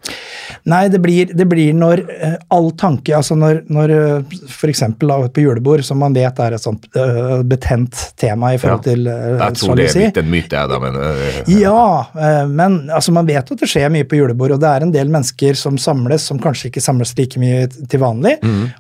Nei, 0.71 0.85
det 0.93 1.01
blir, 1.03 1.33
det 1.33 1.49
blir 1.51 1.75
når 1.77 2.05
eh, 2.15 2.37
all 2.55 2.73
tanke 2.79 3.15
altså 3.15 3.37
Når, 3.39 3.65
når 3.73 3.93
uh, 3.95 4.35
f.eks. 4.49 4.83
på 4.99 5.43
julebord, 5.43 5.83
som 5.87 5.99
man 6.01 6.15
vet 6.17 6.39
er 6.43 6.57
et 6.57 6.63
sånt 6.63 6.87
eh, 6.99 7.41
betent 7.47 7.99
tema 8.21 8.53
i 8.55 8.61
forhold 8.61 8.85
til 8.87 9.09
uh, 9.09 9.39
Jeg 9.41 9.59
tror 9.61 9.79
det 9.79 9.87
er 9.89 9.99
litt 9.99 10.21
en 10.21 10.31
myte, 10.31 10.57
jeg, 10.57 10.71
da, 10.71 10.79
men 10.83 10.99
øh, 10.99 11.41
Ja, 11.53 11.85
eh, 12.15 12.41
men 12.49 12.79
altså, 12.89 13.15
man 13.15 13.29
vet 13.29 13.51
jo 13.51 13.57
at 13.57 13.65
det 13.65 13.71
skjer 13.71 13.93
mye 13.93 14.07
på 14.09 14.19
julebord, 14.19 14.57
og 14.57 14.63
det 14.63 14.71
er 14.71 14.87
en 14.87 14.95
del 14.95 15.13
mennesker 15.13 15.59
som 15.59 15.79
samles, 15.81 16.27
som 16.31 16.41
kanskje 16.43 16.71
ikke 16.71 16.83
samles 16.85 17.15
like 17.19 17.41
mye 17.41 17.67
til 17.71 18.03
vanlig, 18.03 18.24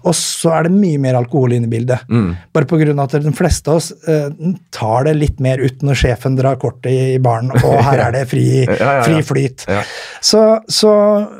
og 0.04 0.14
så 0.16 0.52
er 0.58 0.66
det 0.68 0.72
mye 0.74 1.00
mer 1.02 1.18
alkohol 1.18 1.52
inne 1.56 1.68
i 1.68 1.72
bildet. 1.72 2.06
Bare 2.54 2.68
på 2.70 2.78
grunn 2.80 2.98
av 3.02 3.10
at 3.10 3.24
de 3.24 3.32
fleste 3.36 3.70
av 3.70 3.80
oss 3.80 3.90
eh, 4.08 4.30
tar 4.74 5.04
det 5.08 5.14
litt 5.18 5.42
mer 5.44 5.62
ut 5.62 5.84
når 5.84 6.00
sjefen 6.00 6.38
drar 6.38 6.56
kortet 6.62 6.90
i, 6.92 7.18
baren, 7.22 7.52
og 7.60 7.76
her 7.88 8.06
er 8.08 8.16
det 8.18 8.24
fri, 8.30 8.46
Ja, 8.64 8.74
ja, 8.78 8.96
ja. 9.00 9.04
fri 9.06 9.22
flyt. 9.26 9.66
Så, 10.24 10.42
så 10.68 10.94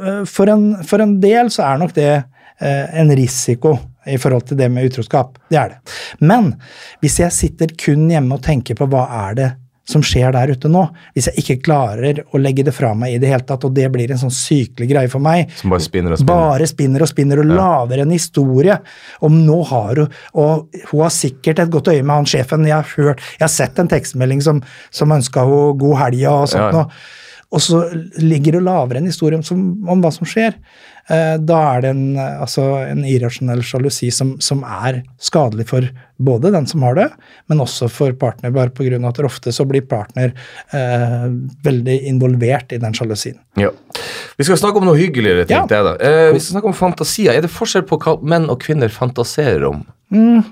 eh, 0.05 0.23
for, 0.29 0.51
en, 0.53 0.71
for 0.87 1.05
en 1.05 1.19
del 1.23 1.51
så 1.55 1.67
er 1.71 1.83
nok 1.83 1.97
det 1.97 2.13
eh, 2.15 2.87
en 3.01 3.13
risiko 3.17 3.77
i 4.07 4.19
forhold 4.21 4.49
til 4.51 4.59
det 4.61 4.69
med 4.73 4.91
utroskap. 4.91 5.39
Det 5.49 5.57
er 5.57 5.75
det. 5.75 5.95
Men 6.21 6.53
hvis 7.01 7.19
jeg 7.23 7.33
sitter 7.33 7.73
kun 7.81 8.09
hjemme 8.13 8.37
og 8.37 8.43
tenker 8.45 8.77
på 8.77 8.89
hva 8.93 9.07
er 9.29 9.39
det 9.39 9.51
som 9.89 10.03
skjer 10.05 10.33
der 10.33 10.53
ute 10.55 10.69
nå, 10.73 10.83
hvis 11.13 11.29
jeg 11.29 11.43
ikke 11.43 11.57
klarer 11.67 12.23
å 12.33 12.41
legge 12.41 12.65
det 12.65 12.73
fra 12.73 12.95
meg 12.97 13.17
i 13.17 13.19
det 13.21 13.29
hele 13.29 13.45
tatt, 13.45 13.67
og 13.69 13.75
det 13.77 13.91
blir 13.93 14.15
en 14.15 14.21
sånn 14.23 14.33
sykelig 14.33 14.89
greie 14.89 15.11
for 15.13 15.25
meg 15.25 15.53
Som 15.59 15.75
bare 15.75 15.85
spinner 15.85 16.15
og 16.15 16.21
spinner. 16.21 16.31
Bare 16.33 16.69
spinner 16.71 17.05
og 17.05 17.11
spinner 17.11 17.43
og 17.43 17.51
lager 17.51 18.05
en 18.05 18.15
historie 18.15 18.79
om 19.25 19.37
nå 19.45 19.59
har 19.69 20.01
hun 20.01 20.17
Og 20.41 20.81
hun 20.91 21.03
har 21.03 21.13
sikkert 21.13 21.61
et 21.61 21.73
godt 21.73 21.91
øye 21.93 22.03
med 22.03 22.15
han 22.15 22.29
sjefen. 22.29 22.65
Jeg 22.69 22.77
har 22.79 22.89
hørt, 22.97 23.21
jeg 23.37 23.45
har 23.45 23.53
sett 23.53 23.79
en 23.79 23.91
tekstmelding 23.91 24.41
som, 24.45 24.63
som 24.95 25.13
ønska 25.13 25.45
henne 25.45 25.77
god 25.81 26.01
helg 26.01 26.25
og 26.31 26.49
sånt 26.55 26.81
Ja, 26.81 26.87
ja. 26.87 27.21
Og 27.55 27.63
så 27.63 27.85
ligger 28.19 28.57
det 28.57 28.63
og 28.63 28.67
lager 28.67 28.99
en 28.99 29.07
historie 29.07 29.39
om, 29.39 29.61
om 29.87 30.01
hva 30.03 30.11
som 30.15 30.27
skjer. 30.27 30.57
Eh, 31.13 31.35
da 31.45 31.59
er 31.75 31.83
det 31.85 31.91
en, 31.93 32.05
eh, 32.17 32.41
altså 32.41 32.63
en 32.89 33.03
irrasjonell 33.05 33.61
sjalusi 33.67 34.09
som, 34.15 34.35
som 34.41 34.63
er 34.65 35.03
skadelig 35.21 35.67
for 35.69 35.85
både 36.17 36.53
den 36.55 36.65
som 36.71 36.83
har 36.87 36.97
det, 36.97 37.09
men 37.53 37.61
også 37.61 37.91
for 37.93 38.15
partner, 38.17 38.55
bare 38.55 38.73
pga. 38.73 38.97
at 39.09 39.21
ofte 39.27 39.53
så 39.53 39.67
blir 39.69 39.85
partner 39.91 40.33
eh, 40.73 41.27
veldig 41.67 41.99
involvert 42.09 42.73
i 42.73 42.79
den 42.81 42.95
sjalusien. 42.97 43.37
Ja. 43.61 43.71
Vi 44.39 44.45
skal 44.49 44.57
snakke 44.57 44.81
om 44.81 44.87
noe 44.89 44.97
hyggeligere, 44.97 45.45
Ja. 45.51 45.67
jeg 45.69 45.85
da. 45.85 45.95
Eh, 46.01 46.33
vi 46.33 46.41
skal 46.41 46.57
snakke 46.57 46.73
om 46.73 46.79
fantasier. 46.79 47.35
Er 47.37 47.43
det 47.43 47.51
forskjell 47.53 47.85
på 47.87 47.99
hva 48.01 48.17
menn 48.23 48.49
og 48.49 48.61
kvinner 48.65 48.89
fantaserer 48.89 49.69
om? 49.69 49.85
Eh, 50.15 50.43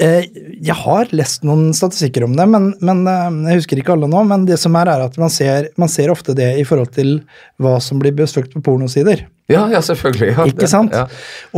Jeg 0.00 0.76
har 0.80 1.10
lest 1.12 1.44
noen 1.44 1.74
statistikker 1.76 2.24
om 2.24 2.36
det, 2.38 2.46
men, 2.48 2.70
men 2.80 3.02
eh, 3.10 3.26
jeg 3.50 3.60
husker 3.60 3.82
ikke 3.82 3.92
alle 3.96 4.08
nå. 4.10 4.22
Men 4.30 4.46
det 4.48 4.56
som 4.62 4.76
er, 4.80 4.88
er 4.88 5.04
at 5.04 5.18
man 5.20 5.32
ser, 5.32 5.68
man 5.80 5.92
ser 5.92 6.12
ofte 6.12 6.36
det 6.36 6.54
i 6.60 6.64
forhold 6.68 6.94
til 6.96 7.18
hva 7.60 7.76
som 7.84 8.00
blir 8.00 8.14
besøkt 8.16 8.54
på 8.56 8.64
pornosider. 8.64 9.26
Ja, 9.50 9.64
ja, 9.72 9.80
selvfølgelig. 9.82 10.30
Ja, 10.36 10.46
Ikke 10.46 10.68
sant? 10.70 10.94
Ja. 10.94 11.06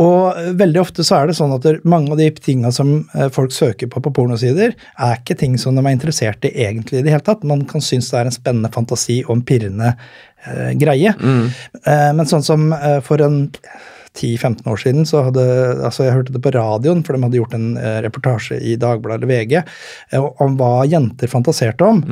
Og 0.01 0.33
eh, 0.39 0.51
veldig 0.57 0.81
ofte 0.81 1.05
så 1.05 1.19
er 1.19 1.29
det 1.29 1.37
sånn 1.37 1.53
at 1.55 1.67
mange 1.87 2.13
av 2.13 2.19
de 2.19 2.29
tinga 2.33 2.73
som 2.73 2.95
eh, 3.13 3.29
folk 3.33 3.53
søker 3.53 3.91
på 3.91 4.01
på 4.03 4.13
pornosider, 4.17 4.73
er 4.73 5.15
ikke 5.19 5.37
ting 5.39 5.57
som 5.61 5.77
de 5.77 5.85
er 5.85 5.93
interessert 5.93 6.47
i 6.49 6.53
egentlig 6.65 6.99
i 6.99 7.05
det 7.05 7.13
hele 7.13 7.25
tatt. 7.25 7.45
Man 7.47 7.63
kan 7.69 7.85
synes 7.85 8.09
det 8.11 8.19
er 8.19 8.31
en 8.31 8.35
spennende 8.35 8.73
fantasi 8.73 9.21
og 9.27 9.37
en 9.37 9.47
pirrende 9.47 9.93
eh, 9.93 10.71
greie. 10.81 11.13
Eh, 11.13 12.09
men 12.17 12.29
sånn 12.29 12.45
som 12.45 12.71
eh, 12.73 12.99
for 13.05 13.21
en 13.23 13.43
10-15 14.13 14.67
år 14.69 14.77
siden 14.77 15.07
så 15.09 15.23
hadde 15.27 15.43
altså 15.87 16.05
Jeg 16.05 16.13
hørte 16.13 16.33
det 16.35 16.41
på 16.43 16.51
radioen, 16.53 17.01
for 17.05 17.15
de 17.15 17.25
hadde 17.25 17.39
gjort 17.39 17.55
en 17.57 17.69
eh, 17.81 17.99
reportasje 18.05 18.59
i 18.61 18.75
Dagbladet 18.79 19.23
eller 19.23 19.31
VG 19.31 19.55
eh, 19.57 20.27
om 20.43 20.57
hva 20.59 20.83
jenter 20.89 21.31
fantaserte 21.31 21.87
om. 21.87 22.03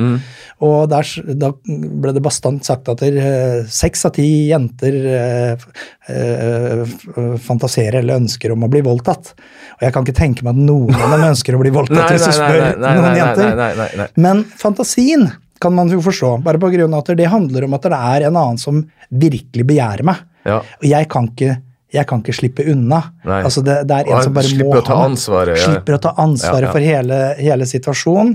Og 0.66 0.90
der, 0.90 1.12
da 1.38 1.52
ble 1.62 2.16
det 2.16 2.24
bastant 2.26 2.66
sagt 2.66 2.90
at 2.90 3.04
eh, 3.06 3.62
seks 3.70 4.08
av 4.10 4.16
ti 4.18 4.28
jenter 4.50 4.98
eh, 5.12 5.68
eh, 6.10 6.98
fantaserer 7.46 8.02
eller 8.02 8.24
ønsker 8.24 8.56
om 8.56 8.66
å 8.66 8.72
bli 8.72 8.82
voldtatt. 8.86 9.34
Og 9.78 9.86
jeg 9.86 9.96
kan 9.96 10.08
ikke 10.08 10.18
tenke 10.18 10.48
meg 10.48 10.58
at 10.58 10.66
noen 10.72 10.98
av 10.98 11.16
dem 11.16 11.30
ønsker 11.30 11.58
å 11.58 11.62
bli 11.62 11.74
voldtatt, 11.76 12.02
Nei, 12.08 12.18
hvis 12.18 12.28
du 12.28 12.36
spør 12.40 12.60
nei, 12.66 12.74
nei, 12.82 12.98
noen 12.98 13.22
jenter. 13.22 14.06
Men 14.18 14.46
fantasien 14.58 15.30
kan 15.62 15.76
man 15.78 15.92
jo 15.94 16.02
forstå, 16.02 16.40
bare 16.42 16.60
på 16.62 16.72
grunn 16.74 16.94
av 16.98 17.04
at 17.04 17.14
det 17.18 17.30
handler 17.30 17.68
om 17.68 17.78
at 17.78 17.86
det 17.86 17.98
er 17.98 18.28
en 18.30 18.38
annen 18.40 18.62
som 18.62 18.82
virkelig 19.10 19.68
begjærer 19.70 20.08
meg. 20.08 20.24
Ja. 20.48 20.62
Og 20.62 20.88
jeg 20.90 21.10
kan 21.12 21.30
ikke, 21.30 21.60
jeg 21.92 22.08
kan 22.08 22.22
ikke 22.24 22.34
slippe 22.38 22.64
unna. 22.72 23.02
Altså 23.26 23.62
det, 23.66 23.82
det 23.90 23.98
er 23.98 24.10
en 24.12 24.24
som 24.24 24.36
bare 24.36 24.48
slipper 24.48 24.70
må 24.70 24.80
å 24.80 24.86
ta 24.88 24.96
ha 24.96 25.02
meg. 25.02 25.12
ansvaret, 25.12 25.60
ja. 25.60 25.66
Slipper 25.68 25.98
å 25.98 26.00
ta 26.06 26.14
ansvaret 26.24 26.64
Ja, 26.64 26.70
ja. 26.70 26.72
for 26.72 26.86
hele, 26.88 27.20
hele 27.42 27.68
situasjonen. 27.68 28.34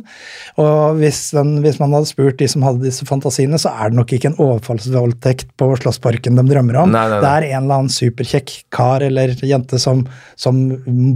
Og 0.61 1.01
hvis, 1.01 1.23
den, 1.37 1.55
hvis 1.65 1.81
man 1.81 1.97
hadde 1.97 2.11
spurt 2.11 2.37
de 2.43 2.51
som 2.53 2.67
hadde 2.67 2.85
disse 2.85 3.09
fantasiene, 3.09 3.61
så 3.63 3.73
er 3.73 3.93
det 3.93 4.01
nok 4.03 4.13
ikke 4.13 4.33
en 4.35 4.39
overfallsvoldtekt 4.45 5.55
på 5.57 5.71
Slåssparken 5.81 6.37
de 6.37 6.47
drømmer 6.53 6.83
om. 6.85 6.93
Nei, 6.93 7.07
nei, 7.09 7.17
nei. 7.17 7.25
Det 7.25 7.33
er 7.33 7.49
en 7.57 7.65
eller 7.65 7.81
annen 7.81 7.93
superkjekk 7.97 8.57
kar 8.77 9.05
eller 9.09 9.33
jente 9.41 9.81
som, 9.81 10.05
som 10.37 10.61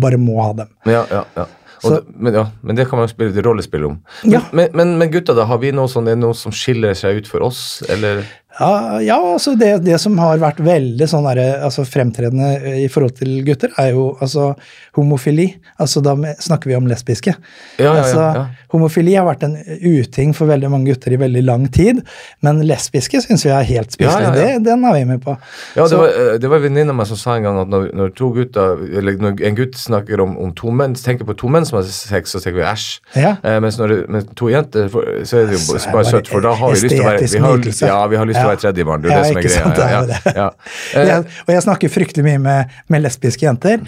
bare 0.01 0.21
må 0.21 0.41
ha 0.41 0.53
dem. 0.65 0.73
Ja, 0.89 1.05
ja, 1.13 1.25
ja. 1.37 1.49
Det, 1.81 2.03
men, 2.13 2.35
ja, 2.37 2.43
men 2.61 2.77
det 2.77 2.85
kan 2.91 2.99
man 3.01 3.07
jo 3.09 3.13
spille 3.15 3.33
et 3.33 3.45
rollespill 3.45 3.87
om. 3.89 3.95
Ja. 4.29 4.43
Men, 4.53 4.69
men, 4.77 4.91
men 5.01 5.09
gutta, 5.13 5.33
da, 5.37 5.47
har 5.49 5.61
vi 5.63 5.71
noe, 5.73 5.89
sånn, 5.89 6.11
noe 6.21 6.37
som 6.37 6.53
skiller 6.53 6.93
seg 6.99 7.23
ut 7.23 7.31
for 7.31 7.47
oss, 7.47 7.81
eller? 7.89 8.21
Ja, 8.61 9.01
ja 9.05 9.19
altså 9.33 9.55
det, 9.59 9.71
det 9.87 9.99
som 10.03 10.19
har 10.21 10.41
vært 10.43 10.61
veldig 10.65 11.09
sånn 11.09 11.27
der, 11.31 11.41
altså 11.65 11.85
fremtredende 11.89 12.53
eh, 12.59 12.79
i 12.85 12.89
forhold 12.93 13.17
til 13.21 13.41
gutter, 13.47 13.73
er 13.81 13.93
jo 13.95 14.11
altså 14.21 14.53
homofili. 14.99 15.49
Altså 15.81 16.03
da 16.05 16.17
snakker 16.41 16.71
vi 16.71 16.77
om 16.79 16.89
lesbiske. 16.91 17.35
Ja, 17.81 17.95
altså, 17.95 18.25
ja. 18.37 18.47
Homofili 18.75 19.17
har 19.17 19.27
vært 19.27 19.47
en 19.47 19.57
uting 19.81 20.35
for 20.37 20.51
veldig 20.51 20.71
mange 20.73 20.91
gutter 20.93 21.15
i 21.15 21.21
veldig 21.21 21.45
lang 21.47 21.67
tid, 21.73 22.03
men 22.45 22.63
lesbiske 22.67 23.23
syns 23.25 23.47
vi 23.47 23.55
er 23.55 23.67
helt 23.71 23.95
spiselig. 23.97 24.35
Det, 24.37 24.49
den 24.67 24.85
er 24.87 24.99
vi 24.99 25.05
med 25.09 25.25
på. 25.25 25.37
Ja, 25.77 25.87
det 25.87 25.91
Så- 25.91 26.03
var, 26.03 26.09
eh, 26.09 26.39
det 26.39 26.51
var 26.51 26.61
en 26.61 26.67
venninne 26.69 26.95
av 26.95 27.01
meg 27.01 27.11
som 27.11 27.17
sa 27.21 27.37
en 27.37 27.49
gang 27.49 27.59
at 27.63 27.69
når, 27.69 27.91
når 27.95 28.15
to 28.19 28.33
gutter, 28.35 28.77
eller 28.99 29.17
når 29.21 29.41
en 29.47 29.57
gutt 29.57 29.79
snakker 29.79 30.21
om, 30.21 30.37
om 30.39 30.53
to 30.53 30.71
menn, 30.71 30.95
tenker 30.95 31.25
på 31.25 31.37
to 31.39 31.49
menn 31.49 31.65
som 31.65 31.79
har 31.81 31.89
sex, 31.89 32.35
så 32.35 32.43
tenker 32.43 32.61
vi 32.61 32.69
æsj. 32.69 33.01
Ja. 33.17 33.37
Eh, 33.43 33.59
mens 33.61 33.79
når 33.81 33.95
det, 33.95 34.01
med 34.11 34.35
to 34.37 34.51
jenter, 34.53 34.89
så 34.91 35.41
er 35.41 35.47
det 35.49 35.57
jo 35.57 35.65
Så 35.65 35.79
det 35.79 35.93
bare 35.93 36.01
bare 36.01 36.13
søtt, 36.13 36.31
for 36.31 36.45
da 36.45 36.55
har 36.55 36.75
vi 36.75 36.81
lyst 36.81 36.95
til 36.95 37.03
å 37.03 37.09
være 37.09 37.31
vi 37.31 37.43
har. 37.45 37.91
Ja, 37.91 38.07
vi 38.07 38.17
har 38.21 38.29
lyst 38.29 38.41
til 38.41 38.49
å 38.49 38.50
Ja. 38.51 38.55
være 38.55 38.61
tredjemann. 38.65 39.03
Det 39.05 39.11
er 39.11 39.15
Ja, 39.15 39.21
det 39.21 39.29
som 39.31 39.39
er 39.39 39.47
greia. 39.47 39.63
sant, 39.63 39.79
ja, 39.79 40.01
det. 40.11 40.19
ja, 40.27 40.33
ja. 40.43 40.51
Eh, 41.01 41.07
jeg, 41.07 41.25
og 41.47 41.51
jeg 41.55 41.63
snakker 41.65 41.93
fryktelig 41.93 42.25
mye 42.27 42.41
med, 42.43 42.77
med 42.91 43.03
lesbiske 43.05 43.47
jenter. 43.47 43.81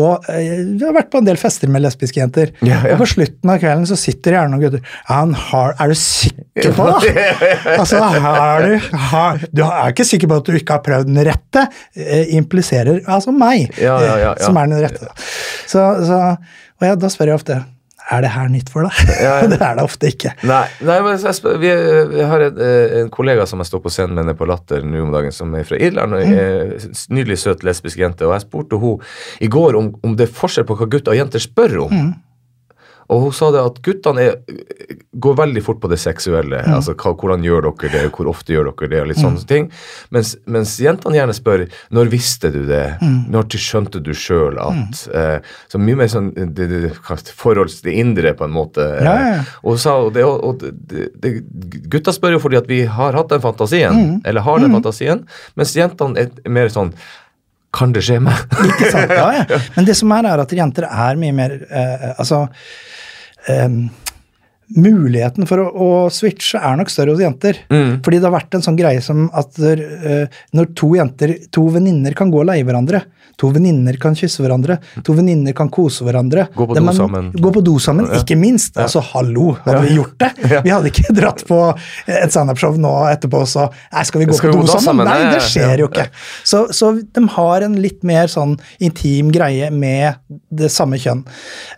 Og 0.00 0.28
eh, 0.32 0.64
vi 0.64 0.84
har 0.84 0.94
vært 0.96 1.10
på 1.12 1.20
en 1.22 1.28
del 1.28 1.36
fester 1.40 1.68
med 1.72 1.84
lesbiske 1.84 2.20
jenter. 2.20 2.52
Og 2.62 2.98
på 3.02 3.08
slutten 3.14 3.52
av 3.52 3.60
kvelden 3.62 3.86
så 3.90 3.98
sitter 4.00 4.38
gjerne 4.38 4.54
noen 4.56 4.64
gutter 4.64 4.96
han 5.08 5.34
har, 5.34 5.74
Er 5.78 5.92
du 5.92 5.94
sikker 5.98 6.72
på 6.76 6.88
det? 7.04 7.14
altså, 7.80 8.00
har 8.02 8.66
du, 8.66 8.74
har, 9.12 9.42
du 9.52 9.62
er 9.68 9.92
ikke 9.92 10.06
sikker 10.08 10.30
på 10.30 10.40
at 10.40 10.48
du 10.48 10.56
ikke 10.58 10.78
har 10.78 10.84
prøvd 10.86 11.10
den 11.12 11.22
rette? 11.28 11.66
Eh, 11.96 12.34
impliserer 12.38 13.02
altså 13.06 13.32
meg, 13.34 13.68
eh, 13.78 14.28
som 14.42 14.56
er 14.60 14.70
den 14.72 14.82
rette. 14.88 15.10
Så, 15.68 15.84
så, 16.08 16.22
og 16.78 17.00
da 17.02 17.10
spør 17.12 17.32
jeg 17.32 17.40
ofte 17.42 17.60
er 18.08 18.24
det 18.24 18.30
her 18.32 18.48
nytt 18.52 18.70
for 18.72 18.86
deg. 18.86 19.10
Ja, 19.20 19.34
ja. 19.42 19.48
det 19.52 19.58
er 19.60 19.78
det 19.78 19.84
ofte 19.84 20.10
ikke. 20.12 20.32
Nei, 20.48 20.64
nei 20.86 20.98
men 21.04 21.18
vi, 21.62 21.72
vi 22.14 22.28
har 22.30 22.44
en, 22.46 22.62
eh, 22.64 22.94
en 23.02 23.10
kollega 23.14 23.46
som 23.48 23.62
jeg 23.62 23.70
står 23.70 23.82
på 23.84 23.92
scenen 23.92 24.22
med 24.28 24.38
på 24.38 24.48
Latter 24.48 24.86
nå 24.86 25.02
om 25.04 25.12
dagen, 25.14 25.34
som 25.34 25.52
er 25.58 25.66
fra 25.68 25.80
Irland. 25.80 26.16
og 26.16 26.22
er 26.22 26.78
en 26.78 26.96
Nydelig, 27.14 27.40
søt 27.42 27.64
lesbisk 27.66 28.00
jente. 28.00 28.26
Og 28.28 28.34
jeg 28.36 28.46
spurte 28.46 28.78
hun 28.80 29.04
i 29.44 29.50
går 29.50 29.78
om, 29.78 29.92
om 30.04 30.16
det 30.16 30.28
er 30.28 30.34
forskjell 30.40 30.66
på 30.68 30.76
hva 30.78 30.88
gutter 30.90 31.14
og 31.14 31.20
jenter 31.20 31.42
spør 31.42 31.78
om. 31.88 31.94
Og 33.08 33.22
hun 33.22 33.32
sa 33.32 33.48
det 33.54 33.60
at 33.64 33.78
guttene 33.84 34.20
er, 34.20 34.34
går 35.16 35.36
veldig 35.38 35.62
fort 35.64 35.78
på 35.80 35.88
det 35.88 35.96
seksuelle. 36.02 36.58
altså 36.68 36.92
hva, 36.92 37.14
Hvordan 37.16 37.44
gjør 37.46 37.64
dere 37.70 37.90
det, 37.94 38.02
hvor 38.12 38.28
ofte 38.28 38.52
gjør 38.52 38.68
dere 38.72 38.88
det, 38.92 38.98
og 39.00 39.08
litt 39.08 39.20
sånne 39.22 39.44
ting. 39.48 39.70
Mens, 40.14 40.34
mens 40.44 40.74
jentene 40.82 41.16
gjerne 41.16 41.36
spør 41.36 41.64
når 41.96 42.10
visste 42.12 42.50
du 42.52 42.60
det, 42.68 42.82
når 43.32 43.46
skjønte 43.56 44.02
du 44.04 44.10
sjøl 44.14 44.58
at 44.60 45.00
eh, 45.14 45.38
Så 45.72 45.80
mye 45.80 45.96
mer 46.02 46.10
sånn 46.12 46.28
det, 46.36 46.66
det, 46.68 46.90
forhold 47.38 47.72
til 47.72 47.88
det 47.88 47.94
indre, 48.02 48.34
på 48.36 48.44
en 48.44 48.52
måte. 48.54 48.84
eh, 48.98 49.04
Ja, 49.08 49.14
ja, 49.18 49.30
ja. 49.38 49.46
og, 49.62 49.70
hun 49.72 49.80
sa, 49.82 49.94
og, 50.04 50.12
det, 50.14 50.24
og 50.28 50.60
det, 50.60 51.06
det, 51.16 51.32
Gutta 51.88 52.12
spør 52.12 52.36
jo 52.36 52.42
fordi 52.44 52.60
at 52.60 52.68
vi 52.68 52.82
har 52.84 53.16
hatt 53.16 53.32
den 53.32 53.40
fantasien, 53.44 54.20
eller 54.28 54.44
har 54.44 54.60
den 54.60 54.76
fantasien, 54.76 55.24
mens 55.56 55.72
jentene 55.76 56.26
er 56.26 56.52
mer 56.52 56.68
sånn 56.74 56.92
Kan 57.74 57.92
det 57.92 58.00
skje 58.06 58.20
meg? 58.24 58.44
Ikke 58.64 58.92
sant? 58.92 59.10
Ja, 59.12 59.26
ja. 59.40 59.58
Men 59.76 59.88
det 59.88 59.96
som 59.98 60.12
er, 60.16 60.28
er 60.28 60.40
at 60.44 60.52
jenter 60.56 60.86
er 60.88 61.18
mye 61.20 61.34
mer 61.36 61.56
eh, 61.68 62.06
Altså 62.18 62.44
eh, 63.46 63.90
Muligheten 64.76 65.46
for 65.48 65.62
å, 65.62 65.68
å 65.72 65.90
switche 66.12 66.60
er 66.60 66.76
nok 66.76 66.90
større 66.92 67.14
hos 67.14 67.22
jenter. 67.24 67.62
Fordi 67.72 68.18
det 68.20 68.26
har 68.28 68.34
vært 68.34 68.58
en 68.58 68.64
sånn 68.66 68.76
greie 68.78 69.00
som 69.04 69.28
at 69.36 69.56
eh, 69.64 70.26
når 70.56 70.72
to 70.76 70.90
jenter, 70.98 71.36
to 71.54 71.64
venninner 71.72 72.12
kan 72.18 72.28
gå 72.32 72.42
og 72.42 72.50
leie 72.50 72.66
hverandre, 72.68 73.00
to 73.38 73.52
venninner 73.54 73.94
kan 74.02 74.16
kysse 74.18 74.42
hverandre, 74.42 74.76
to 75.06 75.14
venninner 75.14 75.54
kan 75.54 75.68
kose 75.70 76.02
hverandre 76.02 76.48
Gå 76.56 76.64
på 76.66 76.74
do 76.74 76.82
man- 76.82 76.96
sammen. 76.96 77.28
Gå 77.38 77.52
på 77.54 77.62
do 77.62 77.76
sammen, 77.80 78.08
ikke 78.18 78.34
minst. 78.36 78.74
Altså, 78.82 78.98
hallo, 79.12 79.52
hadde 79.62 79.84
vi 79.86 79.94
gjort 79.94 80.16
det? 80.18 80.30
Vi 80.66 80.72
hadde 80.74 80.90
ikke 80.90 81.14
dratt 81.14 81.44
på 81.46 81.58
et 82.10 82.34
standup-show 82.34 82.74
nå 82.82 82.90
etterpå 83.12 83.44
og 83.44 83.48
så 83.48 83.68
Nei, 83.92 84.02
skal 84.08 84.24
vi 84.24 84.26
gå 84.28 84.34
Skal 84.36 84.50
på 84.50 84.58
vi 84.58 84.66
do 84.66 84.72
sammen? 84.72 84.84
sammen? 84.88 85.06
Nei, 85.06 85.30
det 85.30 85.38
ja, 85.38 85.44
skjer 85.46 85.82
jo 85.84 85.86
ikke. 85.88 86.08
Så, 86.50 86.64
så 86.74 86.90
de 86.98 87.22
har 87.36 87.64
en 87.68 87.76
litt 87.78 88.02
mer 88.06 88.26
sånn 88.32 88.56
intim 88.82 89.30
greie 89.34 89.70
med 89.70 90.18
det 90.50 90.72
samme 90.74 90.98
kjønn. 90.98 91.22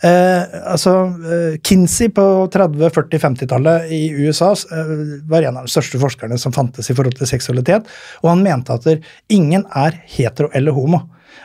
Uh, 0.00 0.72
altså, 0.72 0.94
uh, 1.12 1.58
Kinsey 1.66 2.08
på 2.16 2.24
30-, 2.56 2.79
40-, 2.88 3.20
50-tallet 3.20 3.90
i 3.92 4.00
USA 4.24 4.52
eh, 4.72 4.92
var 5.28 5.44
en 5.44 5.60
av 5.60 5.66
de 5.68 5.72
største 5.72 6.00
forskerne 6.00 6.38
som 6.40 6.54
fantes 6.56 6.88
i 6.90 6.96
forhold 6.96 7.18
til 7.18 7.28
seksualitet, 7.28 7.88
og 8.22 8.30
han 8.32 8.44
mente 8.46 8.72
at 8.72 8.88
ingen 9.28 9.66
er 9.76 9.98
hetero 10.16 10.48
eller 10.56 10.72
homo. 10.76 11.02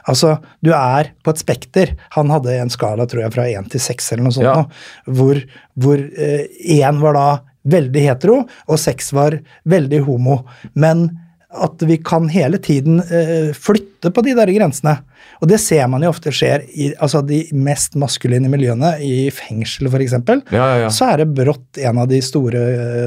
Altså, 0.08 0.38
du 0.63 0.71
er 0.78 1.12
på 1.26 1.34
et 1.34 1.41
spekter. 1.41 1.91
Han 2.15 2.30
hadde 2.34 2.54
en 2.62 2.69
skala 2.74 3.08
tror 3.10 3.24
jeg, 3.26 3.34
fra 3.34 3.48
én 3.50 3.67
til 3.69 3.82
seks, 3.82 4.12
eller 4.13 4.28
noe 4.28 4.36
sånt, 4.36 4.45
Ja. 4.45 4.56
nå, 4.62 5.13
hvor, 5.17 5.41
hvor 5.82 5.98
én 5.98 7.00
var 7.02 7.17
da 7.17 7.28
veldig 7.65 8.04
hetero, 8.06 8.39
og 8.69 8.80
seks 8.82 9.12
var 9.17 9.39
veldig 9.65 10.04
homo. 10.06 10.43
Men 10.78 11.08
at 11.56 11.82
vi 11.88 11.98
kan 12.04 12.28
hele 12.30 12.58
tiden 12.62 13.00
eh, 13.00 13.54
flytte 13.56 14.12
på 14.13 14.24
de 14.26 14.34
der 14.38 14.52
grensene. 14.52 14.98
Og 15.42 15.50
det 15.52 15.60
ser 15.62 15.88
man 15.92 16.04
jo 16.06 16.12
ofte 16.14 16.34
skjer 16.34 16.66
i 16.74 16.92
altså 16.96 17.22
de 17.26 17.42
mest 17.54 17.98
maskuline 18.00 18.50
miljøene, 18.52 18.96
i 19.04 19.30
fengsel 19.34 19.90
f.eks. 19.92 20.16
Ja, 20.16 20.44
ja, 20.54 20.78
ja. 20.86 20.92
Så 20.94 21.10
er 21.10 21.24
det 21.24 21.34
brått 21.38 21.82
en 21.82 22.02
av 22.02 22.10
de 22.12 22.22
store, 22.24 22.62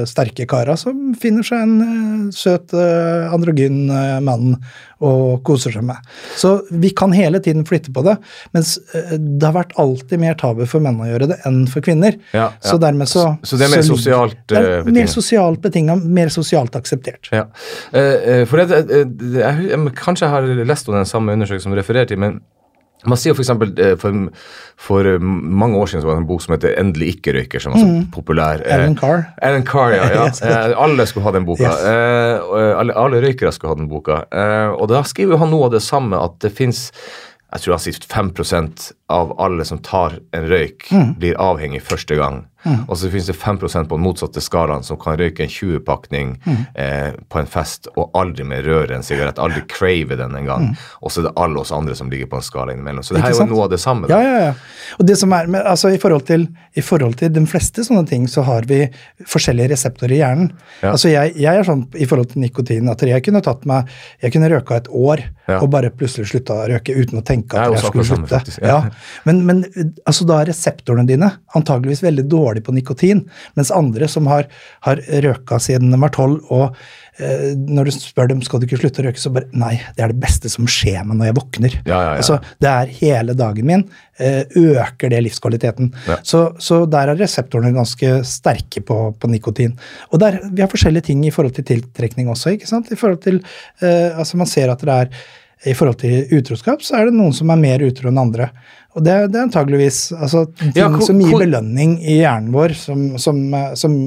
sterke 0.09 0.47
kara 0.49 0.77
som 0.79 1.13
finner 1.19 1.45
seg 1.45 1.65
en 1.65 1.79
eh, 1.85 2.27
søt 2.35 2.75
eh, 2.77 3.33
androgyn 3.33 3.89
eh, 3.89 4.19
mann 4.25 4.55
og 4.99 5.39
koser 5.47 5.71
seg 5.71 5.85
med. 5.87 5.99
Så 6.35 6.57
vi 6.75 6.89
kan 6.91 7.13
hele 7.15 7.39
tiden 7.39 7.63
flytte 7.67 7.93
på 7.95 8.03
det, 8.03 8.17
mens 8.55 8.73
det 8.91 9.45
har 9.45 9.53
vært 9.55 9.71
alltid 9.79 10.19
mer 10.19 10.35
tabu 10.39 10.65
for 10.67 10.83
menn 10.83 10.99
å 10.99 11.07
gjøre 11.07 11.29
det 11.31 11.37
enn 11.47 11.61
for 11.71 11.85
kvinner. 11.85 12.17
Ja, 12.33 12.49
ja. 12.49 12.65
Så 12.65 12.75
dermed 12.83 13.07
så 13.07 13.29
Så 13.47 13.55
det 13.55 13.69
er 13.69 13.77
mer 13.77 13.85
så 13.85 13.95
sosialt, 13.95 14.41
Det 14.51 14.59
eh, 14.59 14.89
mer 14.91 15.07
sosialt 15.07 15.61
betinga, 15.63 15.95
mer 15.95 16.33
sosialt 16.33 16.75
akseptert. 16.75 17.31
Ja. 17.31 17.45
For 18.49 18.59
jeg, 18.59 18.83
jeg, 18.91 19.07
jeg, 19.39 19.93
kanskje 19.95 20.27
jeg 20.27 20.33
har 20.33 20.67
lest 20.67 20.91
om 20.91 20.97
den 20.97 21.07
samme 21.07 21.37
undersøkelsen 21.37 21.69
som 21.69 21.77
du 21.77 21.83
refererer 22.09 22.15
til, 22.15 22.19
men 22.19 22.39
man 23.07 23.15
sier 23.15 23.31
for 23.31 23.45
eksempel, 23.45 23.69
eh, 23.79 23.93
for, 23.95 24.11
for 24.75 25.07
eh, 25.07 25.21
mange 25.21 25.77
år 25.79 25.87
siden 25.87 26.01
så 26.03 26.09
var 26.09 26.17
det 26.17 26.23
en 26.25 26.27
bok 26.27 26.41
som 26.43 26.53
heter 26.55 26.75
'Endelig 26.75 27.13
ikke-røyker', 27.15 27.61
som 27.63 27.71
var 27.71 27.79
så 27.79 28.11
populær. 28.11 28.59
Alan 28.65 28.81
Ellen 28.81 28.97
Carr. 28.97 29.23
Alan 29.41 29.63
Carr, 29.63 29.93
ja. 29.95 30.09
ja. 30.11 30.25
Yes. 30.27 30.41
Eh, 30.41 30.73
alle 30.75 31.05
skulle 31.07 31.23
ha 31.23 31.31
den 31.31 31.45
boka. 31.45 31.63
Yes. 31.63 31.85
Eh, 31.87 32.75
alle, 32.79 32.93
alle 32.93 33.21
røykere 33.23 33.53
skulle 33.55 33.71
ha 33.71 33.79
den 33.79 33.87
boka. 33.87 34.25
Eh, 34.31 34.75
og 34.75 34.89
da 34.89 35.03
skriver 35.03 35.39
han 35.39 35.49
noe 35.49 35.69
av 35.69 35.77
det 35.77 35.81
samme, 35.81 36.19
at 36.19 36.41
det 36.43 36.51
fins 36.51 36.91
jeg 37.49 37.63
tror 37.63 37.77
han 37.79 37.81
sier 37.81 38.03
5 38.05 38.33
av 39.09 39.33
alle 39.41 39.65
som 39.65 39.79
tar 39.79 40.19
en 40.33 40.45
røyk, 40.49 40.89
Mm. 40.91 41.15
blir 41.19 41.35
avhengig 41.35 41.81
første 41.81 42.15
gang. 42.15 42.45
Og 42.89 42.97
så 42.97 43.07
finnes 43.09 43.25
det 43.25 43.37
5% 43.39 43.87
på 43.87 43.95
den 43.95 44.03
motsatte 44.03 44.41
skalaen 44.43 44.83
som 44.83 44.97
kan 44.99 45.15
røyke 45.17 45.39
en 45.45 45.47
20-pakning 45.49 46.33
Mm. 46.45 46.65
eh, 46.75 47.11
på 47.29 47.39
en 47.39 47.45
fest 47.47 47.87
og 47.95 48.11
aldri 48.13 48.43
mer 48.43 48.61
røre 48.63 48.91
en 48.95 49.01
sigarett. 49.01 49.39
Aldri 49.39 49.61
crave 49.67 50.17
den 50.17 50.35
engang. 50.35 50.75
Og 51.01 51.09
så 51.09 51.21
er 51.21 51.29
det 51.29 51.33
alle 51.37 51.57
oss 51.61 51.71
andre 51.71 51.95
som 51.95 52.09
ligger 52.11 52.27
på 52.27 52.35
en 52.35 52.41
skala 52.43 52.73
innimellom. 52.73 53.01
Så 53.01 53.13
det 53.15 53.21
her 53.23 53.29
Mm. 53.31 53.35
Er 53.41 53.47
jo 53.47 53.55
noe 53.55 53.63
av 53.63 53.69
det 53.69 53.79
samme. 53.79 54.07
Da. 54.07 54.19
ja, 54.21 54.39
ja. 54.47 54.53
Og 54.99 55.05
det 55.07 55.17
som 55.17 55.31
er 55.33 55.47
med, 55.47 55.63
altså 55.65 55.93
i 55.93 55.97
forhold, 55.97 56.25
til, 56.25 56.47
I 56.75 56.81
forhold 56.81 57.15
til 57.15 57.29
de 57.29 57.45
fleste 57.45 57.81
sånne 57.87 58.05
ting, 58.07 58.27
så 58.27 58.43
har 58.43 58.61
vi 58.67 58.89
forskjellige 59.25 59.69
reseptorer 59.71 60.11
i 60.11 60.19
hjernen. 60.19 60.51
Ja. 60.83 60.91
Altså 60.91 61.09
jeg, 61.11 61.35
jeg 61.37 61.55
er 61.59 61.63
sånn 61.63 61.87
i 61.95 62.05
forhold 62.05 62.29
til 62.33 62.41
nikotin 62.41 62.89
at 62.91 62.99
jeg 63.01 63.23
kunne 63.23 63.41
tatt 63.41 63.65
meg 63.65 63.87
Jeg 64.21 64.33
kunne 64.33 64.49
røka 64.49 64.75
et 64.75 64.87
år 64.91 65.23
Ja. 65.47 65.59
og 65.61 65.71
bare 65.71 65.89
plutselig 65.89 66.27
slutta 66.29 66.53
å 66.53 66.67
røke 66.69 66.93
uten 66.93 67.17
å 67.19 67.23
tenke 67.25 67.53
Jeg 67.57 67.61
at 67.61 67.71
jeg, 67.71 67.79
også 67.79 67.87
skulle 67.87 68.03
slutte. 68.05 68.29
faktisk, 68.29 68.59
ja. 68.61 68.81
Men, 69.27 69.43
men 69.47 69.63
altså 70.05 70.27
da 70.29 70.39
er 70.43 70.51
reseptorene 70.51 71.07
dine 71.09 71.31
antageligvis 71.57 72.03
veldig 72.05 72.25
dårlige 72.31 72.65
på 72.69 72.75
nikotin, 72.75 73.25
mens 73.59 73.71
andre 73.75 74.07
som 74.11 74.27
har, 74.31 74.47
har 74.87 75.03
røka 75.25 75.59
siden 75.63 75.91
de 75.93 75.99
var 76.01 76.13
tolv, 76.15 76.39
og 76.53 76.75
eh, 77.19 77.55
når 77.57 77.89
du 77.89 77.95
spør 77.95 78.29
dem 78.31 78.43
skal 78.45 78.61
du 78.61 78.67
ikke 78.67 78.81
slutte 78.83 79.03
å 79.03 79.07
røke, 79.09 79.21
så 79.21 79.31
bare 79.35 79.49
Nei, 79.59 79.73
det 79.97 80.05
er 80.05 80.13
det 80.13 80.21
beste 80.23 80.51
som 80.51 80.67
skjer 80.69 81.01
meg 81.07 81.19
når 81.19 81.29
jeg 81.31 81.37
våkner. 81.39 81.75
Ja, 81.87 81.97
ja, 81.97 82.11
ja. 82.13 82.19
Altså, 82.21 82.37
det 82.63 82.69
er 82.71 82.93
hele 82.99 83.35
dagen 83.39 83.67
min. 83.69 83.83
eh, 84.19 84.43
Øker 84.59 85.09
det 85.11 85.23
livskvaliteten. 85.25 85.91
Så, 86.27 86.43
så 86.61 86.83
der 86.89 87.11
er 87.13 87.19
reseptorene 87.19 87.73
ganske 87.75 88.13
sterke 88.27 88.83
på, 88.85 88.99
på 89.19 89.31
nikotin. 89.31 89.75
Og 90.13 90.21
der, 90.21 90.39
vi 90.51 90.63
har 90.63 90.71
forskjellige 90.71 91.09
ting 91.09 91.25
i 91.27 91.33
forhold 91.33 91.55
til 91.57 91.67
tiltrekning 91.67 92.29
også. 92.31 92.55
ikke 92.55 92.69
sant? 92.69 92.91
I 92.91 92.99
forhold 92.99 93.21
til, 93.25 93.41
eh, 93.81 94.15
altså 94.19 94.37
Man 94.39 94.47
ser 94.49 94.71
at 94.71 94.83
det 94.85 94.95
er 94.95 95.13
i 95.67 95.73
forhold 95.75 95.97
til 95.99 96.29
utroskap, 96.37 96.79
så 96.85 96.95
er 96.95 97.09
det 97.09 97.17
noen 97.17 97.33
som 97.35 97.49
er 97.51 97.59
mer 97.59 97.81
utro 97.83 98.07
enn 98.07 98.21
andre. 98.21 98.45
Og 98.97 99.05
det, 99.05 99.13
det 99.29 99.37
er 99.37 99.45
antageligvis 99.45 99.99
altså, 100.17 100.47
ting 100.59 100.73
Ja, 100.77 100.89
som 101.05 101.21
gir 101.21 101.37
belønning 101.37 101.97
i 102.01 102.19
hjernen 102.23 102.49
vår, 102.55 102.73
som, 102.77 103.05
som, 103.21 103.41
eh, 103.53 103.71
som 103.77 103.97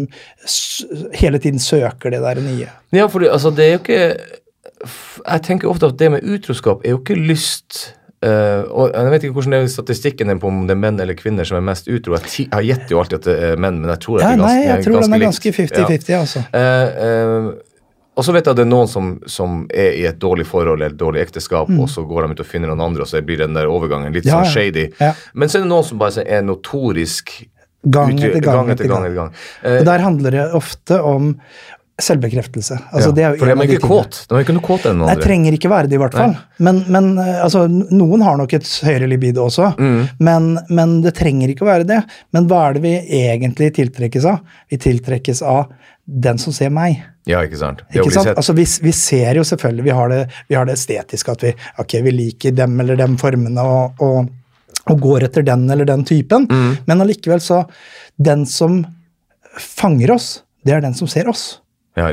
hele 1.17 1.39
tiden 1.43 1.63
søker 1.63 2.11
det 2.11 2.23
der 2.25 2.43
nye. 2.43 2.69
Ja, 2.93 3.07
for 3.07 3.23
altså, 3.23 3.55
det 3.55 3.69
er 3.69 3.77
jo 3.77 3.83
ikke 3.85 4.03
Jeg 5.23 5.43
tenker 5.47 5.71
ofte 5.71 5.93
at 5.93 5.99
det 6.01 6.11
med 6.11 6.27
utroskap 6.27 6.83
er 6.85 6.97
jo 6.97 7.03
ikke 7.03 7.19
lyst 7.19 7.95
Uh, 8.23 8.63
og 8.71 8.93
Jeg 8.95 9.11
vet 9.11 9.25
ikke 9.27 9.35
hvordan 9.35 9.55
det 9.57 9.59
er 9.65 9.71
statistikken 9.73 10.31
er 10.31 10.37
på 10.39 10.47
om 10.47 10.61
det 10.69 10.77
er 10.77 10.79
menn 10.79 11.01
eller 11.03 11.17
kvinner 11.19 11.47
som 11.49 11.57
er 11.59 11.65
mest 11.67 11.89
utro. 11.91 12.15
Jeg, 12.15 12.45
jeg 12.45 12.69
gjetter 12.69 12.95
jo 12.95 13.01
alltid 13.01 13.19
at 13.19 13.25
det 13.27 13.35
er 13.49 13.57
menn, 13.59 13.81
men 13.83 13.91
jeg 13.91 13.99
tror 14.05 14.21
at 14.21 14.23
Ja, 14.23 14.29
det 14.29 14.37
er 14.37 14.39
nei, 14.39 14.53
ganske, 14.53 14.69
jeg 14.69 14.85
tror 14.85 15.03
den 15.03 15.17
er 15.17 15.23
ganske 15.25 15.53
50-50, 15.57 16.13
altså. 16.21 16.43
Uh, 16.55 16.61
eh, 17.09 17.49
og 18.17 18.25
så 18.27 18.33
vet 18.35 18.45
jeg 18.45 18.53
at 18.53 18.59
det 18.61 18.67
er 18.67 18.71
noen 18.71 18.89
som, 18.91 19.15
som 19.27 19.63
er 19.73 19.95
i 19.97 20.03
et 20.11 20.19
dårlig 20.21 20.45
forhold 20.47 20.77
eller 20.83 20.93
et 20.93 20.99
dårlig 21.01 21.23
ekteskap, 21.23 21.71
og 21.73 21.89
så 21.89 22.05
går 22.05 22.27
de 22.27 22.35
ut 22.37 22.43
og 22.45 22.47
finner 22.51 22.69
noen 22.69 22.83
andre, 22.85 23.07
og 23.07 23.09
så 23.09 23.23
blir 23.25 23.39
den 23.41 23.55
der 23.57 23.71
overgangen 23.73 24.13
litt 24.13 24.25
Mm. 24.27 24.33
Ja, 24.33 24.41
sånn 24.43 24.53
shady. 24.53 24.87
Ja. 25.01 25.13
Men 25.35 25.49
så 25.49 25.59
er 25.59 25.65
det 25.65 25.71
noen 25.73 25.85
som 25.89 25.99
bare 26.03 26.25
er 26.27 26.43
notorisk 26.45 27.33
Gang 27.83 28.13
etter 28.21 28.39
gang 28.45 28.55
gang 28.61 28.69
etter 28.77 28.87
gang. 28.87 29.05
Etter 29.09 29.15
gang. 29.17 29.31
Eh, 29.65 29.79
Og 29.81 29.87
der 29.89 29.99
handler 30.05 30.31
det 30.31 30.45
ofte 30.55 31.01
om 31.03 31.33
selvbekreftelse. 32.03 32.77
Altså, 32.93 33.09
ja, 33.11 33.15
det 33.17 33.23
er 33.25 33.35
jo 33.35 33.39
for 33.43 33.47
de 33.51 33.53
er 33.53 33.65
ikke 33.67 33.81
tingene. 33.83 34.03
kåt. 34.05 34.21
De 34.29 34.35
er 34.39 34.45
ikke 34.47 34.55
noe 34.57 34.65
kåte 34.67 34.91
enn 34.91 34.99
noen 35.03 35.11
Jeg 35.13 35.23
trenger 35.23 35.57
ikke 35.59 35.71
være 35.71 35.91
det, 35.91 35.99
i 35.99 36.01
hvert 36.03 36.17
fall. 36.17 36.33
Men, 36.59 36.79
men 36.95 37.11
eh, 37.21 37.43
altså, 37.45 37.65
noen 37.69 38.23
har 38.25 38.39
nok 38.41 38.55
et 38.59 38.71
høyere 38.87 39.09
libido 39.11 39.45
også. 39.49 39.73
Mm. 39.79 40.01
Men, 40.29 40.49
men 40.71 40.95
det 41.05 41.15
trenger 41.19 41.53
ikke 41.53 41.67
å 41.67 41.71
være 41.73 41.87
det. 41.89 42.01
Men 42.35 42.49
hva 42.51 42.63
er 42.71 42.79
det 42.79 42.83
vi 42.87 42.95
egentlig 43.23 43.73
tiltrekkes 43.79 44.27
av? 44.31 44.41
Vi 44.73 44.79
tiltrekkes 44.83 45.43
av 45.47 45.71
den 46.07 46.41
som 46.43 46.55
ser 46.57 46.73
meg. 46.75 47.03
Ja, 47.29 47.43
ikke 47.47 47.59
sant. 47.61 47.85
Ikke 47.95 48.11
sant? 48.11 48.33
Altså, 48.35 48.55
vi, 48.57 48.65
vi 48.83 48.93
ser 48.97 49.39
jo 49.39 49.45
selvfølgelig, 49.47 49.85
vi 49.87 49.95
har, 49.95 50.11
det, 50.11 50.23
vi 50.49 50.57
har 50.59 50.67
det 50.67 50.75
estetiske, 50.79 51.35
at 51.37 51.45
vi, 51.47 51.53
okay, 51.79 52.03
vi 52.03 52.15
liker 52.17 52.55
dem 52.57 52.81
eller 52.83 52.99
dem 52.99 53.15
formene 53.21 53.63
og, 53.63 54.03
og, 54.03 54.31
og 54.91 55.05
går 55.05 55.29
etter 55.29 55.47
den 55.47 55.69
eller 55.71 55.87
den 55.89 56.03
typen. 56.09 56.49
Mm. 56.51 56.73
Men 56.89 57.05
allikevel 57.05 57.43
så 57.43 57.65
Den 58.23 58.43
som 58.47 58.83
fanger 59.59 60.13
oss, 60.15 60.43
det 60.65 60.75
er 60.75 60.83
den 60.85 60.95
som 60.97 61.09
ser 61.11 61.29
oss. 61.31 61.63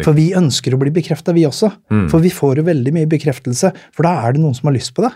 For 0.03 0.11
vi 0.15 0.29
ønsker 0.35 0.73
å 0.75 0.79
bli 0.81 0.91
bekrefta, 0.91 1.31
vi 1.35 1.45
også. 1.47 1.69
For 2.11 2.23
vi 2.23 2.31
får 2.33 2.59
jo 2.59 2.65
veldig 2.67 2.93
mye 2.95 3.09
bekreftelse, 3.09 3.71
for 3.95 4.07
da 4.07 4.11
er 4.25 4.35
det 4.35 4.41
noen 4.43 4.55
som 4.57 4.67
har 4.67 4.75
lyst 4.75 4.91
på 4.95 5.05
det. 5.05 5.11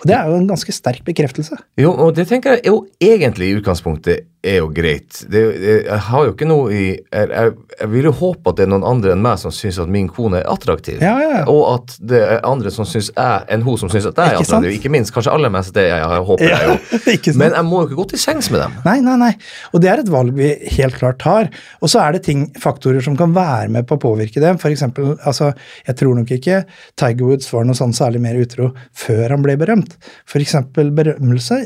Og 0.00 0.08
det 0.10 0.16
er 0.16 0.30
jo 0.30 0.38
en 0.38 0.48
ganske 0.48 0.74
sterk 0.74 1.04
bekreftelse. 1.06 1.58
Jo, 1.80 1.92
og 1.92 2.14
det 2.16 2.28
tenker 2.30 2.56
jeg 2.58 2.68
jo 2.70 2.82
egentlig 3.02 3.52
i 3.52 3.58
utgangspunktet 3.60 4.26
er 4.46 4.60
jo 4.60 4.68
greit. 4.70 5.24
Det, 5.30 5.40
jeg 5.88 5.98
har 6.08 6.26
jo 6.28 6.32
ikke 6.32 6.46
noe 6.46 6.70
i 6.70 6.82
jeg, 6.94 7.26
jeg, 7.26 7.54
jeg 7.74 7.88
vil 7.90 8.06
jo 8.06 8.12
håpe 8.20 8.52
at 8.52 8.58
det 8.60 8.66
er 8.68 8.70
noen 8.70 8.84
andre 8.86 9.14
enn 9.16 9.22
meg 9.24 9.40
som 9.42 9.50
syns 9.54 9.80
at 9.82 9.90
min 9.90 10.06
kone 10.14 10.38
er 10.40 10.46
attraktiv. 10.50 11.00
Ja, 11.02 11.16
ja, 11.18 11.30
ja. 11.40 11.42
Og 11.50 11.64
at 11.72 11.96
det 11.98 12.20
er 12.22 12.46
andre 12.46 12.70
som 12.74 12.86
syns 12.88 13.10
jeg 13.10 13.48
enn 13.50 13.64
hun 13.66 13.80
som 13.80 13.90
syns 13.90 14.06
at 14.12 14.20
jeg 14.20 14.36
er 14.36 14.38
Ikke 14.38 14.46
sant? 14.46 14.62
attraktiv. 14.62 14.78
Ikke 14.78 14.92
minst, 14.94 15.12
kanskje 15.16 15.34
aller 15.34 15.52
mest 15.52 15.74
det 15.74 15.88
jeg, 15.88 16.04
jeg 16.04 16.26
håper 16.30 16.52
jeg 16.52 16.68
jo. 16.68 17.34
Men 17.42 17.56
jeg 17.58 17.66
må 17.66 17.82
jo 17.82 17.88
ikke 17.88 17.98
gå 17.98 18.06
til 18.12 18.22
sengs 18.22 18.50
med 18.54 18.62
dem. 18.62 18.78
Nei, 18.86 18.96
nei, 19.04 19.16
nei. 19.24 19.32
Og 19.72 19.82
det 19.82 19.90
er 19.92 20.04
et 20.04 20.12
valg 20.14 20.38
vi 20.38 20.52
helt 20.78 20.98
klart 21.00 21.18
tar. 21.24 21.50
Og 21.82 21.90
så 21.90 22.04
er 22.04 22.16
det 22.16 22.22
ting, 22.28 22.46
faktorer 22.62 23.02
som 23.04 23.18
kan 23.18 23.34
være 23.34 23.72
med 23.74 23.90
på 23.90 23.98
å 23.98 24.02
påvirke 24.06 24.42
dem. 24.44 24.62
For 24.62 24.70
eksempel, 24.70 25.16
altså, 25.26 25.50
jeg 25.88 25.98
tror 25.98 26.14
nok 26.20 26.30
ikke 26.38 26.62
Tiger 26.98 27.26
Woods 27.26 27.50
var 27.52 27.66
noe 27.66 27.78
sånn 27.78 27.96
særlig 27.96 28.22
mer 28.22 28.38
utro 28.38 28.70
før 28.96 29.34
han 29.34 29.42
ble 29.42 29.57
berømt. 29.58 29.96
Eksempel 30.38 30.90
berømmelse 30.94 31.58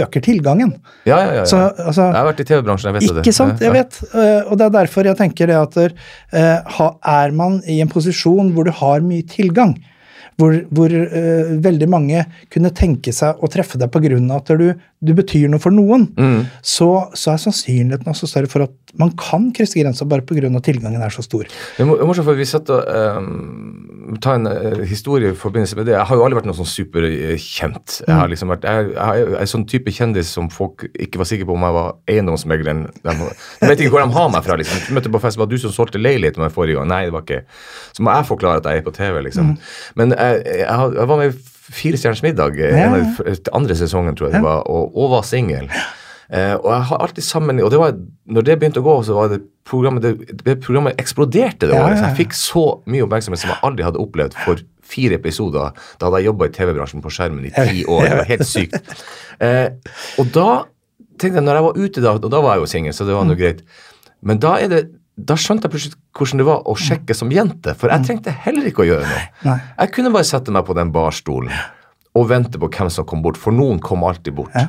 øker 0.00 0.22
tilgangen. 0.24 0.72
Ja, 1.04 1.18
ja, 1.18 1.26
ja. 1.26 1.34
ja. 1.40 1.44
Så, 1.50 1.58
altså, 1.76 2.08
jeg 2.08 2.16
har 2.20 2.28
vært 2.30 2.40
i 2.44 2.46
TV-bransjen, 2.48 2.88
jeg 2.88 2.94
vet 3.00 3.16
det. 3.16 3.24
Ikke 3.24 3.36
sant, 3.36 3.60
jeg 3.60 3.72
Ja. 3.72 3.82
vet. 3.82 3.98
Og 4.50 4.58
det 4.58 4.66
er 4.68 4.76
derfor 4.78 5.04
jeg 5.10 5.18
tenker 5.18 5.50
det 5.50 5.58
at 5.58 5.76
er 6.32 7.30
man 7.36 7.60
i 7.66 7.80
en 7.82 7.88
posisjon 7.92 8.52
hvor 8.54 8.64
du 8.64 8.72
har 8.78 9.00
mye 9.04 9.26
tilgang, 9.28 9.74
hvor, 10.40 10.54
hvor 10.72 10.88
veldig 11.62 11.88
mange 11.92 12.24
kunne 12.52 12.70
tenke 12.74 13.12
seg 13.12 13.36
å 13.42 13.50
treffe 13.52 13.78
deg 13.78 13.90
pga. 13.92 14.36
at 14.36 14.54
du, 14.58 14.72
du 15.02 15.12
betyr 15.18 15.48
noe 15.50 15.58
for 15.62 15.74
noen, 15.74 16.08
Mm. 16.16 16.44
så, 16.62 16.88
så 17.18 17.32
er 17.34 17.40
sannsynligheten 17.42 18.06
også 18.12 18.28
større 18.30 18.46
for 18.52 18.62
at 18.68 18.70
man 19.00 19.10
kan 19.16 19.48
krysse 19.56 19.80
grensa 19.80 20.04
bare 20.06 20.20
pga. 20.22 20.48
tilgangen 20.62 21.00
er 21.02 21.10
så 21.10 21.22
stor. 21.24 21.42
Det 21.48 21.80
er 21.82 21.88
mo- 21.88 21.96
morsomt, 22.06 22.26
for 22.28 22.34
vi 22.38 22.44
satt 22.44 22.70
og 22.70 22.84
um, 22.86 23.88
Ta 24.20 24.34
en 24.34 24.46
uh, 24.50 24.82
historie 24.84 25.30
i 25.30 25.34
forbindelse 25.38 25.76
med 25.78 25.86
det. 25.86 25.94
Jeg 25.94 26.04
har 26.06 26.16
jo 26.18 26.24
aldri 26.26 26.36
vært 26.40 26.48
noe 26.50 26.56
sånn 26.58 26.68
superkjent. 26.68 28.00
Jeg 28.06 28.16
har 28.18 28.28
liksom 28.28 28.50
vært, 28.52 28.64
jeg, 28.66 28.90
jeg, 28.96 29.22
jeg 29.32 29.38
er 29.44 29.50
sånn 29.52 29.64
type 29.70 29.94
kjendis 29.94 30.32
som 30.36 30.50
folk 30.52 30.84
ikke 31.00 31.20
var 31.22 31.28
sikre 31.30 31.46
på 31.48 31.54
om 31.56 31.64
jeg 31.66 31.76
var 31.76 31.92
eiendomsmegleren. 32.10 32.82
De, 33.02 33.14
de 33.14 33.70
vet 33.70 33.80
ikke 33.84 33.94
hvor 33.94 34.04
de 34.04 34.16
har 34.18 34.28
meg 34.34 34.44
fra. 34.46 34.58
liksom. 34.60 34.82
Jeg 34.88 34.96
møtte 34.98 35.12
på 35.14 35.22
fest, 35.22 35.38
var 35.40 35.48
du 35.50 35.56
som 35.62 35.72
solgte 35.74 36.02
leilighet 36.02 36.36
med 36.38 36.48
meg 36.48 36.54
forrige 36.56 36.78
gang? 36.80 36.90
Nei, 36.92 37.04
det 37.08 37.14
var 37.16 37.24
ikke. 37.24 37.42
Så 37.96 38.04
må 38.04 38.14
jeg 38.18 38.28
forklare 38.28 38.62
at 38.62 38.68
jeg 38.72 38.82
er 38.82 38.86
på 38.90 38.94
TV, 38.98 39.22
liksom. 39.28 39.54
Men 39.98 40.14
jeg, 40.18 40.44
jeg, 40.64 40.68
har- 40.68 40.98
jeg 40.98 41.10
var 41.14 41.22
med 41.22 41.40
Fire 41.62 41.98
stjerners 41.98 42.22
middag 42.24 42.58
eh, 42.58 42.78
en 42.82 42.94
av 42.96 43.18
de 43.22 43.52
andre 43.54 43.76
sesongen, 43.78 44.16
tror 44.18 44.30
jeg 44.30 44.40
det 44.40 44.44
var, 44.44 44.64
og, 44.66 44.96
og 44.98 45.12
var 45.12 45.26
singel. 45.26 45.68
Uh, 46.32 46.56
og 46.62 46.68
jeg 46.72 46.84
har 46.88 47.02
alltid 47.04 47.24
sammen 47.26 47.58
Og 47.60 47.68
det 47.68 47.76
var, 47.76 47.90
når 48.32 48.44
det 48.46 48.54
begynte 48.56 48.80
å 48.80 48.84
gå, 48.86 48.92
så 49.04 49.16
var 49.18 49.26
det 49.28 49.42
programmet 49.68 50.00
det, 50.00 50.38
det 50.46 50.54
programmet 50.64 50.96
eksploderte 51.00 51.68
det 51.68 51.76
Ja, 51.76 51.82
året. 51.84 51.98
Så 52.00 52.06
jeg 52.06 52.18
fikk 52.22 52.36
så 52.38 52.62
mye 52.88 53.04
oppmerksomhet 53.04 53.42
som 53.42 53.52
jeg 53.52 53.60
aldri 53.68 53.84
hadde 53.84 54.00
opplevd 54.00 54.38
for 54.40 54.62
fire 54.92 55.18
episoder. 55.20 55.76
Da 56.00 56.08
hadde 56.08 56.22
jeg 56.22 56.30
jobba 56.30 56.48
i 56.48 56.54
TV-bransjen 56.56 57.04
på 57.04 57.12
skjermen 57.12 57.44
i 57.50 57.52
ti 57.52 57.84
år. 57.84 58.06
Det 58.08 58.16
var 58.22 58.30
helt 58.32 58.48
sykt. 58.48 58.94
Uh, 59.42 59.68
og 60.22 60.32
da 60.32 60.48
tenkte 61.20 61.36
jeg, 61.36 61.44
når 61.44 61.60
jeg 61.60 61.66
var 61.68 61.80
ute 61.84 62.04
da, 62.06 62.16
og 62.16 62.32
da 62.32 62.42
var 62.42 62.56
jeg 62.56 62.64
jo 62.64 62.72
singel, 62.72 62.96
så 62.96 63.06
det 63.06 63.16
var 63.18 63.28
nå 63.28 63.34
noe 63.34 63.42
greit. 63.42 63.62
Men 64.24 64.40
da 64.42 64.56
er 64.62 64.72
det 64.72 64.82
da 65.16 65.36
skjønte 65.36 65.68
jeg 65.68 65.74
plutselig 65.74 65.98
hvordan 66.16 66.40
det 66.40 66.46
var 66.48 66.68
å 66.68 66.74
sjekke 66.78 67.16
som 67.16 67.32
jente, 67.32 67.74
for 67.78 67.92
jeg 67.92 68.06
trengte 68.06 68.32
heller 68.46 68.68
ikke 68.70 68.84
å 68.84 68.88
gjøre 68.88 69.08
noe. 69.08 69.24
Mm. 69.42 69.48
Nei. 69.50 69.58
Jeg 69.82 69.92
kunne 69.96 70.12
bare 70.14 70.28
sette 70.28 70.54
meg 70.54 70.64
på 70.68 70.76
den 70.78 70.92
barstolen 70.94 71.52
og 72.16 72.28
vente 72.28 72.60
på 72.60 72.68
hvem 72.72 72.90
som 72.92 73.06
kom 73.08 73.22
bort, 73.24 73.40
for 73.40 73.56
noen 73.56 73.80
kom 73.80 74.04
alltid 74.04 74.36
bort. 74.36 74.56
Ja. 74.56 74.68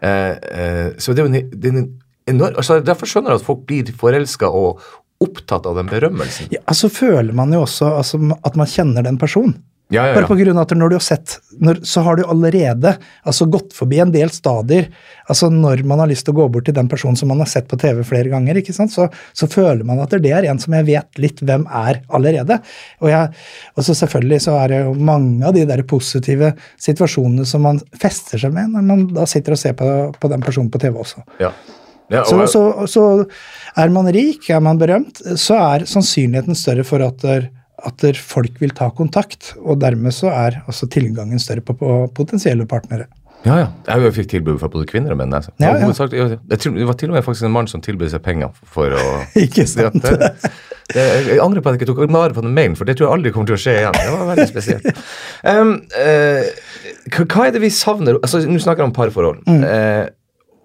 Eh, 0.00 0.32
eh, 0.32 0.88
så 1.00 1.12
det 1.12 1.22
er 1.22 1.28
jo 1.28 1.32
en, 1.32 1.52
det 1.52 1.70
er 1.70 1.78
en 1.80 1.86
enorm, 2.28 2.58
altså 2.60 2.82
Derfor 2.84 3.08
skjønner 3.08 3.32
jeg 3.32 3.40
at 3.40 3.46
folk 3.46 3.62
blir 3.68 3.92
forelska 3.96 4.50
og 4.52 4.82
opptatt 5.24 5.68
av 5.68 5.78
den 5.78 5.88
berømmelsen. 5.88 6.50
Ja, 6.52 6.60
altså 6.68 6.90
føler 6.92 7.32
man 7.36 7.54
jo 7.54 7.62
også 7.64 7.94
altså, 8.02 8.20
at 8.44 8.58
man 8.60 8.68
kjenner 8.68 9.06
den 9.06 9.16
personen. 9.20 9.56
Ja, 9.88 10.00
ja, 10.00 10.08
ja. 10.08 10.14
Bare 10.16 10.26
på 10.26 10.34
grunn 10.34 10.58
av 10.58 10.64
at 10.66 10.72
når 10.74 10.90
du 10.90 10.94
har 10.96 11.04
sett, 11.04 11.36
når, 11.62 11.78
så 11.86 12.02
har 12.02 12.16
du 12.18 12.24
allerede 12.26 12.96
altså 13.22 13.46
gått 13.46 13.70
forbi 13.76 14.00
en 14.02 14.10
del 14.10 14.32
stadier. 14.34 14.88
altså 15.30 15.46
Når 15.52 15.84
man 15.86 16.02
har 16.02 16.10
lyst 16.10 16.26
til 16.26 16.34
å 16.34 16.40
gå 16.40 16.46
bort 16.56 16.66
til 16.66 16.74
den 16.74 16.88
personen 16.90 17.14
som 17.18 17.30
man 17.30 17.38
har 17.44 17.50
sett 17.50 17.68
på 17.70 17.78
TV 17.78 18.00
flere 18.08 18.32
ganger, 18.32 18.58
ikke 18.58 18.74
sant, 18.74 18.90
så, 18.90 19.06
så 19.30 19.46
føler 19.46 19.86
man 19.86 20.02
at 20.02 20.16
det 20.18 20.32
er 20.34 20.48
en 20.50 20.58
som 20.58 20.74
jeg 20.74 20.88
vet 20.88 21.22
litt 21.22 21.38
hvem 21.38 21.68
er 21.70 22.02
allerede. 22.18 22.58
Og, 22.98 23.12
jeg, 23.12 23.46
og 23.78 23.86
så 23.86 23.94
selvfølgelig 24.02 24.42
så 24.48 24.58
er 24.64 24.74
det 24.74 24.82
jo 24.88 24.96
mange 24.98 25.46
av 25.46 25.54
de 25.54 25.62
der 25.70 25.84
positive 25.86 26.50
situasjonene 26.82 27.46
som 27.46 27.62
man 27.68 27.78
fester 27.94 28.42
seg 28.42 28.56
med 28.58 28.74
når 28.74 28.88
man 28.90 29.08
da 29.14 29.26
sitter 29.30 29.54
og 29.54 29.62
ser 29.62 29.78
på, 29.78 29.90
på 30.18 30.32
den 30.34 30.42
personen 30.42 30.72
på 30.72 30.82
TV 30.82 30.98
også. 30.98 31.22
Ja. 31.38 31.54
Ja, 32.10 32.22
og, 32.22 32.26
Så, 32.28 32.42
så, 32.50 32.86
så 32.86 33.82
er 33.82 33.90
man 33.90 34.06
rik, 34.14 34.44
er 34.50 34.60
man 34.62 34.78
berømt, 34.78 35.18
så 35.38 35.56
er 35.58 35.86
sannsynligheten 35.90 36.58
større 36.58 36.84
for 36.86 37.02
at, 37.02 37.18
der, 37.22 37.48
at 37.84 38.06
folk 38.16 38.60
vil 38.60 38.72
ta 38.76 38.88
kontakt. 38.90 39.54
Og 39.60 39.80
dermed 39.80 40.14
så 40.16 40.30
er 40.32 40.62
altså 40.66 40.88
tilgangen 40.88 41.40
større 41.42 41.60
på, 41.60 41.76
på 41.76 41.94
potensielle 42.16 42.66
partnere. 42.66 43.06
ja, 43.44 43.58
ja. 43.60 43.66
Jeg 43.86 44.14
fikk 44.16 44.30
tilbud 44.30 44.58
fra 44.58 44.68
både 44.72 44.86
kvinner 44.90 45.12
og 45.12 45.18
menn. 45.20 45.34
Altså. 45.34 45.52
Ja, 45.60 45.74
ja. 45.76 45.84
Hovedsakelig- 45.84 46.18
jeg, 46.18 46.38
det 46.48 46.86
var 46.88 46.96
til 46.98 47.10
og 47.10 47.14
med 47.14 47.22
faktisk 47.22 47.44
en 47.44 47.52
mann 47.52 47.68
som 47.70 47.80
tilbød 47.84 48.10
seg 48.10 48.22
penger 48.24 48.50
for 48.64 48.96
å 48.96 49.04
Ikke 49.44 49.66
sant? 49.70 50.00
Det, 50.02 50.32
det, 50.94 51.04
jeg 51.28 51.40
angrer 51.42 51.62
på 51.62 51.70
at 51.70 51.76
jeg 51.76 51.82
ikke 51.84 51.92
tok 51.92 52.12
vare 52.14 52.34
på 52.34 52.42
den 52.42 52.54
mailen, 52.56 52.76
for 52.78 52.88
det 52.88 52.96
tror 52.96 53.08
jeg 53.08 53.18
aldri 53.18 53.32
kommer 53.34 53.52
til 53.52 53.58
å 53.58 53.62
skje 53.62 53.76
igjen. 53.82 53.98
Det 54.00 54.12
var 54.14 54.30
veldig 54.32 54.50
spesielt. 54.50 54.86
Um, 55.46 55.76
uh, 55.94 56.42
hva 57.12 57.44
er 57.46 57.52
det 57.54 57.60
vi 57.62 57.68
savner? 57.70 58.16
Altså, 58.24 58.40
Nå 58.48 58.58
snakker 58.58 58.82
jeg 58.82 58.88
om 58.88 58.94
parforhold. 58.96 59.44
Eh, 59.46 60.08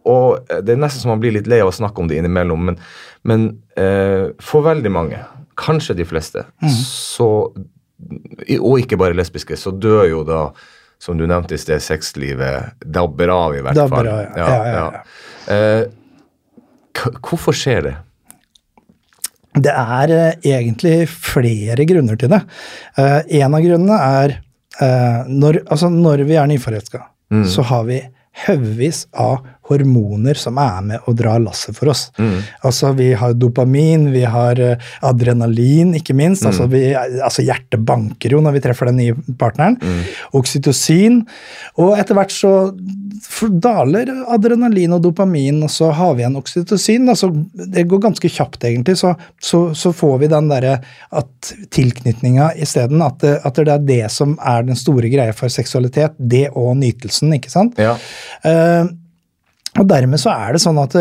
og 0.09 0.47
det 0.66 0.74
er 0.74 0.80
nesten 0.82 1.03
så 1.03 1.12
man 1.12 1.20
blir 1.22 1.36
litt 1.36 1.49
lei 1.51 1.59
av 1.62 1.70
å 1.70 1.76
snakke 1.76 2.01
om 2.01 2.07
det 2.09 2.18
innimellom, 2.18 2.72
men, 2.72 2.80
men 3.30 3.43
uh, 3.78 4.32
for 4.41 4.66
veldig 4.66 4.91
mange, 4.95 5.20
kanskje 5.59 5.95
de 5.97 6.05
fleste, 6.07 6.45
så 6.77 7.27
Og 8.59 8.79
ikke 8.81 8.97
bare 8.97 9.13
lesbiske, 9.13 9.53
så 9.61 9.69
dør 9.77 10.07
jo 10.09 10.21
da, 10.25 10.39
som 10.97 11.17
du 11.19 11.27
nevnte 11.29 11.53
i 11.53 11.59
sted, 11.61 11.77
sexlivet 11.85 12.71
dabber 12.81 13.29
av, 13.29 13.53
i 13.53 13.61
hvert 13.61 13.77
Dabber 13.77 13.97
fall. 13.97 14.07
av, 14.09 14.21
ja. 14.23 14.47
Ja, 14.47 14.47
ja, 14.65 14.85
ja. 14.95 15.03
Eh, 15.53 17.11
hvorfor 17.21 17.53
skjer 17.53 17.85
det? 17.85 17.93
Det 19.61 19.73
er 19.75 20.13
eh, 20.15 20.49
egentlig 20.55 21.05
flere 21.11 21.85
grunner 21.85 22.17
til 22.17 22.31
det. 22.33 22.41
Eh, 22.97 23.19
en 23.43 23.53
av 23.57 23.61
grunnene 23.67 23.97
er 24.23 24.33
eh, 24.81 25.21
når, 25.29 25.61
altså 25.67 25.89
når 25.93 26.25
vi 26.29 26.39
er 26.41 26.49
nyforelska, 26.49 27.03
så 27.47 27.63
har 27.69 27.85
vi 27.87 28.01
haugevis 28.47 29.05
av 29.13 29.45
hormoner 29.70 30.34
som 30.36 30.57
er 30.57 30.82
med 30.82 30.99
og 31.07 31.16
drar 31.20 31.39
lasset 31.39 31.76
for 31.78 31.91
oss. 31.93 32.07
Altså 32.66 32.93
Vi 32.97 33.12
har 33.14 33.34
dopamin, 33.34 34.07
vi 34.12 34.24
har 34.28 34.59
eh, 34.59 34.76
adrenalin, 35.01 35.93
ikke 35.95 36.14
minst. 36.18 36.45
altså, 36.45 36.66
vi, 36.72 36.93
altså 36.95 37.45
Hjertet 37.45 37.86
banker 37.86 38.32
jo 38.36 38.41
når 38.41 38.57
vi 38.57 38.64
treffer 38.66 38.89
den 38.91 38.97
nye 38.97 39.16
partneren. 39.39 39.78
Oksytocin. 40.34 41.22
Og 41.78 41.93
etter 41.99 42.18
hvert 42.18 42.34
så 42.36 42.51
daler 43.62 44.09
adrenalin 44.34 44.93
og 44.97 45.03
dopamin, 45.05 45.62
og 45.64 45.70
så 45.72 45.91
har 45.95 46.16
vi 46.18 46.24
en 46.26 46.36
oksytocin. 46.39 47.07
Altså, 47.09 47.30
det 47.53 47.86
går 47.88 48.01
ganske 48.07 48.30
kjapt, 48.34 48.64
egentlig. 48.68 48.97
Så, 48.99 49.14
så, 49.41 49.62
så 49.78 49.93
får 49.95 50.18
vi 50.24 50.30
den 50.32 50.49
derre 50.51 50.80
tilknytninga 51.72 52.51
isteden. 52.57 53.01
At, 53.05 53.20
det- 53.22 53.39
at 53.45 53.55
det 53.62 53.68
er 53.70 53.86
det 53.88 54.12
som 54.12 54.38
er 54.43 54.64
den 54.68 54.76
store 54.80 55.09
greia 55.14 55.34
for 55.38 55.49
seksualitet. 55.53 56.18
Det 56.18 56.49
og 56.55 56.76
nytelsen, 56.78 57.34
ikke 57.38 57.51
sant? 57.53 57.78
Ja. 57.82 57.95
Eh, 58.43 58.86
og 59.80 59.88
dermed 59.88 60.19
så 60.19 60.34
er 60.34 60.55
det 60.55 60.59
sånn 60.65 60.80
at 60.82 60.95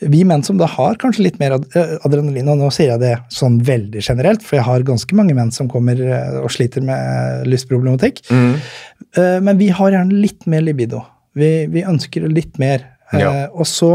vi 0.00 0.22
menn 0.24 0.44
som 0.44 0.56
da 0.56 0.68
har 0.72 0.96
kanskje 1.00 1.26
litt 1.26 1.36
mer 1.40 1.58
eh, 1.58 1.96
adrenalin, 2.06 2.48
og 2.48 2.62
nå 2.62 2.70
sier 2.72 2.94
jeg 2.94 3.02
det 3.02 3.12
sånn 3.32 3.58
veldig 3.66 4.00
generelt, 4.00 4.44
for 4.44 4.56
jeg 4.56 4.64
har 4.64 4.86
ganske 4.88 5.18
mange 5.18 5.36
menn 5.36 5.52
som 5.52 5.68
kommer 5.68 6.00
eh, 6.00 6.38
og 6.40 6.48
sliter 6.54 6.84
med 6.86 6.96
eh, 6.96 7.44
lystproblematikk, 7.52 8.22
mm. 8.32 8.54
men 9.44 9.60
vi 9.60 9.68
har 9.68 9.92
gjerne 9.92 10.22
litt 10.24 10.48
mer 10.48 10.64
libido. 10.64 11.02
Vi, 11.36 11.50
vi 11.68 11.84
ønsker 11.84 12.24
litt 12.32 12.56
mer. 12.60 12.88
Ja. 13.12 13.50
Og 13.52 13.68
så, 13.68 13.90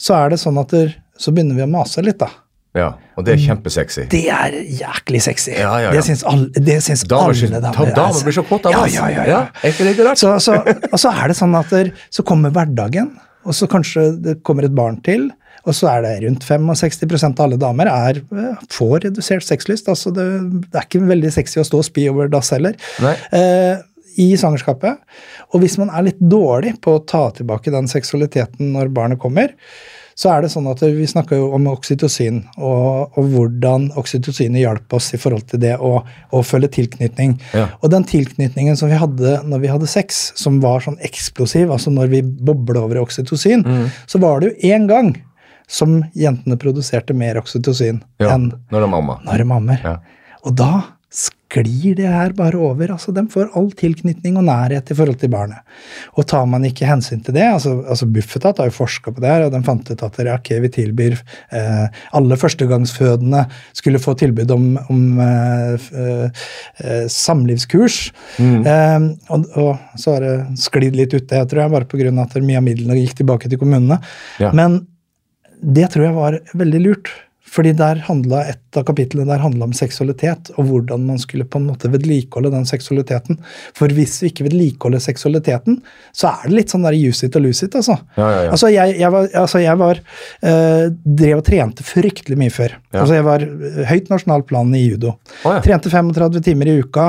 så 0.00 0.16
er 0.16 0.32
det 0.32 0.40
sånn 0.40 0.56
at 0.60 0.72
så 1.20 1.34
begynner 1.34 1.58
vi 1.58 1.66
å 1.66 1.68
mase 1.70 2.02
litt, 2.04 2.18
da. 2.24 2.30
ja. 2.78 2.88
Og 3.18 3.24
det 3.26 3.34
er 3.34 3.40
kjempesexy. 3.42 4.04
Det 4.12 4.24
er 4.30 4.54
jæklig 4.78 5.20
sexy. 5.24 5.52
Ja, 5.58 5.72
ja, 5.82 5.88
ja. 5.88 5.94
Det 5.96 6.04
syns 6.06 6.24
alle, 6.30 6.48
det 6.54 6.80
syns 6.86 7.02
Damer, 7.10 7.34
alle 7.34 7.62
damer. 7.64 7.94
damer 7.96 8.26
blir 8.28 8.36
så 8.36 8.44
kåte 8.46 8.70
av 8.70 8.76
ja, 8.76 8.82
oss. 8.86 8.94
ja, 8.94 9.08
ja, 9.10 9.24
ja. 9.26 9.94
Rart? 10.06 10.20
Så, 10.20 10.36
så, 10.40 10.60
og 10.88 11.00
så 11.02 11.10
er 11.10 11.32
det 11.32 11.36
sånn 11.36 11.56
at 11.58 11.74
så 12.14 12.24
kommer 12.26 12.54
hverdagen, 12.54 13.10
og 13.48 13.56
så 13.56 13.68
kanskje 13.70 14.10
det 14.22 14.38
kommer 14.46 14.66
et 14.68 14.76
barn 14.76 14.98
til, 15.04 15.30
og 15.68 15.76
så 15.76 15.90
er 15.90 16.04
det 16.04 16.14
rundt 16.22 16.46
65% 16.46 17.40
av 17.40 17.44
alle 17.48 17.58
damer 17.60 17.90
er, 17.90 18.22
eh, 18.22 18.64
får 18.72 19.04
redusert 19.08 19.44
sexlyst. 19.44 19.90
Altså 19.90 20.12
det, 20.14 20.26
det 20.68 20.78
er 20.78 20.86
ikke 20.86 21.04
veldig 21.08 21.32
sexy 21.34 21.60
å 21.60 21.66
stå 21.66 21.82
og 21.82 21.88
spy 21.88 22.06
over 22.12 22.30
dass 22.32 22.52
heller. 22.54 22.78
Eh, 23.34 23.84
I 24.18 24.32
svangerskapet. 24.38 25.02
Og 25.52 25.62
hvis 25.62 25.76
man 25.78 25.92
er 25.94 26.08
litt 26.08 26.18
dårlig 26.18 26.76
på 26.82 26.96
å 26.96 27.04
ta 27.06 27.28
tilbake 27.36 27.74
den 27.74 27.90
seksualiteten 27.90 28.72
når 28.74 28.90
barnet 28.94 29.20
kommer, 29.22 29.52
så 30.18 30.32
er 30.34 30.42
det 30.42 30.48
sånn 30.50 30.66
at 30.66 30.80
Vi 30.82 31.04
snakka 31.06 31.36
jo 31.38 31.52
om 31.54 31.68
oksytocin, 31.70 32.40
og, 32.58 33.14
og 33.14 33.28
hvordan 33.30 33.84
oksytocinet 34.00 34.64
hjalp 34.64 34.96
oss 34.98 35.12
i 35.14 35.20
forhold 35.22 35.44
til 35.52 35.60
det 35.62 35.76
å, 35.78 36.00
å 36.34 36.40
føle 36.42 36.66
tilknytning. 36.74 37.36
Ja. 37.54 37.68
Og 37.82 37.92
den 37.94 38.02
tilknytningen 38.08 38.74
som 38.80 38.90
vi 38.90 38.98
hadde 38.98 39.36
når 39.46 39.62
vi 39.62 39.70
hadde 39.70 39.86
sex, 39.86 40.32
som 40.34 40.58
var 40.64 40.82
sånn 40.82 40.98
eksplosiv, 41.06 41.70
altså 41.70 41.92
når 41.94 42.10
vi 42.16 42.22
bobla 42.26 42.82
over 42.82 42.98
i 42.98 43.04
oksytocin, 43.04 43.62
Mm. 43.68 43.86
så 44.10 44.18
var 44.18 44.40
det 44.40 44.50
jo 44.50 44.72
én 44.74 44.88
gang 44.90 45.12
som 45.68 46.00
jentene 46.16 46.56
produserte 46.58 47.14
mer 47.14 47.38
oksytocin 47.38 48.02
Ja, 48.18 48.34
enn 48.34 48.48
når 48.72 48.80
det 48.80 48.86
er 48.88 48.94
mamma. 48.96 49.20
når 49.24 49.38
de 49.44 49.50
ammer. 49.52 49.80
Ja. 49.84 49.96
Og 50.48 50.54
da 50.56 50.72
sklir 51.08 51.94
det 51.96 52.08
her 52.08 52.34
bare 52.36 52.58
over. 52.60 52.90
altså 52.92 53.12
De 53.16 53.22
får 53.32 53.48
all 53.56 53.70
tilknytning 53.76 54.36
og 54.36 54.44
nærhet 54.44 54.90
i 54.92 54.96
forhold 54.96 55.16
til 55.20 55.30
barnet. 55.32 55.62
Og 56.20 56.26
tar 56.28 56.44
man 56.50 56.66
ikke 56.68 56.88
hensyn 56.88 57.22
til 57.24 57.34
det 57.36 57.46
altså, 57.48 57.78
altså 57.88 58.08
Bufetat 58.12 58.60
har 58.60 58.68
jo 58.68 58.76
forska 58.76 59.14
på 59.14 59.22
det 59.24 59.30
her, 59.30 59.46
og 59.46 59.54
de 59.54 59.62
fant 59.64 59.88
ut 59.88 60.04
at 60.04 60.18
dere, 60.20 60.36
ok, 60.36 60.50
vi 60.64 60.70
tilbyr 60.74 61.16
eh, 61.16 61.86
alle 62.18 62.38
førstegangsfødende 62.40 63.46
skulle 63.72 64.02
få 64.02 64.14
tilbud 64.20 64.52
om, 64.52 64.66
om 64.92 65.22
eh, 65.24 65.88
eh, 66.02 66.44
eh, 66.84 67.06
samlivskurs. 67.12 68.00
Eh, 68.38 69.08
og, 69.32 69.48
og 69.56 69.98
så 70.00 70.18
har 70.18 70.26
det 70.26 70.60
sklidd 70.60 70.98
litt 70.98 71.16
ut, 71.16 71.28
det 71.30 71.46
tror 71.48 71.64
jeg, 71.64 71.72
bare 71.72 71.88
pga. 71.88 72.12
at 72.26 72.36
mye 72.44 72.60
av 72.60 72.68
midlene 72.68 73.00
gikk 73.00 73.16
tilbake 73.22 73.48
til 73.48 73.60
kommunene. 73.60 74.00
Ja. 74.42 74.52
Men 74.52 74.82
det 75.58 75.88
tror 75.94 76.04
jeg 76.04 76.16
var 76.18 76.38
veldig 76.54 76.84
lurt. 76.84 77.10
Fordi 77.48 77.72
der 77.76 78.02
handla 78.08 78.42
et 78.50 78.76
av 78.76 78.84
kapitlene 78.88 79.28
der 79.28 79.40
handla 79.42 79.68
om 79.68 79.74
seksualitet, 79.76 80.50
og 80.56 80.68
hvordan 80.68 81.06
man 81.08 81.20
skulle 81.20 81.46
på 81.48 81.60
en 81.60 81.68
måte 81.70 81.90
vedlikeholde 81.92 82.52
den 82.52 82.66
seksualiteten. 82.68 83.38
For 83.76 83.92
hvis 83.94 84.18
vi 84.22 84.30
ikke 84.32 84.46
vedlikeholder 84.48 85.02
seksualiteten, 85.02 85.80
så 86.16 86.32
er 86.34 86.48
det 86.48 86.56
litt 86.58 86.74
sånn 86.74 86.84
der 86.84 86.96
use 86.98 87.26
it 87.26 87.38
og 87.38 87.46
lose 87.46 87.66
it, 87.66 87.76
altså. 87.78 87.96
Ja, 88.18 88.26
ja, 88.28 88.42
ja. 88.46 88.50
Altså, 88.54 88.70
jeg, 88.72 88.96
jeg 89.00 89.14
var, 89.14 89.30
altså, 89.42 89.62
jeg 89.62 89.80
var 89.80 90.02
eh, 90.50 90.84
drev 91.22 91.40
og 91.40 91.46
trente 91.48 91.86
fryktelig 91.86 92.38
mye 92.40 92.54
før. 92.54 92.76
Altså, 92.92 93.16
jeg 93.16 93.26
var 93.26 93.46
eh, 93.46 93.80
høyt 93.88 94.12
nasjonalt 94.12 94.48
plan 94.50 94.74
i 94.76 94.84
judo. 94.84 95.14
Oh. 95.48 95.58
Trente 95.64 95.92
35 95.92 96.44
timer 96.50 96.72
i 96.72 96.76
uka. 96.82 97.08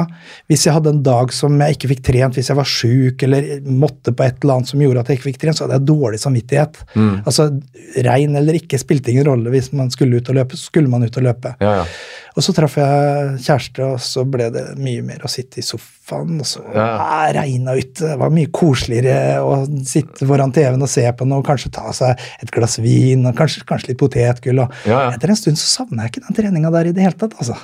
Hvis 0.50 0.66
jeg 0.68 0.78
hadde 0.78 0.96
en 0.96 1.04
dag 1.06 1.36
som 1.36 1.60
jeg 1.60 1.78
ikke 1.78 1.92
fikk 1.94 2.06
trent, 2.12 2.40
hvis 2.40 2.52
jeg 2.52 2.60
var 2.60 2.70
sjuk 2.70 3.28
eller 3.28 3.52
måtte 3.68 4.16
på 4.16 4.26
et 4.26 4.40
eller 4.40 4.60
annet 4.60 4.72
som 4.72 4.84
gjorde 4.84 5.04
at 5.04 5.12
jeg 5.12 5.20
ikke 5.20 5.30
fikk 5.34 5.42
trent, 5.44 5.60
så 5.60 5.68
hadde 5.68 5.82
jeg 5.82 5.90
dårlig 5.92 6.22
samvittighet. 6.24 6.82
Mm. 6.96 7.14
Altså, 7.26 7.50
Rein 8.06 8.38
eller 8.40 8.58
ikke 8.60 8.80
spilte 8.80 9.12
ingen 9.12 9.28
rolle. 9.28 9.52
Hvis 9.54 9.72
man 9.76 9.92
skulle 9.94 10.20
ut 10.20 10.29
og 10.30 10.38
løpe, 10.40 10.58
så 10.58 10.70
skulle 10.70 10.90
man 10.92 11.04
ut 11.04 11.18
og 11.20 11.24
løpe. 11.26 11.56
Ja, 11.64 11.82
ja. 11.82 11.86
Og 12.38 12.44
så 12.46 12.54
traff 12.56 12.78
jeg 12.78 13.40
kjæreste, 13.44 13.84
og 13.84 13.98
så 14.06 14.24
ble 14.30 14.46
det 14.54 14.64
mye 14.80 15.02
mer 15.04 15.26
å 15.26 15.32
sitte 15.32 15.60
i 15.60 15.66
sofaen. 15.66 16.38
Og 16.40 16.48
så 16.48 16.62
Ja. 16.74 16.86
ja. 16.86 17.32
regna 17.42 17.74
ute. 17.76 18.06
Det 18.06 18.18
var 18.22 18.30
mye 18.32 18.52
koseligere 18.54 19.42
å 19.44 19.58
sitte 19.86 20.28
foran 20.30 20.54
TV-en 20.56 20.82
og 20.86 20.92
se 20.92 21.04
på 21.12 21.28
noe, 21.28 21.44
kanskje 21.44 21.72
ta 21.76 21.92
seg 21.92 22.22
et 22.42 22.52
glass 22.56 22.78
vin 22.80 23.26
og 23.26 23.36
kanskje, 23.36 23.66
kanskje 23.68 23.92
litt 23.92 24.00
potetgull. 24.00 24.60
Og 24.64 24.72
Ja, 24.86 25.10
ja. 25.10 25.12
Etter 25.18 25.30
en 25.34 25.36
stund 25.42 25.58
så 25.60 25.68
savna 25.82 26.06
jeg 26.06 26.14
ikke 26.14 26.28
den 26.30 26.38
treninga 26.40 26.72
der 26.72 26.88
i 26.88 26.96
det 26.96 27.04
hele 27.04 27.18
tatt. 27.20 27.36
altså. 27.40 27.58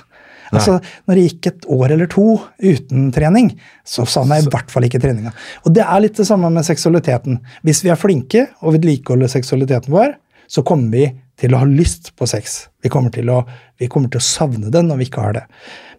Altså, 0.54 0.80
Når 1.08 1.16
det 1.16 1.24
gikk 1.26 1.48
et 1.50 1.66
år 1.74 1.92
eller 1.96 2.08
to 2.08 2.26
uten 2.62 3.12
trening, 3.12 3.58
så 3.84 4.06
savna 4.08 4.38
jeg 4.38 4.46
i 4.46 4.50
hvert 4.54 4.70
fall 4.72 4.84
ikke 4.84 5.02
treninga. 5.02 5.32
Og 5.66 5.74
det 5.74 5.84
er 5.84 6.00
litt 6.04 6.16
det 6.20 6.28
samme 6.28 6.52
med 6.54 6.64
seksualiteten. 6.68 7.40
Hvis 7.64 7.82
vi 7.84 7.90
er 7.90 7.96
flinke 8.00 8.48
og 8.62 8.76
vedlikeholder 8.78 9.28
seksualiteten 9.32 9.92
vår, 9.94 10.14
så 10.48 10.62
kommer 10.64 10.92
vi 10.94 11.08
til 11.42 11.54
å 11.56 11.62
ha 11.64 11.68
lyst 11.70 12.14
på 12.16 12.28
sex. 12.30 12.68
Vi 12.84 12.92
kommer 12.94 13.12
til 13.16 13.30
å, 13.34 13.42
vi 13.82 13.90
kommer 13.92 14.12
til 14.14 14.22
å 14.22 14.28
savne 14.28 14.72
det 14.72 14.84
når 14.88 15.02
vi 15.02 15.10
ikke 15.10 15.26
har 15.26 15.34
det. 15.42 15.46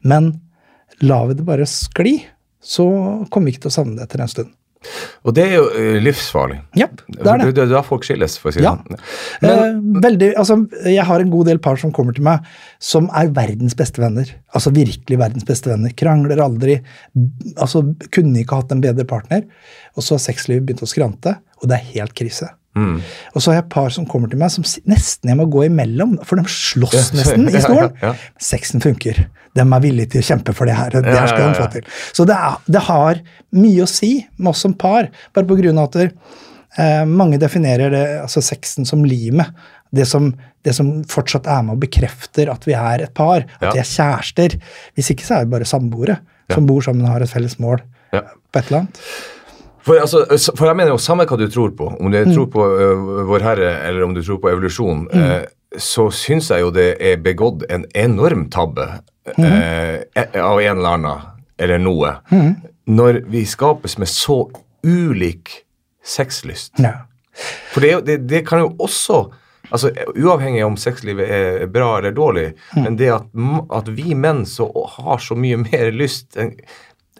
Men 0.07 0.32
lar 1.05 1.26
vi 1.28 1.34
det 1.41 1.45
bare 1.49 1.66
skli, 1.68 2.18
så 2.62 2.87
kommer 3.30 3.51
vi 3.51 3.57
ikke 3.57 3.66
til 3.66 3.74
å 3.74 3.78
savne 3.80 3.99
det 3.99 4.07
etter 4.09 4.22
en 4.24 4.32
stund. 4.32 4.55
Og 5.26 5.32
det 5.34 5.43
er 5.49 5.55
jo 5.57 5.62
eh, 5.74 5.97
livsfarlig. 6.05 6.61
Ja, 6.78 6.87
det 7.11 7.24
er 7.26 7.41
det. 7.41 7.47
Det 7.57 7.62
er 7.64 7.70
da 7.72 7.80
folk 7.82 8.05
skilles, 8.07 8.37
for 8.39 8.53
å 8.53 8.55
si 8.55 8.61
det 8.61 8.68
Ja. 8.68 8.74
sånn. 8.76 9.01
Eh, 9.49 9.78
veldig, 10.05 10.28
altså, 10.39 10.57
jeg 10.87 11.03
har 11.09 11.24
en 11.24 11.32
god 11.32 11.49
del 11.51 11.59
par 11.64 11.80
som 11.80 11.91
kommer 11.97 12.14
til 12.14 12.22
meg 12.28 12.45
som 12.78 13.09
er 13.18 13.32
verdens 13.34 13.74
beste 13.78 13.99
venner. 14.03 14.30
Altså 14.55 14.70
virkelig 14.76 15.18
verdens 15.18 15.49
beste 15.49 15.72
venner. 15.72 15.91
Krangler 15.99 16.43
aldri. 16.45 16.76
altså 17.57 17.82
Kunne 18.14 18.45
ikke 18.45 18.61
hatt 18.61 18.76
en 18.76 18.84
bedre 18.84 19.09
partner. 19.09 19.43
Og 19.97 20.07
så 20.07 20.14
har 20.16 20.22
sexlivet 20.28 20.68
begynt 20.68 20.84
å 20.87 20.91
skrante, 20.93 21.34
og 21.62 21.68
det 21.72 21.80
er 21.80 21.91
helt 21.97 22.14
krise. 22.14 22.53
Og 22.76 23.40
så 23.40 23.50
har 23.50 23.56
jeg 23.58 23.64
et 23.64 23.70
par 23.72 23.88
som 23.94 24.06
kommer 24.08 24.28
til 24.32 24.38
meg 24.40 24.50
som 24.52 24.64
nesten 24.90 25.30
jeg 25.32 25.38
må 25.38 25.46
gå 25.52 25.64
imellom, 25.70 26.18
for 26.28 26.36
de 26.36 26.44
slåss 26.52 27.12
nesten 27.16 27.48
i 27.48 27.60
stolen. 27.64 27.94
Ja, 28.02 28.10
ja. 28.12 28.32
Sexen 28.42 28.82
funker. 28.84 29.22
De 29.56 29.64
er 29.64 29.80
villige 29.80 30.10
til 30.12 30.20
å 30.20 30.26
kjempe 30.28 30.52
for 30.56 30.68
det 30.68 30.74
her. 30.76 30.90
Det 30.92 31.04
Ja, 31.08 31.22
her 31.22 31.30
skal 31.32 31.40
ja, 31.40 31.52
de 31.52 31.56
ja. 31.56 31.62
få 31.62 31.70
til. 31.72 31.86
Så 32.12 32.26
det, 32.28 32.36
er, 32.36 32.58
det 32.76 32.82
har 32.90 33.22
mye 33.56 33.86
å 33.86 33.88
si 33.88 34.10
med 34.36 34.50
oss 34.52 34.60
som 34.66 34.74
par, 34.76 35.08
bare 35.32 35.48
på 35.48 35.56
grunn 35.62 35.78
av 35.80 35.88
at 35.88 35.96
eh, 36.04 37.04
mange 37.08 37.38
definerer 37.40 37.90
det, 37.94 38.04
altså 38.26 38.42
sexen 38.44 38.84
som 38.88 39.04
limet. 39.08 39.48
Det 39.96 40.04
som, 40.10 40.28
det 40.66 40.74
som 40.76 40.90
fortsatt 41.08 41.46
er 41.48 41.62
med 41.64 41.78
og 41.78 41.84
bekrefter 41.86 42.50
at 42.52 42.66
vi 42.68 42.74
er 42.76 43.06
et 43.06 43.14
par, 43.16 43.46
at 43.46 43.62
Ja. 43.64 43.72
vi 43.72 43.80
er 43.80 43.88
kjærester. 43.88 44.58
Hvis 44.98 45.08
ikke 45.14 45.24
så 45.24 45.38
er 45.38 45.46
vi 45.46 45.54
bare 45.56 45.64
samboere 45.68 46.18
som 46.52 46.66
bor 46.68 46.84
sammen 46.84 47.06
og 47.06 47.14
har 47.14 47.24
et 47.24 47.32
felles 47.32 47.56
mål 47.62 47.80
Ja. 48.12 48.20
på 48.52 48.58
et 48.60 48.66
eller 48.68 48.84
annet. 48.84 49.00
For, 49.87 50.01
altså, 50.03 50.24
for 50.59 50.66
jeg 50.66 50.76
mener 50.80 50.91
jo 50.91 50.99
samme 50.99 51.24
hva 51.30 51.37
du 51.39 51.47
tror 51.53 51.70
på, 51.78 51.87
om 52.01 52.11
du 52.11 52.18
Mm. 52.18 52.32
tror 52.34 52.47
på 52.51 52.64
uh, 52.66 53.26
Vår 53.28 53.45
Herre 53.45 53.68
eller 53.87 54.03
om 54.03 54.14
du 54.16 54.22
tror 54.22 54.41
på 54.43 54.51
evolusjon, 54.51 55.05
eh, 55.14 55.45
så 55.78 56.09
syns 56.11 56.49
jeg 56.51 56.64
jo 56.64 56.72
det 56.74 56.97
er 57.01 57.16
begått 57.22 57.62
en 57.70 57.84
enorm 57.95 58.49
tabbe 58.51 58.89
Mm. 59.39 59.45
eh, 59.45 60.41
av 60.43 60.61
en 60.61 60.76
eller 60.78 60.89
annen, 60.99 61.22
eller 61.59 61.78
noe, 61.78 62.16
Mm. 62.32 62.57
når 62.89 63.22
vi 63.30 63.45
skapes 63.45 63.99
med 63.99 64.09
så 64.09 64.51
ulik 64.84 65.62
sexlyst. 66.05 66.72
Ja. 66.78 66.93
For 67.72 67.80
det, 67.80 68.05
det, 68.07 68.18
det 68.30 68.45
kan 68.47 68.59
jo 68.61 68.68
også 68.78 69.30
altså 69.72 69.91
Uavhengig 70.14 70.62
om 70.64 70.76
sexlivet 70.78 71.26
er 71.28 71.66
bra 71.66 71.99
eller 71.99 72.12
dårlig, 72.14 72.53
Mm. 72.76 72.82
men 72.84 72.97
det 72.97 73.09
at, 73.11 73.24
at 73.74 73.89
vi 73.97 74.14
menn 74.14 74.45
så 74.47 74.68
har 74.99 75.18
så 75.18 75.34
mye 75.34 75.57
mer 75.59 75.91
lyst 75.93 76.37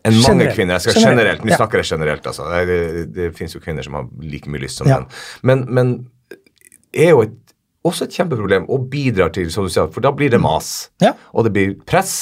enn 0.07 0.19
mange 0.21 0.29
Generelt. 0.29 0.55
kvinner. 0.57 0.77
Jeg 0.77 0.87
skal 0.87 0.95
Generelt, 0.95 1.17
generelt, 1.19 1.45
Nå 1.45 1.53
ja. 1.53 1.59
snakker 1.61 1.83
jeg 1.83 1.91
generelt, 1.91 2.29
altså. 2.31 2.47
Det, 2.69 2.79
det, 3.17 3.33
finnes 3.37 3.57
jo 3.57 3.63
kvinner 3.65 3.87
som 3.87 3.99
har 3.99 4.07
like 4.23 4.53
mye 4.53 4.63
lyst 4.63 4.83
som 4.83 4.91
menn. 4.91 5.09
Men, 5.47 5.65
men 5.79 5.97
er 6.95 7.13
jo 7.13 7.25
et, 7.27 7.35
også 7.87 8.09
et 8.09 8.17
kjempeproblem 8.19 8.69
og 8.73 8.89
bidrar 8.93 9.33
til, 9.35 9.51
som 9.55 9.67
du 9.67 9.73
sier, 9.73 9.91
for 9.93 10.05
da 10.05 10.13
blir 10.15 10.33
det 10.33 10.41
mas. 10.43 10.89
Ja. 11.03 11.15
Og 11.35 11.47
det 11.47 11.55
blir 11.57 11.75
press. 11.87 12.17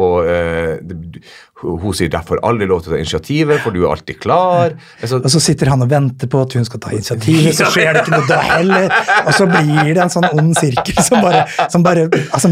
Og 0.00 0.28
eh, 0.28 0.78
det, 0.82 1.22
hun 1.62 1.94
sier 1.94 2.08
derfor 2.10 2.40
aldri 2.42 2.66
lov 2.66 2.80
til 2.82 2.90
å 2.90 2.94
ta 2.94 3.00
initiativet, 3.02 3.60
for 3.62 3.74
du 3.74 3.82
er 3.84 3.92
alltid 3.92 4.18
klar. 4.22 4.72
Altså, 5.00 5.20
Og 5.22 5.30
så 5.30 5.42
sitter 5.44 5.70
han 5.70 5.84
og 5.84 5.90
venter 5.92 6.30
på 6.32 6.40
at 6.42 6.56
hun 6.58 6.64
skal 6.66 6.80
ta 6.82 6.90
initiativet, 6.96 7.54
så 7.58 7.68
skjer 7.70 7.92
det 7.94 8.02
ikke 8.06 8.16
noe 8.16 8.26
da 8.30 8.38
heller. 8.42 8.88
Og 9.26 9.32
så 9.36 9.46
blir 9.50 9.92
det 9.94 10.02
en 10.06 10.10
sånn 10.16 10.26
ond 10.32 10.56
sirkel 10.58 10.98
som 11.06 11.22
bare, 11.22 11.44
som 11.70 11.84
bare 11.86 12.08
altså, 12.32 12.50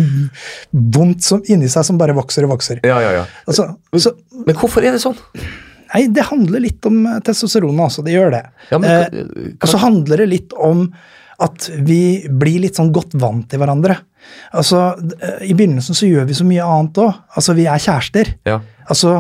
Vondt 0.70 1.24
som 1.26 1.43
inni 1.51 1.68
seg 1.72 1.84
som 1.88 1.99
bare 2.01 2.14
vokser 2.16 2.47
og 2.47 2.55
vokser. 2.55 2.80
ja, 2.86 3.01
ja, 3.03 3.11
ja. 3.20 3.24
Altså, 3.51 3.66
så, 3.99 4.14
Men 4.47 4.57
hvorfor 4.61 4.84
er 4.86 4.95
det 4.97 5.03
sånn? 5.03 5.18
nei, 5.91 6.05
det 6.14 6.22
handler 6.28 6.62
litt 6.62 6.86
om 6.86 7.01
testosteronet 7.26 7.82
også, 7.88 8.05
det 8.07 8.12
gjør 8.14 8.28
det. 8.36 8.45
Ja, 8.70 8.78
men 8.78 8.91
kan, 8.91 9.11
kan- 9.11 9.57
og 9.59 9.72
så 9.72 9.80
handler 9.82 10.20
det 10.22 10.28
litt 10.30 10.53
om 10.55 10.84
at 11.41 11.70
vi 11.86 12.28
blir 12.28 12.61
litt 12.66 12.76
sånn 12.78 12.93
godt 12.93 13.16
vant 13.20 13.47
til 13.51 13.62
hverandre. 13.62 13.97
Altså, 14.57 14.91
I 15.41 15.55
begynnelsen 15.57 15.97
så 15.97 16.09
gjør 16.09 16.26
vi 16.28 16.36
så 16.36 16.47
mye 16.47 16.66
annet 16.66 17.01
òg. 17.01 17.22
Altså, 17.38 17.57
vi 17.57 17.64
er 17.70 17.80
kjærester. 17.80 18.34
Ja. 18.49 18.59
Altså, 18.91 19.14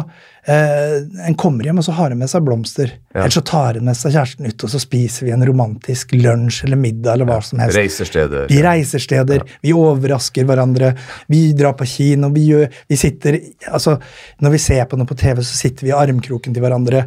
eh, 0.44 0.98
En 1.26 1.36
kommer 1.38 1.64
hjem, 1.64 1.78
og 1.78 1.86
så 1.86 1.94
har 1.96 2.10
en 2.10 2.18
med 2.18 2.30
seg 2.30 2.42
blomster. 2.44 2.92
Ja. 3.14 3.22
Eller 3.22 3.34
så 3.34 3.42
tar 3.46 3.78
en 3.78 3.86
med 3.88 3.96
seg 3.96 4.12
kjæresten 4.12 4.48
ut, 4.50 4.64
og 4.66 4.72
så 4.72 4.80
spiser 4.82 5.26
vi 5.26 5.32
en 5.32 5.46
romantisk 5.46 6.12
lunsj 6.12 6.64
eller 6.66 6.80
middag 6.80 7.14
eller 7.14 7.30
hva 7.30 7.38
som 7.46 7.62
helst. 7.62 7.78
Reisersteder. 7.78 8.48
Vi 8.50 8.60
reiser 8.66 9.02
steder, 9.02 9.46
vi 9.62 9.72
overrasker 9.76 10.48
hverandre, 10.48 10.92
vi 11.32 11.44
drar 11.56 11.76
på 11.78 11.88
kino, 11.88 12.32
vi 12.34 12.48
gjør 12.50 12.68
Vi 12.90 12.96
sitter 12.96 13.38
Altså, 13.70 13.98
når 14.42 14.50
vi 14.50 14.58
ser 14.58 14.84
på 14.90 14.98
noe 14.98 15.08
på 15.08 15.16
TV, 15.16 15.40
så 15.40 15.56
sitter 15.56 15.86
vi 15.86 15.94
i 15.94 15.96
armkroken 15.96 16.52
til 16.52 16.62
hverandre, 16.64 17.06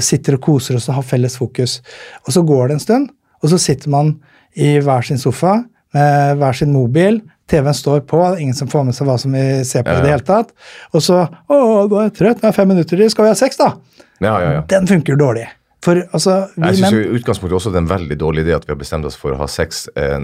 sitter 0.00 0.34
og 0.38 0.42
koser 0.48 0.80
oss 0.80 0.88
og 0.88 0.98
har 0.98 1.06
felles 1.06 1.36
fokus. 1.38 1.80
Og 2.26 2.32
så 2.32 2.42
går 2.42 2.68
det 2.68 2.78
en 2.78 2.86
stund, 2.86 3.08
og 3.42 3.52
så 3.52 3.58
sitter 3.60 3.92
man 3.92 4.16
i 4.54 4.78
hver 4.84 5.04
sin 5.06 5.20
sofa 5.20 5.62
med 5.96 6.38
hver 6.40 6.56
sin 6.56 6.72
mobil. 6.72 7.20
TV-en 7.48 7.74
står 7.74 8.00
på, 8.00 8.20
ingen 8.36 8.54
som 8.54 8.68
får 8.68 8.84
med 8.84 8.96
seg 8.96 9.08
hva 9.08 9.16
som 9.20 9.32
vi 9.32 9.44
ser 9.64 9.86
på 9.86 9.94
i 9.94 10.02
det 10.04 10.10
hele 10.12 10.24
tatt. 10.24 10.52
Og 10.92 11.00
så 11.00 11.22
'Å, 11.24 11.88
nå 11.88 11.96
er 11.96 12.10
jeg 12.10 12.16
trøtt, 12.18 12.40
det 12.42 12.48
er 12.50 12.52
fem 12.52 12.68
minutter 12.68 12.96
til, 12.96 13.10
skal 13.10 13.24
vi 13.24 13.32
ha 13.32 13.38
sex, 13.38 13.56
da?' 13.56 13.72
Ja, 14.20 14.40
ja, 14.42 14.52
ja. 14.52 14.62
Den 14.68 14.86
funker 14.86 15.16
dårlig. 15.16 15.46
For 15.84 16.00
altså, 16.10 16.32
vi 16.56 16.66
Jeg 16.72 16.80
syns 16.80 16.96
i 16.96 17.18
utgangspunktet 17.20 17.56
også 17.60 17.70
det 17.70 17.78
er 17.78 17.84
en 17.84 17.90
veldig 17.92 18.16
dårlig 18.18 18.42
idé 18.42 18.54
at 18.56 18.64
vi 18.66 18.72
har 18.72 18.78
bestemt 18.80 19.06
oss 19.06 19.14
for 19.18 19.36
å 19.36 19.38
ha 19.38 19.46
sex 19.50 19.84
eh, 19.94 20.16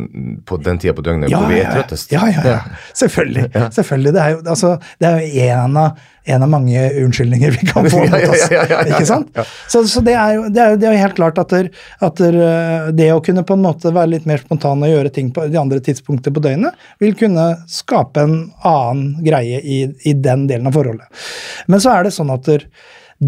på 0.50 0.58
den 0.66 0.80
tida 0.82 0.96
på 0.96 1.04
døgnet 1.06 1.30
hvor 1.30 1.46
vi 1.46 1.60
er 1.62 1.70
trøttest. 1.70 2.10
Ja, 2.14 2.24
ja, 2.26 2.42
ja. 2.42 2.56
Selvfølgelig. 2.98 3.46
Selvfølgelig. 3.76 4.14
Det 4.16 4.24
er 4.24 4.34
jo, 4.34 4.40
altså, 4.50 4.72
det 4.98 5.08
er 5.12 5.20
jo 5.22 5.44
en, 5.54 5.76
av, 5.78 6.00
en 6.34 6.46
av 6.46 6.50
mange 6.50 6.82
unnskyldninger 7.04 7.54
vi 7.54 7.68
kan 7.70 7.86
få 7.86 8.02
mot 8.02 8.16
oss. 8.18 8.42
ja, 8.50 8.64
ja, 8.64 8.80
ja, 8.80 8.96
Ikke 8.96 9.06
sant? 9.12 9.30
ja. 9.38 9.44
Så, 9.70 9.84
så 9.92 10.02
det, 10.02 10.16
er 10.18 10.40
jo, 10.40 10.48
det, 10.48 10.64
er 10.64 10.74
jo, 10.74 10.80
det 10.82 10.90
er 10.90 10.98
jo 10.98 11.04
helt 11.04 11.16
klart 11.20 11.38
at, 11.44 11.54
der, 11.54 11.70
at 12.08 12.18
der, 12.18 12.40
eh, 12.48 12.90
det 12.98 13.08
å 13.14 13.22
kunne 13.22 13.46
på 13.46 13.54
en 13.54 13.64
måte 13.68 13.94
være 13.94 14.16
litt 14.16 14.26
mer 14.30 14.42
spontan 14.42 14.82
og 14.82 14.90
gjøre 14.90 15.14
ting 15.14 15.30
på 15.36 15.46
de 15.54 15.60
andre 15.60 15.78
tidspunkter 15.86 16.34
på 16.34 16.42
døgnet, 16.42 16.74
vil 17.04 17.14
kunne 17.20 17.46
skape 17.70 18.26
en 18.26 18.36
annen 18.66 19.22
greie 19.22 19.62
i, 19.62 19.84
i 20.02 20.18
den 20.18 20.48
delen 20.50 20.66
av 20.66 20.74
forholdet. 20.74 21.24
Men 21.70 21.78
så 21.84 21.94
er 21.94 22.08
det 22.08 22.16
sånn 22.18 22.34
at 22.34 22.50
der, 22.50 22.66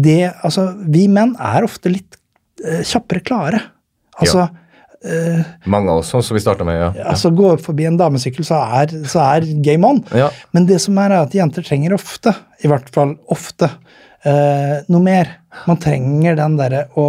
det, 0.03 0.21
altså, 0.45 0.69
vi 0.85 1.07
menn 1.11 1.35
er 1.39 1.65
ofte 1.67 1.91
litt 1.91 2.17
eh, 2.63 2.83
kjappere 2.87 3.23
klare. 3.25 3.61
Altså, 4.17 4.47
eh, 5.05 5.43
Mange 5.69 5.93
av 5.93 6.01
oss, 6.01 6.11
som 6.11 6.35
vi 6.35 6.43
starta 6.43 6.65
med. 6.67 6.79
ja. 6.81 6.91
altså 7.13 7.31
Gå 7.35 7.51
opp 7.53 7.63
forbi 7.65 7.87
en 7.89 7.99
damesykkel, 7.99 8.45
så 8.47 8.61
er, 8.81 8.93
så 9.09 9.23
er 9.23 9.47
game 9.65 9.87
on. 9.87 10.03
Ja. 10.17 10.31
Men 10.55 10.67
det 10.69 10.81
som 10.83 10.97
er, 11.01 11.13
er 11.13 11.27
at 11.27 11.37
jenter 11.37 11.65
trenger 11.65 11.95
ofte, 11.97 12.35
i 12.63 12.71
hvert 12.71 12.89
fall 12.93 13.15
ofte, 13.33 13.71
uh, 14.27 14.77
noe 14.91 15.03
mer. 15.03 15.35
Man 15.67 15.79
trenger 15.81 16.37
den 16.37 16.57
derre 16.59 16.85
å 16.99 17.07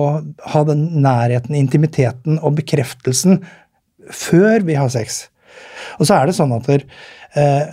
ha 0.53 0.61
den 0.69 0.87
nærheten, 1.05 1.57
intimiteten 1.59 2.39
og 2.41 2.57
bekreftelsen 2.61 3.43
før 4.15 4.65
vi 4.65 4.77
har 4.79 4.89
sex. 4.93 5.27
Og 5.99 6.09
så 6.09 6.17
er 6.17 6.29
det 6.29 6.37
sånn 6.39 6.55
at 6.57 6.69
der, 6.69 6.85
eh, 6.85 7.18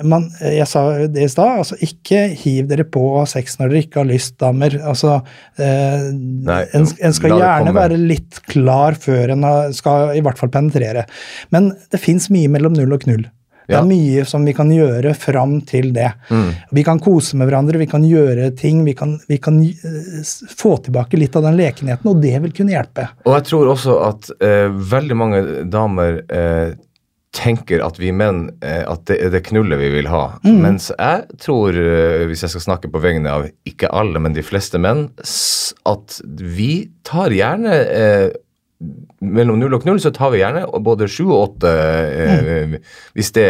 man, 0.04 0.28
Jeg 0.42 0.68
sa 0.68 0.82
det 1.08 1.24
i 1.26 1.30
stad, 1.32 1.62
altså 1.62 1.78
ikke 1.84 2.26
hiv 2.42 2.68
dere 2.70 2.84
på 2.88 3.02
og 3.14 3.22
ha 3.22 3.28
sex 3.30 3.56
når 3.60 3.72
dere 3.72 3.84
ikke 3.86 4.02
har 4.02 4.10
lyst, 4.10 4.36
damer. 4.42 4.76
Altså, 4.84 5.20
eh, 5.58 6.10
Nei, 6.12 6.60
en, 6.76 6.86
en 6.86 7.16
skal 7.16 7.38
gjerne 7.40 7.76
være 7.76 8.02
litt 8.02 8.42
klar 8.52 9.00
før 9.00 9.36
en 9.38 9.48
skal 9.76 10.12
i 10.18 10.24
hvert 10.26 10.42
fall 10.42 10.52
penetrere. 10.54 11.06
Men 11.56 11.72
det 11.94 12.04
fins 12.04 12.28
mye 12.34 12.52
mellom 12.52 12.76
null 12.76 12.98
og 12.98 13.08
knull. 13.08 13.26
Det 13.68 13.78
er 13.78 13.88
mye 13.88 14.26
som 14.30 14.46
vi 14.46 14.54
kan 14.54 14.70
gjøre 14.72 15.14
fram 15.18 15.58
til 15.66 15.92
det. 15.96 16.12
Vi 16.76 16.84
kan 16.86 17.00
kose 17.02 17.38
med 17.40 17.50
hverandre, 17.50 17.80
vi 17.82 17.90
kan 17.90 18.06
gjøre 18.06 18.52
ting, 18.58 18.84
vi 18.86 18.94
kan, 18.98 19.16
vi 19.28 19.40
kan 19.42 19.60
eh, 19.64 20.34
få 20.58 20.76
tilbake 20.86 21.18
litt 21.18 21.36
av 21.36 21.48
den 21.48 21.58
lekenheten, 21.58 22.10
og 22.12 22.22
det 22.22 22.36
vil 22.44 22.54
kunne 22.56 22.76
hjelpe. 22.76 23.08
Og 23.26 23.38
jeg 23.40 23.48
tror 23.50 23.72
også 23.74 23.98
at 24.06 24.30
eh, 24.38 24.68
veldig 24.70 25.18
mange 25.18 25.42
damer 25.72 26.22
eh, 26.30 26.76
tenker 27.36 27.84
at 27.84 28.00
vi 28.00 28.14
menn 28.16 28.48
eh, 28.64 28.84
at 28.88 29.04
det 29.10 29.20
er 29.22 29.34
det 29.34 29.44
knullet 29.50 29.80
vi 29.82 29.92
vil 29.98 30.10
ha. 30.12 30.24
Mens 30.64 30.90
jeg 30.94 31.40
tror, 31.44 31.76
eh, 31.76 32.24
hvis 32.30 32.46
jeg 32.46 32.56
skal 32.56 32.66
snakke 32.70 32.92
på 32.94 33.02
vegne 33.04 33.32
av 33.32 33.50
ikke 33.68 33.92
alle, 33.92 34.22
men 34.24 34.38
de 34.38 34.46
fleste 34.46 34.80
menn, 34.82 35.10
at 35.86 36.20
vi 36.40 36.72
tar 37.08 37.36
gjerne 37.36 37.76
eh, 37.76 38.28
mellom 39.26 39.60
null 39.60 39.78
og 39.78 39.86
knull 39.86 40.02
så 40.04 40.12
tar 40.16 40.34
vi 40.34 40.42
gjerne 40.42 40.66
både 40.84 41.08
sju 41.12 41.26
og 41.30 41.38
åtte 41.40 41.72
eh, 41.72 42.76
hvis 43.16 43.32
det 43.38 43.50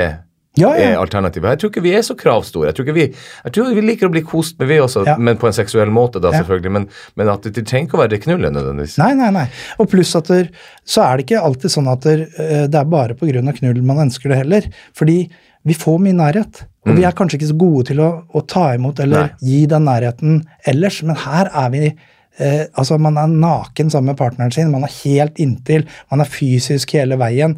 Ja, 0.59 0.71
ja. 0.77 0.91
er 0.91 0.99
alternativet. 1.01 1.55
Jeg 1.55 1.61
tror 1.61 1.71
ikke 1.73 1.83
vi 1.85 1.93
er 1.97 2.03
så 2.07 2.15
kravstore. 2.19 2.69
Jeg 2.71 2.77
tror, 2.77 2.91
vi, 2.95 3.07
jeg 3.11 3.55
tror 3.57 3.73
vi 3.75 3.83
liker 3.85 4.07
å 4.09 4.13
bli 4.13 4.23
kost 4.25 4.59
med, 4.59 4.69
vi 4.71 4.77
også, 4.83 5.05
Ja. 5.07 5.17
men 5.17 5.39
på 5.41 5.49
en 5.49 5.57
seksuell 5.57 5.91
måte, 5.91 6.21
da 6.23 6.31
selvfølgelig. 6.35 6.71
Men, 6.77 6.87
men 7.19 7.31
at 7.33 7.43
det, 7.47 7.65
trenger 7.67 7.89
ikke 7.89 7.99
å 7.99 8.03
være 8.05 8.21
knullet 8.23 8.55
nødvendigvis. 8.55 8.97
Nei, 9.01 9.11
nei, 9.19 9.31
nei. 9.35 9.47
Og 9.79 9.89
pluss 9.91 10.15
at 10.15 10.31
der, 10.31 10.47
så 10.87 11.03
er 11.07 11.17
det 11.17 11.27
ikke 11.27 11.43
alltid 11.43 11.75
sånn 11.75 11.91
at 11.91 12.07
der, 12.07 12.25
eh, 12.39 12.63
det 12.71 12.79
er 12.79 12.87
bare 12.95 13.17
pga. 13.19 13.43
knull 13.59 13.81
man 13.83 14.05
ønsker 14.07 14.31
det 14.31 14.37
heller. 14.43 14.69
Fordi 14.95 15.19
vi 15.65 15.73
får 15.73 15.99
mye 15.99 16.15
nærhet. 16.15 16.65
Og 16.85 16.93
vi 16.93 17.03
er 17.07 17.15
kanskje 17.17 17.39
ikke 17.39 17.49
så 17.49 17.57
gode 17.57 17.87
til 17.89 18.01
å, 18.05 18.09
å 18.29 18.41
ta 18.45 18.67
imot 18.75 18.99
eller 19.01 19.23
Nei. 19.25 19.29
gi 19.41 19.61
den 19.71 19.87
nærheten 19.87 20.43
ellers, 20.69 20.99
men 21.01 21.17
her 21.17 21.49
er 21.49 21.71
vi 21.73 21.85
eh, 21.89 22.67
Altså, 22.77 22.99
man 23.01 23.17
er 23.17 23.31
naken 23.31 23.89
sammen 23.89 24.11
med 24.13 24.19
partneren 24.19 24.53
sin, 24.53 24.69
man 24.69 24.85
er 24.85 24.93
helt 25.01 25.39
inntil, 25.41 25.87
man 26.13 26.21
er 26.21 26.29
fysisk 26.29 26.93
hele 26.93 27.17
veien. 27.17 27.57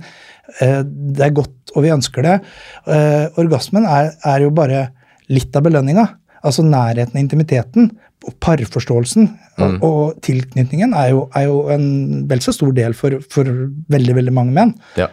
Eh, 0.62 0.82
det 0.86 1.28
er 1.28 1.36
godt, 1.36 1.56
og 1.76 1.86
vi 1.86 1.94
ønsker 1.94 2.26
det. 2.26 2.38
Eh, 2.88 3.26
orgasmen 3.42 3.88
er, 3.90 4.14
er 4.26 4.46
jo 4.46 4.54
bare 4.56 4.88
litt 5.34 5.56
av 5.58 5.68
belønninga. 5.68 6.08
Altså 6.48 6.66
nærheten 6.66 7.18
og 7.18 7.24
intimiteten. 7.24 7.92
Og 8.28 8.34
parforståelsen 8.42 9.28
og, 9.62 9.84
og 9.86 10.16
tilknytningen 10.26 10.96
er 10.98 11.12
jo, 11.14 11.28
er 11.38 11.46
jo 11.46 11.60
en 11.72 11.86
vel 12.28 12.42
så 12.44 12.52
stor 12.56 12.74
del 12.76 12.96
for, 12.98 13.20
for 13.32 13.46
veldig, 13.94 14.16
veldig 14.18 14.34
mange 14.34 14.56
menn. 14.56 14.74
Ja. 14.98 15.12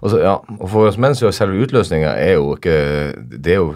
Og, 0.00 0.14
ja. 0.16 0.36
og 0.58 0.68
for 0.70 0.88
oss 0.88 0.96
menn 1.00 1.16
så 1.18 1.28
er 1.28 1.34
selve 1.36 1.60
utløsninga 1.64 2.14
er 2.16 2.38
jo 2.38 2.54
ikke 2.56 2.76
Det 3.44 3.52
er 3.52 3.58
jo 3.60 3.74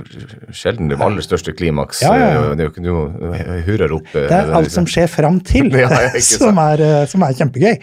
sjelden 0.56 0.88
det 0.88 0.96
aller 1.04 1.24
største 1.24 1.52
klimaks. 1.56 2.00
Ja, 2.06 2.14
ja, 2.16 2.30
eh, 2.30 2.54
Det 2.56 2.64
er 2.64 2.70
jo 2.70 2.72
ikke 2.72 2.86
noe 2.86 3.42
hurrer 3.66 3.94
opp. 3.98 4.08
Det 4.14 4.38
er 4.38 4.54
alt 4.56 4.72
som 4.72 4.88
skjer 4.88 5.10
fram 5.10 5.42
til, 5.44 5.68
som, 6.30 6.62
er, 6.64 6.86
som 7.10 7.26
er 7.26 7.36
kjempegøy. 7.42 7.76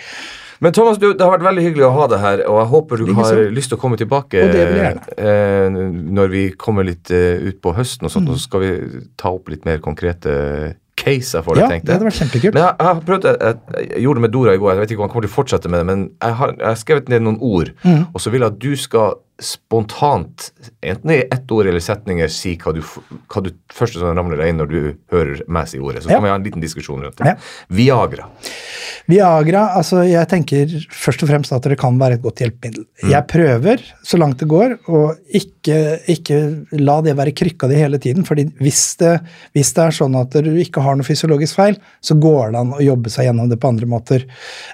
Men 0.63 0.71
Thomas, 0.73 0.97
du, 1.01 1.09
det 1.13 1.21
har 1.25 1.33
vært 1.37 1.43
veldig 1.49 1.63
hyggelig 1.65 1.85
å 1.87 1.91
ha 1.97 2.07
deg 2.07 2.19
her, 2.23 2.43
og 2.47 2.59
jeg 2.61 2.69
håper 2.71 2.97
du 3.01 3.13
har 3.17 3.35
lyst 3.51 3.69
til 3.73 3.77
å 3.77 3.81
komme 3.81 3.97
tilbake 3.99 4.39
jeg 4.39 4.99
eh, 5.17 5.67
når 6.15 6.31
vi 6.31 6.43
kommer 6.55 6.87
litt 6.87 7.11
eh, 7.11 7.41
ut 7.49 7.59
på 7.61 7.73
høsten 7.75 8.05
og 8.07 8.11
Mm. 8.11 8.15
sånt, 8.15 8.29
og 8.29 8.37
så 8.39 8.43
skal 8.47 8.59
vi 8.63 8.71
ta 9.19 9.29
opp 9.35 9.49
litt 9.51 9.65
mer 9.67 9.79
konkrete 9.83 10.75
caser 10.95 11.43
for 11.43 11.55
det, 11.59 11.65
Ja, 11.65 11.67
tenkte 11.67 11.89
det 11.91 11.95
hadde 11.97 12.07
vært 12.07 12.19
kjempekult. 12.21 12.53
Men 12.55 12.63
jeg, 12.63 12.75
jeg 12.79 12.87
har 12.87 13.01
prøvd, 13.09 13.25
jeg, 13.27 13.37
jeg, 13.41 13.89
jeg 13.91 14.01
gjorde 14.05 14.15
det 14.21 14.25
med 14.25 14.31
Dora 14.31 14.53
i 14.55 14.61
går, 14.61 14.71
jeg 14.71 14.79
vet 14.85 14.91
ikke 14.95 15.01
om 15.03 15.07
han 15.09 15.11
kommer 15.13 15.27
til 15.27 15.33
å 15.33 15.35
fortsette 15.35 15.69
med 15.73 15.79
det, 15.81 15.85
men 15.91 16.05
jeg 16.23 16.37
har, 16.39 16.53
jeg 16.55 16.67
har 16.69 16.79
skrevet 16.79 17.09
ned 17.11 17.25
noen 17.27 17.39
ord, 17.43 17.73
Mm. 17.83 18.05
og 18.13 18.21
så 18.23 18.31
vil 18.31 18.45
jeg 18.45 18.53
at 18.55 18.59
du 18.63 18.71
skal 18.79 19.17
spontant, 19.41 20.51
enten 20.81 21.11
i 21.11 21.17
ett 21.31 21.51
ord 21.51 21.67
eller 21.67 21.83
setninger, 21.83 22.29
si 22.31 22.55
hva 22.61 22.71
du, 22.75 22.81
hva 22.81 23.41
du 23.43 23.51
første 23.75 23.99
som 23.99 24.15
ramler 24.15 24.39
deg 24.39 24.53
inn 24.53 24.61
når 24.61 24.69
du 24.71 24.79
hører 25.11 25.41
meg 25.51 25.67
si 25.71 25.79
ordet. 25.79 26.03
Så 26.03 26.09
Ja. 26.09 26.15
kan 26.15 26.23
vi 26.23 26.29
ha 26.29 26.35
en 26.35 26.43
liten 26.45 26.61
diskusjon 26.63 27.01
rundt 27.03 27.17
det. 27.17 27.25
Ja. 27.25 27.35
Viagra. 27.69 28.29
Viagra, 29.07 29.75
altså 29.77 29.99
jeg 30.07 30.25
tenker 30.31 30.71
først 30.89 31.21
og 31.21 31.29
fremst 31.29 31.53
at 31.53 31.61
det 31.69 31.77
kan 31.77 31.97
være 31.99 32.17
et 32.17 32.23
godt 32.23 32.41
hjelpemiddel. 32.41 32.85
Jeg 33.05 33.27
prøver 33.29 33.83
så 34.05 34.17
langt 34.17 34.39
det 34.41 34.47
går 34.49 34.79
å 34.89 35.01
ikke, 35.37 35.99
ikke 36.09 36.39
la 36.81 36.95
det 37.05 37.13
være 37.19 37.35
krykka 37.37 37.69
di 37.69 37.75
hele 37.75 37.99
tiden. 38.01 38.23
fordi 38.25 38.47
hvis 38.57 38.97
det, 38.97 39.19
hvis 39.53 39.73
det 39.77 39.83
er 39.83 39.91
sånn 39.99 40.15
at 40.19 40.31
du 40.31 40.49
ikke 40.57 40.81
har 40.81 40.95
noe 40.97 41.05
fysiologisk 41.05 41.55
feil, 41.59 41.77
så 42.01 42.17
går 42.19 42.51
det 42.55 42.59
an 42.63 42.73
å 42.73 42.81
jobbe 42.81 43.11
seg 43.13 43.27
gjennom 43.29 43.49
det 43.51 43.59
på 43.61 43.67
andre 43.69 43.85
måter. 43.85 44.25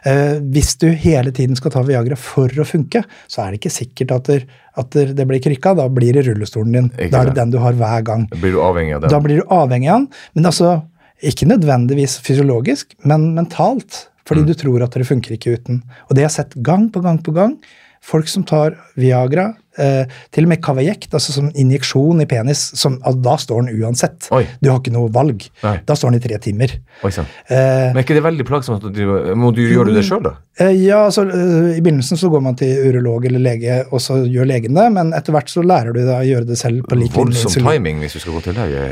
Eh, 0.06 0.40
hvis 0.40 0.78
du 0.80 0.88
hele 0.92 1.32
tiden 1.36 1.56
skal 1.60 1.72
ta 1.72 1.84
Viagra 1.84 2.16
for 2.16 2.48
å 2.48 2.64
funke, 2.68 3.04
så 3.28 3.44
er 3.44 3.52
det 3.52 3.60
ikke 3.60 3.76
sikkert 3.76 4.16
at, 4.16 4.24
det, 4.32 4.48
at 4.80 4.96
det 5.18 5.26
blir 5.28 5.42
krykka. 5.44 5.76
Da 5.78 5.88
blir 5.92 6.16
det 6.16 6.26
rullestolen 6.30 6.78
din. 6.78 6.88
Ikke 6.96 7.12
da 7.12 7.24
er 7.24 7.32
det 7.32 7.40
den 7.40 7.52
du 7.54 7.60
har 7.64 7.76
hver 7.78 8.06
gang. 8.08 8.28
Da 8.32 8.40
blir 8.40 8.56
du 8.56 8.62
avhengig 8.64 8.96
av 8.96 9.04
den. 9.04 9.14
Da 9.14 9.20
blir 9.24 9.42
du 9.42 9.52
avhengig 9.52 9.92
av 9.92 10.06
den, 10.06 10.08
men 10.38 10.50
altså 10.52 10.78
ikke 11.22 11.50
nødvendigvis 11.50 12.18
fysiologisk, 12.26 12.96
men 13.06 13.34
mentalt. 13.38 14.08
Fordi 14.28 14.46
du 14.48 14.54
tror 14.56 14.84
at 14.86 14.96
det 14.96 15.08
funker 15.10 15.36
ikke 15.36 15.58
uten. 15.58 15.82
Og 16.08 16.16
det 16.16 16.24
jeg 16.24 16.30
har 16.30 16.32
jeg 16.32 16.38
sett 16.40 16.54
gang 16.64 16.88
på 16.94 17.02
gang 17.04 17.20
på 17.24 17.34
gang. 17.36 17.58
Folk 18.02 18.30
som 18.32 18.46
tar 18.48 18.78
Viagra, 18.98 19.52
til 19.76 20.44
og 20.44 20.50
med 20.52 20.60
Kavajekt, 20.64 21.14
altså 21.16 21.32
som 21.32 21.46
injeksjon 21.56 22.20
i 22.22 22.26
penis, 22.28 22.60
som, 22.76 22.98
altså, 23.08 23.22
da 23.24 23.36
står 23.40 23.62
den 23.70 23.80
uansett. 23.82 24.28
Oi. 24.36 24.44
Du 24.60 24.68
har 24.70 24.82
ikke 24.82 24.92
noe 24.92 25.08
valg. 25.16 25.46
Nei. 25.64 25.78
Da 25.88 25.96
står 25.96 26.12
den 26.12 26.20
i 26.20 26.24
tre 26.26 26.40
timer. 26.44 26.74
Oi. 27.08 27.12
Eh, 27.12 27.56
Men 27.56 28.02
er 28.02 28.04
ikke 28.04 28.18
det 28.18 28.26
veldig 28.26 28.46
plagsomt? 28.50 28.84
at 28.84 28.94
du 28.96 29.32
Må 29.40 29.54
du 29.56 29.62
gjøre 29.64 29.96
det 29.96 30.04
sjøl, 30.08 30.24
da? 30.28 30.34
eh, 30.60 30.74
ja, 30.76 31.06
altså 31.08 31.24
eh, 31.24 31.78
I 31.78 31.82
begynnelsen 31.82 32.20
så 32.20 32.30
går 32.34 32.44
man 32.44 32.60
til 32.60 32.84
urolog 32.92 33.26
eller 33.32 33.40
lege, 33.40 33.82
og 33.92 34.04
så 34.04 34.20
gjør 34.28 34.50
legen 34.52 34.76
det, 34.76 34.88
men 34.92 35.16
etter 35.18 35.32
hvert 35.36 35.50
så 35.52 35.64
lærer 35.64 35.96
du 35.96 36.02
deg 36.04 36.14
å 36.18 36.28
gjøre 36.28 36.50
det 36.52 36.60
selv. 36.60 36.84
på 36.90 37.00
lik 37.00 37.16
Voldsom 37.16 37.56
timing 37.64 38.04
hvis 38.04 38.18
du 38.18 38.20
skal 38.26 38.36
gå 38.38 38.44
til 38.50 38.60
lege. 38.60 38.86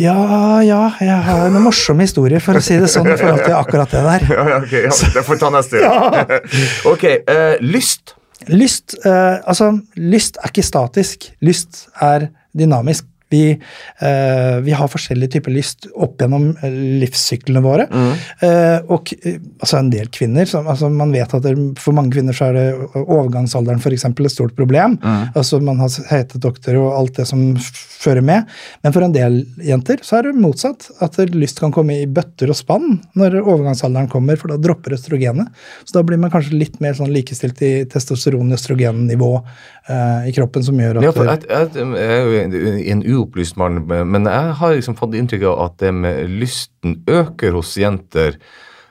Ja, 0.00 0.62
ja, 0.64 0.86
jeg 1.04 1.18
har 1.26 1.42
en 1.46 1.58
morsom 1.60 2.00
historie, 2.00 2.40
for 2.40 2.56
å 2.56 2.62
si 2.64 2.78
det 2.80 2.88
sånn, 2.88 3.10
i 3.12 3.16
forhold 3.20 3.42
til 3.44 3.56
akkurat 3.58 3.90
det 3.92 4.00
der. 4.06 4.24
Ja, 4.38 4.44
ja, 4.48 4.58
ok, 4.64 4.72
ja, 4.86 4.92
det 5.16 5.24
får 5.26 5.36
vi 5.36 5.40
ta 5.42 5.50
neste 5.52 5.82
gang. 5.82 6.32
ok, 6.94 7.04
eh, 7.20 7.56
lyst. 7.60 8.14
Lyst, 8.48 8.96
eh, 9.04 9.38
altså, 9.44 9.72
lyst 9.96 10.38
er 10.40 10.50
ikke 10.50 10.64
statisk. 10.66 11.32
Lyst 11.40 11.88
er 12.00 12.26
dynamisk. 12.58 13.04
Vi, 13.32 13.42
eh, 13.52 14.56
vi 14.62 14.74
har 14.76 14.90
forskjellige 14.92 15.38
typer 15.38 15.54
lyst 15.54 15.88
opp 15.92 16.20
gjennom 16.20 16.50
eh, 16.62 16.78
livssyklene 17.02 17.62
våre. 17.64 17.88
Eh, 18.44 18.78
og 18.92 19.12
eh, 19.22 19.38
altså 19.58 19.80
en 19.80 19.90
del 19.92 20.10
kvinner 20.12 20.48
som, 20.48 20.68
altså 20.68 20.90
Man 20.92 21.14
vet 21.14 21.32
at 21.32 21.46
det, 21.46 21.54
for 21.80 21.96
mange 21.96 22.12
kvinner 22.14 22.36
så 22.36 22.50
er 22.50 22.58
det 22.58 22.66
overgangsalderen 23.02 23.80
for 23.82 23.94
eksempel, 23.94 24.28
et 24.28 24.34
stort 24.34 24.54
problem. 24.58 24.98
Altså 25.32 25.60
Man 25.64 25.80
har 25.82 25.92
hete 26.10 26.40
doktor 26.42 26.78
og 26.80 26.92
alt 26.98 27.16
det 27.20 27.26
som 27.30 27.42
fører 28.02 28.24
med. 28.24 28.48
Men 28.82 28.94
for 28.94 29.06
en 29.06 29.14
del 29.14 29.42
jenter 29.62 30.02
så 30.04 30.18
er 30.18 30.28
det 30.28 30.42
motsatt. 30.42 30.90
At 31.04 31.18
lyst 31.32 31.60
kan 31.62 31.72
komme 31.74 31.96
i 32.02 32.08
bøtter 32.10 32.50
og 32.52 32.58
spann 32.58 32.98
når 33.18 33.38
overgangsalderen 33.40 34.10
kommer, 34.12 34.38
for 34.40 34.52
da 34.52 34.60
dropper 34.60 34.96
østrogenet. 34.96 35.50
Så 35.84 35.96
da 35.96 36.04
blir 36.06 36.20
man 36.20 36.32
kanskje 36.32 36.58
litt 36.58 36.78
mer 36.82 36.96
sånn 36.98 37.12
likestilt 37.14 37.62
i 37.64 37.72
testosteron-østrogennivå 37.92 39.30
eh, 39.38 40.28
i 40.30 40.34
kroppen, 40.36 40.64
som 40.66 40.80
gjør 40.80 41.00
at 41.00 41.06
Ja, 41.06 41.14
for 41.16 41.30
jeg, 41.30 41.46
jeg, 41.48 41.88
jeg 41.98 42.18
er 42.18 42.22
jo 42.26 42.40
en, 42.42 42.56
en 42.94 43.04
uopplyst 43.22 43.56
mann, 43.60 43.80
men 43.88 44.28
jeg 44.28 44.58
har 44.60 44.76
liksom 44.76 44.98
fått 44.98 45.16
inntrykk 45.18 45.46
av 45.52 45.64
at 45.68 45.78
det 45.82 45.94
med 45.94 46.28
lysten 46.42 47.00
øker 47.08 47.56
hos 47.56 47.72
jenter. 47.80 48.36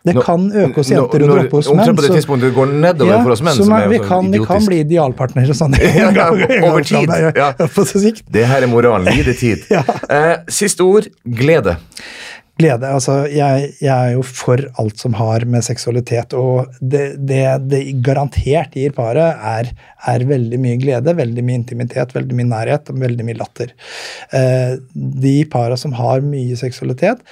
det 0.02 0.16
kan 0.26 0.48
øke 0.50 0.82
hos 0.82 0.90
jenter 0.90 1.22
og 1.22 1.30
droppe 1.30 1.60
hos 1.60 1.68
menn. 1.70 1.78
Omtrent 1.78 2.00
på 2.00 2.06
det 2.08 2.16
tidspunktet 2.16 2.50
det 2.50 2.56
går 2.56 2.72
nedover 2.74 3.12
Ja, 3.14 3.20
for 3.22 3.36
oss 3.36 3.44
menn. 3.46 3.54
så 3.54 3.68
som 3.68 3.76
er 3.78 3.88
vi, 3.92 4.00
sånn 4.00 4.08
kan, 4.10 4.32
vi 4.34 4.40
kan 4.50 4.66
bli 4.66 4.80
idealpartnere 4.82 5.54
sånn 5.60 5.76
Ja, 5.82 6.10
ja, 6.10 6.26
over 6.72 6.82
tid, 6.82 7.14
ja. 7.38 7.52
Det 8.38 8.48
her 8.50 8.66
er 8.66 8.72
moralen. 8.72 9.14
Gi 9.14 9.28
det 9.28 9.38
tid. 9.38 9.68
Ja. 9.70 9.84
eh, 10.10 10.34
siste 10.50 10.82
ord 10.88 11.12
glede. 11.22 11.78
Glede. 12.62 12.88
Altså, 12.88 13.18
jeg, 13.32 13.72
jeg 13.82 13.92
er 13.92 14.16
jo 14.16 14.24
for 14.26 14.62
alt 14.82 15.02
som 15.02 15.16
har 15.20 15.46
med 15.50 15.66
seksualitet 15.66 16.36
og 16.38 16.72
det 16.80 17.16
det, 17.18 17.44
det 17.72 17.82
garantert 18.06 18.76
gir 18.78 18.94
paret, 18.96 19.42
er, 19.42 19.72
er 20.12 20.28
veldig 20.30 20.60
mye 20.62 20.80
glede, 20.82 21.16
veldig 21.18 21.46
mye 21.48 21.62
intimitet, 21.62 22.16
veldig 22.16 22.38
mye 22.38 22.52
nærhet 22.54 22.92
og 22.94 23.02
veldig 23.02 23.28
mye 23.28 23.40
latter. 23.42 23.74
Eh, 24.38 24.76
de 24.94 25.38
para 25.52 25.78
som 25.80 25.96
har 25.98 26.24
mye 26.26 26.58
seksualitet, 26.60 27.24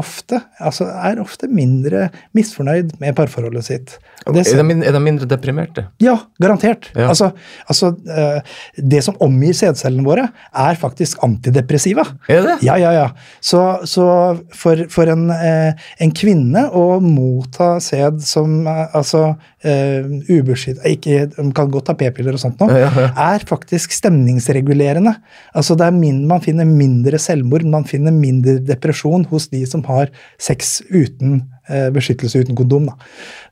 ofte, 0.00 0.40
altså 0.58 0.86
er 0.88 1.20
ofte 1.20 1.48
mindre 1.52 2.08
misfornøyd 2.36 2.94
med 3.00 3.14
parforholdet 3.16 3.64
sitt. 3.66 3.98
Det 4.26 4.46
Er 4.46 4.62
de, 4.62 4.74
er 4.86 4.92
de 4.92 5.00
mindre 5.00 5.26
deprimerte? 5.28 5.86
ja, 6.00 6.16
garantert. 6.40 6.90
Ja. 6.96 7.08
Altså, 7.08 7.30
altså 7.68 7.94
eh, 8.08 8.40
Det 8.76 9.02
som 9.04 9.16
omgir 9.20 9.52
sædcellene 9.56 10.04
våre, 10.04 10.28
er 10.54 10.74
faktisk 10.80 11.18
antidepressiva. 11.24 12.04
Er 12.28 12.42
det? 12.42 12.56
Ja, 12.62 12.76
ja, 12.76 12.92
ja. 12.92 13.08
Så, 13.40 13.80
så 13.84 14.38
for, 14.52 14.86
for 14.90 15.08
en, 15.12 15.30
eh, 15.30 15.72
en 16.00 16.12
kvinne 16.12 16.66
å 16.72 17.00
motta 17.00 17.78
sæd 17.80 18.20
som 18.24 18.66
eh, 18.66 18.86
altså 18.96 19.36
ubeskyttet 19.60 20.86
ikke, 20.88 21.26
De 21.34 21.42
kan 21.52 21.68
godt 21.68 21.90
ta 21.90 21.94
p-piller 21.98 22.32
og 22.32 22.40
sånt 22.40 22.60
nå. 22.62 22.70
Ja, 22.72 22.88
ja. 22.88 23.08
Er 23.34 23.44
faktisk 23.44 23.92
stemningsregulerende. 23.92 25.12
Altså 25.52 25.76
det 25.76 25.84
er 25.90 25.96
min, 25.96 26.22
Man 26.30 26.40
finner 26.40 26.64
mindre 26.64 27.18
selvmord, 27.20 27.66
man 27.68 27.84
finner 27.84 28.14
mindre 28.14 28.56
depresjon 28.64 29.26
hos 29.28 29.49
de 29.52 29.62
som 29.68 29.82
har 29.88 30.10
sex 30.40 30.80
uten 30.90 31.40
eh, 31.70 31.88
beskyttelse, 31.94 32.42
uten 32.44 32.58
kondom. 32.58 32.88
Da. 32.90 32.96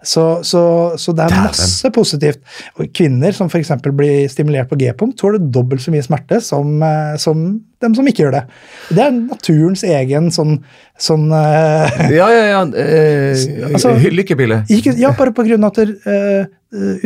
Så, 0.03 0.25
så, 0.47 0.63
så 1.01 1.15
det 1.17 1.27
er 1.27 1.37
masse 1.45 1.91
positivt. 1.95 2.43
Og 2.79 2.91
kvinner 2.95 3.35
som 3.37 3.51
f.eks. 3.51 3.73
blir 3.89 4.29
stimulert 4.33 4.71
på 4.71 4.79
G-punkt, 4.81 5.19
tåler 5.21 5.43
dobbelt 5.43 5.83
så 5.85 5.95
mye 5.95 6.05
smerte 6.07 6.41
som, 6.45 6.77
eh, 6.83 7.17
som 7.23 7.49
dem 7.83 7.95
som 7.95 8.07
ikke 8.11 8.25
gjør 8.27 8.37
det. 8.39 8.45
Det 8.91 9.03
er 9.05 9.17
naturens 9.17 9.85
egen 9.87 10.31
sånn, 10.35 10.59
sånn 10.99 11.29
eh, 11.31 12.05
Ja, 12.19 12.29
ja, 12.35 12.45
ja. 12.53 12.63
Eh, 12.75 13.73
Altså- 13.73 13.97
lykkepille. 14.11 14.65
Ja, 14.99 15.13
bare 15.19 15.35
på 15.35 15.47
grunn 15.47 15.67
av 15.67 15.77
at 15.77 15.93
uh, 16.07 16.47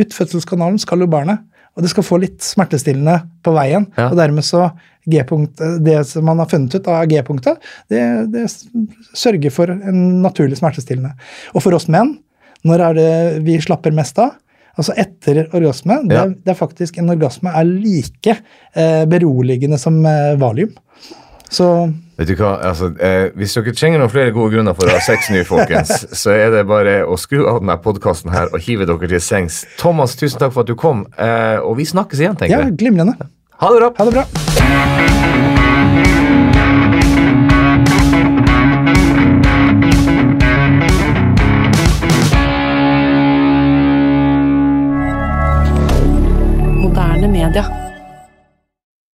utfødselskanalen 0.01 0.79
skal 0.81 1.03
jo 1.05 1.09
barnet. 1.11 1.43
Og 1.73 1.81
det 1.85 1.89
skal 1.89 2.05
få 2.05 2.19
litt 2.21 2.43
smertestillende 2.45 3.15
på 3.43 3.53
veien. 3.55 3.87
Ja. 3.97 4.09
Og 4.11 4.17
dermed 4.19 4.45
så 4.45 4.67
G-punkt, 5.09 5.59
Det 5.83 5.97
som 6.07 6.23
man 6.29 6.39
har 6.39 6.47
funnet 6.47 6.75
ut 6.77 6.85
av 6.87 7.01
G-punktet, 7.11 7.57
det, 7.91 8.03
det 8.31 8.45
sørger 9.17 9.51
for 9.51 9.73
en 9.73 10.21
naturlig 10.23 10.55
smertestillende. 10.61 11.11
Og 11.53 11.63
for 11.65 11.75
oss 11.75 11.89
menn, 11.91 12.13
når 12.63 12.85
er 12.85 12.93
det 12.99 13.09
vi 13.43 13.57
slapper 13.59 13.91
mest 13.91 14.21
av? 14.23 14.35
Altså 14.77 14.93
etter 14.97 15.43
orgasme. 15.53 15.99
Det, 16.07 16.15
Ja. 16.15 16.23
er, 16.23 16.29
det 16.45 16.49
er 16.53 16.57
faktisk 16.57 16.97
En 16.97 17.09
orgasme 17.13 17.51
er 17.53 17.63
like 17.67 18.37
eh, 18.75 19.03
beroligende 19.05 19.77
som 19.77 19.99
eh, 20.05 20.33
valium. 20.41 20.71
Så 21.53 21.67
Vet 22.17 22.29
du 22.29 22.35
hva, 22.37 22.55
altså, 22.61 22.91
eh, 23.01 23.31
Hvis 23.39 23.55
dere 23.57 23.73
trenger 23.73 24.03
noen 24.03 24.11
flere 24.13 24.33
gode 24.35 24.53
grunner 24.53 24.77
for 24.77 24.89
å 24.89 24.93
ha 24.93 25.01
sex 25.01 25.31
nå, 25.33 25.41
folkens, 25.49 26.05
så 26.21 26.35
er 26.35 26.53
det 26.53 26.65
bare 26.69 26.99
å 27.09 27.17
skru 27.17 27.47
av 27.49 27.61
denne 27.63 27.79
podkasten 27.81 28.33
her 28.35 28.53
og 28.53 28.61
hive 28.61 28.87
dere 28.89 29.09
til 29.15 29.23
sengs. 29.23 29.63
Thomas, 29.81 30.17
tusen 30.19 30.41
takk 30.41 30.53
for 30.53 30.67
at 30.67 30.69
du 30.69 30.77
kom, 30.79 31.07
eh, 31.17 31.57
og 31.63 31.79
vi 31.81 31.89
snakkes 31.89 32.21
igjen, 32.21 32.37
tenker 32.37 32.57
ja, 32.59 32.63
jeg. 32.67 32.77
glimrende. 32.83 33.17
Ha 33.63 33.73
det 33.73 33.81
bra! 33.81 33.93
Ha 33.97 34.09
det 34.09 34.17
bra. 34.19 35.22